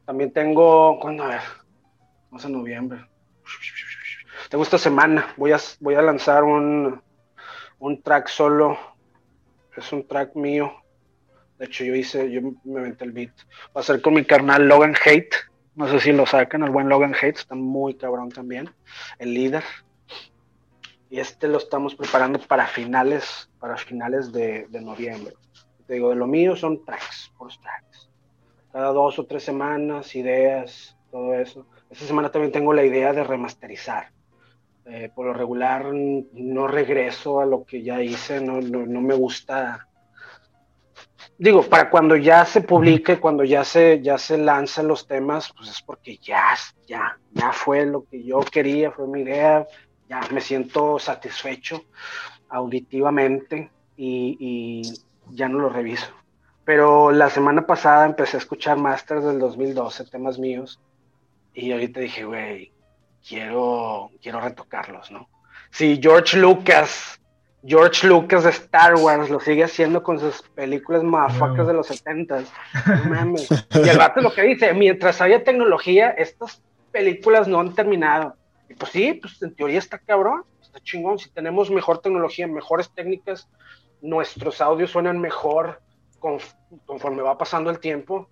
También 0.04 0.30
tengo, 0.30 0.98
¿cuándo? 1.00 1.24
A 1.24 1.28
ver, 1.28 1.40
vamos 2.30 2.44
a 2.44 2.48
noviembre. 2.50 3.00
Tengo 4.50 4.64
esta 4.64 4.76
semana, 4.76 5.32
voy 5.38 5.52
a, 5.52 5.60
voy 5.80 5.94
a 5.94 6.02
lanzar 6.02 6.44
un, 6.44 7.00
un 7.78 8.02
track 8.02 8.28
solo. 8.28 8.78
Es 9.76 9.92
un 9.92 10.06
track 10.06 10.34
mío 10.34 10.74
de 11.58 11.66
hecho, 11.66 11.84
yo 11.84 11.94
hice, 11.94 12.28
yo 12.28 12.40
me 12.64 12.80
aventé 12.80 13.04
el 13.04 13.12
beat. 13.12 13.30
Va 13.74 13.82
a 13.82 13.84
ser 13.84 14.02
con 14.02 14.14
mi 14.14 14.24
carnal 14.24 14.66
Logan 14.66 14.96
Hate. 15.06 15.32
No 15.76 15.88
sé 15.88 16.00
si 16.00 16.10
lo 16.10 16.26
sacan, 16.26 16.64
el 16.64 16.70
buen 16.70 16.88
Logan 16.88 17.14
Hate, 17.14 17.38
está 17.38 17.54
muy 17.54 17.94
cabrón 17.94 18.30
también. 18.30 18.68
El 19.20 19.32
líder. 19.32 19.62
Y 21.12 21.20
este 21.20 21.46
lo 21.46 21.58
estamos 21.58 21.94
preparando 21.94 22.38
para 22.38 22.66
finales, 22.66 23.50
para 23.60 23.76
finales 23.76 24.32
de, 24.32 24.66
noviembre. 24.80 25.34
Te 25.86 25.92
digo, 25.92 26.08
de 26.08 26.16
lo 26.16 26.26
mío 26.26 26.56
son 26.56 26.86
tracks, 26.86 27.30
por 27.36 27.54
tracks. 27.54 28.08
Cada 28.72 28.88
dos 28.92 29.18
o 29.18 29.26
tres 29.26 29.42
semanas, 29.42 30.16
ideas, 30.16 30.96
todo 31.10 31.34
eso. 31.34 31.66
Esta 31.90 32.06
semana 32.06 32.30
también 32.30 32.50
tengo 32.50 32.72
la 32.72 32.82
idea 32.82 33.12
de 33.12 33.24
remasterizar. 33.24 34.10
Eh, 34.86 35.10
por 35.14 35.26
lo 35.26 35.34
regular 35.34 35.92
no 35.92 36.66
regreso 36.66 37.40
a 37.40 37.44
lo 37.44 37.66
que 37.66 37.82
ya 37.82 38.02
hice, 38.02 38.40
no, 38.40 38.62
no, 38.62 38.86
no 38.86 39.02
me 39.02 39.14
gusta 39.14 39.86
digo, 41.36 41.62
para 41.62 41.90
cuando 41.90 42.16
ya 42.16 42.44
se 42.44 42.60
publique, 42.60 43.18
cuando 43.18 43.44
ya 43.44 43.64
se, 43.64 44.00
ya 44.00 44.16
se 44.16 44.38
lancen 44.38 44.86
los 44.86 45.06
temas, 45.06 45.52
pues 45.56 45.70
es 45.70 45.82
porque 45.82 46.16
ya, 46.18 46.56
ya, 46.86 47.18
ya 47.32 47.52
fue 47.52 47.84
lo 47.84 48.04
que 48.04 48.22
yo 48.22 48.40
quería, 48.40 48.92
fue 48.92 49.08
mi 49.08 49.22
idea, 49.22 49.66
ya 50.12 50.28
me 50.30 50.40
siento 50.40 50.98
satisfecho 50.98 51.84
auditivamente 52.50 53.70
y, 53.96 54.36
y 54.38 55.34
ya 55.34 55.48
no 55.48 55.58
lo 55.58 55.70
reviso. 55.70 56.08
Pero 56.64 57.10
la 57.10 57.30
semana 57.30 57.66
pasada 57.66 58.04
empecé 58.04 58.36
a 58.36 58.40
escuchar 58.40 58.76
Masters 58.76 59.24
del 59.24 59.38
2012, 59.38 60.04
temas 60.06 60.38
míos, 60.38 60.80
y 61.54 61.72
ahorita 61.72 62.00
dije, 62.00 62.24
güey, 62.24 62.72
quiero, 63.26 64.10
quiero 64.20 64.40
retocarlos, 64.40 65.10
¿no? 65.10 65.28
Si 65.70 65.98
George 66.00 66.36
Lucas 66.36 67.18
George 67.64 68.06
Lucas 68.08 68.42
de 68.42 68.50
Star 68.50 68.96
Wars 68.96 69.30
lo 69.30 69.38
sigue 69.38 69.62
haciendo 69.62 70.02
con 70.02 70.18
sus 70.18 70.42
películas 70.42 71.04
mafacas 71.04 71.64
de 71.68 71.72
los 71.72 71.86
70 71.86 72.40
no 73.08 73.34
Y 73.84 73.88
el 73.88 73.98
vato 73.98 74.20
lo 74.20 74.32
que 74.32 74.42
dice, 74.42 74.74
mientras 74.74 75.20
haya 75.20 75.44
tecnología, 75.44 76.10
estas 76.10 76.60
películas 76.90 77.46
no 77.46 77.60
han 77.60 77.72
terminado. 77.72 78.34
Y 78.72 78.74
pues 78.74 78.90
sí, 78.90 79.14
pues 79.14 79.40
en 79.42 79.54
teoría 79.54 79.78
está 79.78 79.98
cabrón, 79.98 80.44
está 80.62 80.80
chingón. 80.80 81.18
Si 81.18 81.30
tenemos 81.30 81.70
mejor 81.70 82.00
tecnología, 82.00 82.46
mejores 82.46 82.90
técnicas, 82.90 83.48
nuestros 84.00 84.60
audios 84.60 84.90
suenan 84.90 85.20
mejor 85.20 85.82
conforme 86.86 87.22
va 87.22 87.36
pasando 87.36 87.70
el 87.70 87.80
tiempo 87.80 88.28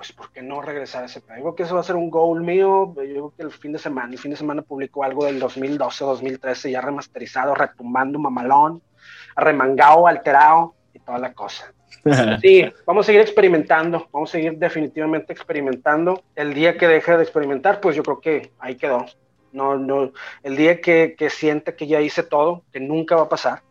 pues 0.00 0.12
¿por 0.12 0.32
qué 0.32 0.40
no 0.40 0.62
regresar 0.62 1.02
a 1.02 1.06
ese 1.06 1.20
plan? 1.20 1.36
Yo 1.36 1.42
creo 1.42 1.54
que 1.56 1.62
eso 1.64 1.74
va 1.74 1.82
a 1.82 1.84
ser 1.84 1.94
un 1.94 2.08
goal 2.08 2.40
mío, 2.40 2.94
yo 2.94 2.94
creo 2.94 3.34
que 3.36 3.42
el 3.42 3.50
fin 3.50 3.72
de 3.72 3.78
semana, 3.78 4.10
el 4.10 4.18
fin 4.18 4.30
de 4.30 4.36
semana 4.38 4.62
publicó 4.62 5.04
algo 5.04 5.26
del 5.26 5.38
2012, 5.38 6.04
2013, 6.06 6.70
ya 6.70 6.80
remasterizado, 6.80 7.54
retumbando, 7.54 8.18
mamalón, 8.18 8.80
remangado, 9.36 10.06
alterado 10.06 10.74
y 10.94 11.00
toda 11.00 11.18
la 11.18 11.34
cosa. 11.34 11.74
Sí, 12.40 12.64
vamos 12.86 13.04
a 13.04 13.06
seguir 13.08 13.20
experimentando, 13.20 14.08
vamos 14.10 14.30
a 14.30 14.32
seguir 14.32 14.56
definitivamente 14.56 15.34
experimentando. 15.34 16.22
El 16.34 16.54
día 16.54 16.78
que 16.78 16.88
deje 16.88 17.18
de 17.18 17.22
experimentar, 17.22 17.78
pues 17.82 17.94
yo 17.94 18.02
creo 18.02 18.20
que 18.20 18.52
ahí 18.58 18.76
quedó. 18.76 19.04
No, 19.52 19.76
no, 19.76 20.12
el 20.42 20.56
día 20.56 20.80
que, 20.80 21.14
que 21.18 21.28
sienta 21.28 21.74
que 21.74 21.86
ya 21.86 22.00
hice 22.00 22.22
todo, 22.22 22.62
que 22.72 22.80
nunca 22.80 23.16
va 23.16 23.22
a 23.22 23.28
pasar, 23.28 23.62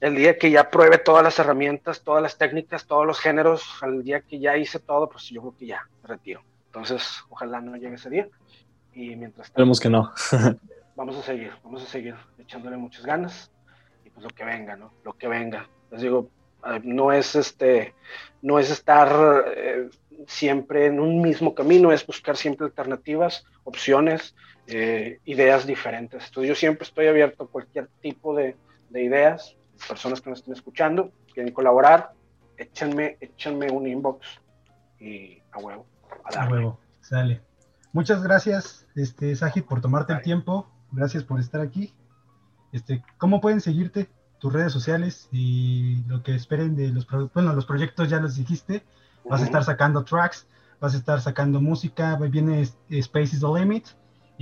el 0.00 0.16
día 0.16 0.38
que 0.38 0.50
ya 0.50 0.70
pruebe 0.70 0.98
todas 0.98 1.22
las 1.22 1.38
herramientas, 1.38 2.02
todas 2.02 2.22
las 2.22 2.38
técnicas, 2.38 2.86
todos 2.86 3.06
los 3.06 3.20
géneros, 3.20 3.62
el 3.82 4.02
día 4.02 4.20
que 4.22 4.38
ya 4.38 4.56
hice 4.56 4.78
todo, 4.78 5.08
pues 5.08 5.26
yo 5.28 5.42
creo 5.42 5.56
que 5.56 5.66
ya 5.66 5.88
me 6.02 6.08
retiro. 6.08 6.42
Entonces, 6.66 7.22
ojalá 7.28 7.60
no 7.60 7.76
llegue 7.76 7.96
ese 7.96 8.08
día. 8.08 8.28
Y 8.94 9.14
mientras 9.16 9.48
Esperemos 9.48 9.78
que 9.78 9.90
no. 9.90 10.12
vamos 10.96 11.16
a 11.16 11.22
seguir, 11.22 11.52
vamos 11.62 11.82
a 11.82 11.86
seguir 11.86 12.14
echándole 12.38 12.76
muchas 12.76 13.04
ganas 13.04 13.50
y 14.04 14.10
pues 14.10 14.24
lo 14.24 14.30
que 14.30 14.44
venga, 14.44 14.76
¿no? 14.76 14.92
Lo 15.04 15.12
que 15.12 15.28
venga. 15.28 15.68
Les 15.90 16.00
digo, 16.00 16.30
no 16.82 17.12
es 17.12 17.34
este, 17.34 17.94
no 18.42 18.58
es 18.58 18.70
estar 18.70 19.44
eh, 19.54 19.90
siempre 20.26 20.86
en 20.86 21.00
un 21.00 21.20
mismo 21.20 21.54
camino, 21.54 21.92
es 21.92 22.06
buscar 22.06 22.36
siempre 22.36 22.66
alternativas, 22.66 23.44
opciones, 23.64 24.34
eh, 24.70 25.20
ideas 25.24 25.66
diferentes. 25.66 26.26
Entonces, 26.26 26.48
yo 26.48 26.54
siempre 26.54 26.84
estoy 26.84 27.06
abierto 27.06 27.44
a 27.44 27.46
cualquier 27.48 27.88
tipo 28.00 28.34
de, 28.34 28.56
de 28.90 29.02
ideas, 29.02 29.56
personas 29.88 30.20
que 30.20 30.30
nos 30.30 30.40
estén 30.40 30.54
escuchando, 30.54 31.12
quieren 31.32 31.52
colaborar, 31.52 32.12
échenme, 32.56 33.16
échenme 33.20 33.70
un 33.70 33.86
inbox 33.86 34.40
y 34.98 35.42
a 35.52 35.58
huevo. 35.58 35.86
A, 36.36 36.48
huevo, 36.48 36.78
sale. 37.00 37.40
Muchas 37.92 38.22
gracias, 38.22 38.86
este, 38.94 39.34
Saji, 39.34 39.62
por 39.62 39.80
tomarte 39.80 40.12
el 40.12 40.22
tiempo. 40.22 40.70
Gracias 40.92 41.24
por 41.24 41.40
estar 41.40 41.60
aquí. 41.60 41.94
Este, 42.72 43.02
¿Cómo 43.18 43.40
pueden 43.40 43.60
seguirte? 43.60 44.08
Tus 44.38 44.52
redes 44.52 44.72
sociales 44.72 45.28
y 45.32 46.02
lo 46.06 46.22
que 46.22 46.34
esperen 46.34 46.74
de 46.74 46.88
los, 46.88 47.06
bueno, 47.34 47.52
los 47.52 47.66
proyectos 47.66 48.08
ya 48.08 48.20
los 48.20 48.36
dijiste. 48.36 48.82
Vas 49.28 49.42
a 49.42 49.44
estar 49.44 49.64
sacando 49.64 50.04
tracks, 50.04 50.46
vas 50.80 50.94
a 50.94 50.96
estar 50.96 51.20
sacando 51.20 51.60
música, 51.60 52.16
viene 52.16 52.62
Space 52.88 53.36
is 53.36 53.40
the 53.40 53.46
Limit. 53.46 53.88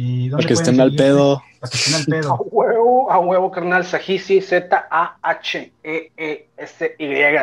Y 0.01 0.31
Para 0.31 0.47
que 0.47 0.53
estén 0.53 0.81
al 0.81 0.95
pedo. 0.95 1.43
Para 1.59 1.71
que 1.73 1.77
estén 1.77 1.97
al 1.97 2.05
pedo. 2.05 2.35
A 2.39 2.41
huevo, 2.41 3.11
a 3.11 3.19
huevo, 3.19 3.51
carnal. 3.51 3.85
Sajisi, 3.85 4.41
Z-A-H-E-E-S-Y. 4.41 4.69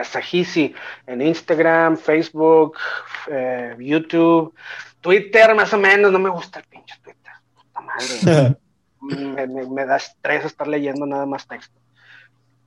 Sajisi 0.06 0.74
en 1.06 1.22
Instagram, 1.22 1.98
Facebook, 1.98 2.78
eh, 3.30 3.76
YouTube, 3.78 4.56
Twitter, 5.02 5.54
más 5.54 5.74
o 5.74 5.78
menos. 5.78 6.14
No 6.14 6.20
me 6.20 6.30
gusta 6.30 6.60
el 6.60 6.66
pinche 6.68 6.96
Twitter. 7.04 7.34
Puta 7.56 7.82
madre. 7.82 8.56
me, 9.48 9.66
me, 9.68 9.86
da 9.86 9.98
estrés 9.98 10.46
estar 10.46 10.70
leyendo 10.70 11.06
nada 11.06 11.26
más 11.26 11.46
texto. 11.46 11.78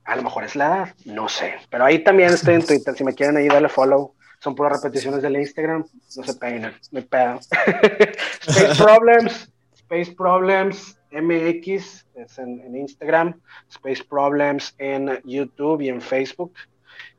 A 0.03 0.15
lo 0.17 0.21
mejor 0.21 0.43
es 0.43 0.55
la 0.55 0.67
edad, 0.67 0.93
no 1.05 1.27
sé. 1.27 1.55
Pero 1.71 1.85
ahí 1.85 2.03
también 2.03 2.29
estoy 2.29 2.53
en 2.53 2.63
Twitter. 2.63 2.93
Si 2.95 3.03
me 3.03 3.15
quieren 3.15 3.37
ahí, 3.37 3.47
darle 3.47 3.69
follow 3.69 4.13
son 4.39 4.55
puras 4.55 4.81
repeticiones 4.81 5.21
del 5.21 5.35
Instagram, 5.35 5.85
no 6.15 6.23
se 6.23 6.33
peinan, 6.35 6.73
me 6.91 7.01
pedo. 7.01 7.39
Space 8.47 8.81
Problems, 8.81 9.49
Space 9.89 10.15
Problems 10.15 10.99
MX 11.11 12.05
es 12.13 12.37
en, 12.37 12.75
Instagram, 12.75 13.39
Space 13.69 14.03
Problems 14.07 14.75
en 14.77 15.19
YouTube 15.23 15.81
y 15.81 15.89
en 15.89 15.99
Facebook. 15.99 16.53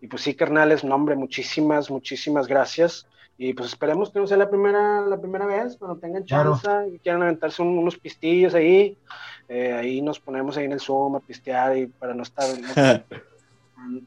Y 0.00 0.06
pues 0.06 0.22
sí, 0.22 0.34
carnales, 0.34 0.84
nombre, 0.84 1.16
muchísimas, 1.16 1.90
muchísimas 1.90 2.46
gracias. 2.46 3.08
Y 3.36 3.54
pues 3.54 3.70
esperemos 3.70 4.10
que 4.10 4.20
no 4.20 4.26
sea 4.26 4.36
la 4.36 4.48
primera, 4.48 5.00
la 5.00 5.18
primera 5.18 5.46
vez, 5.46 5.76
cuando 5.78 5.98
tengan 5.98 6.24
chance 6.24 6.70
y 6.94 6.98
quieran 6.98 7.22
aventarse 7.22 7.60
unos 7.62 7.98
pistillos 7.98 8.54
ahí. 8.54 8.96
Eh, 9.48 9.72
ahí 9.72 10.00
nos 10.00 10.20
ponemos 10.20 10.56
ahí 10.56 10.66
en 10.66 10.72
el 10.72 10.80
Zoom 10.80 11.16
a 11.16 11.20
pistear 11.20 11.76
y 11.76 11.86
para 11.86 12.14
no 12.14 12.22
estar 12.22 12.46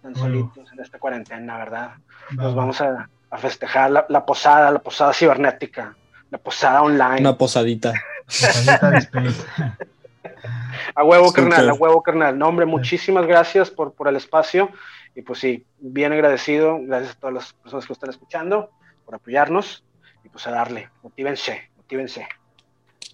tan, 0.01 0.16
solitos 0.16 0.72
en 0.72 0.80
esta 0.80 0.99
cuarentena, 0.99 1.57
¿verdad? 1.57 1.95
Nos 2.32 2.55
vamos 2.55 2.80
a, 2.80 3.09
festejar 3.38 3.89
la, 3.91 4.26
posada, 4.26 4.72
la 4.72 4.80
posada 4.80 5.11
cibernética, 5.11 5.97
la 6.30 6.38
posada 6.38 6.84
online. 6.84 7.20
Una 7.20 7.36
posadita. 7.36 7.91
a 10.95 11.03
huevo, 11.03 11.32
carnal, 11.32 11.69
a 11.69 11.74
huevo, 11.74 12.01
carnal. 12.01 12.38
No, 12.38 12.47
hombre, 12.47 12.65
muchísimas 12.65 13.28
gracias 13.28 13.69
por, 13.69 13.93
por 13.93 14.07
el 14.07 14.15
espacio. 14.15 14.69
Y 15.15 15.21
pues 15.21 15.39
sí, 15.39 15.65
bien 15.80 16.11
agradecido. 16.11 16.80
Gracias 16.82 17.15
a 17.15 17.19
todas 17.19 17.34
las 17.34 17.53
personas 17.53 17.86
que 17.86 17.93
están 17.93 18.09
escuchando 18.09 18.69
por 19.05 19.15
apoyarnos. 19.15 19.84
Y 20.24 20.30
pues 20.30 20.47
a 20.47 20.51
darle. 20.51 20.89
Motívense, 21.03 21.69
motívense. 21.78 22.28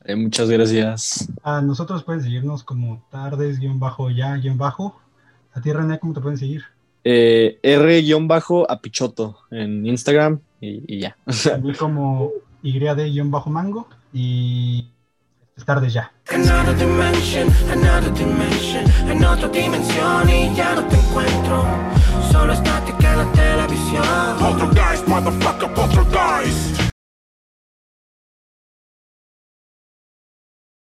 Eh, 0.05 0.15
muchas 0.15 0.49
gracias. 0.49 1.29
A 1.43 1.61
nosotros 1.61 2.03
pueden 2.03 2.21
seguirnos 2.21 2.63
como 2.63 3.05
tardes-ya-bajo. 3.11 5.01
A 5.53 5.61
ti, 5.61 5.73
René, 5.73 5.99
¿cómo 5.99 6.13
te 6.13 6.21
pueden 6.21 6.37
seguir? 6.37 6.63
Eh, 7.03 7.59
R-apichoto 7.63 9.39
en 9.51 9.85
Instagram 9.85 10.39
y, 10.61 10.99
ya. 10.99 11.17
A 11.53 11.57
mí 11.57 11.73
como 11.73 12.31
YD-mango 12.61 13.87
y 14.13 14.87
es 15.59 15.65
tarde 15.65 15.89
ya. 15.89 16.11
Another 16.31 16.75
dimension, 16.75 17.49
another 17.71 18.13
dimension, 18.13 18.85
en 19.09 19.23
otra 19.23 19.47
dimensión 19.49 20.29
y 20.29 20.55
ya 20.55 20.75
no 20.75 20.83
te 20.85 20.95
encuentro. 20.95 21.65
Solo 22.31 22.53
estática 22.53 23.13
en 23.13 23.19
la 23.19 23.31
televisión. 23.33 24.03
Poltergeist, 24.39 25.07
motherfucker, 25.07 25.73
poltergeist. 25.73 26.78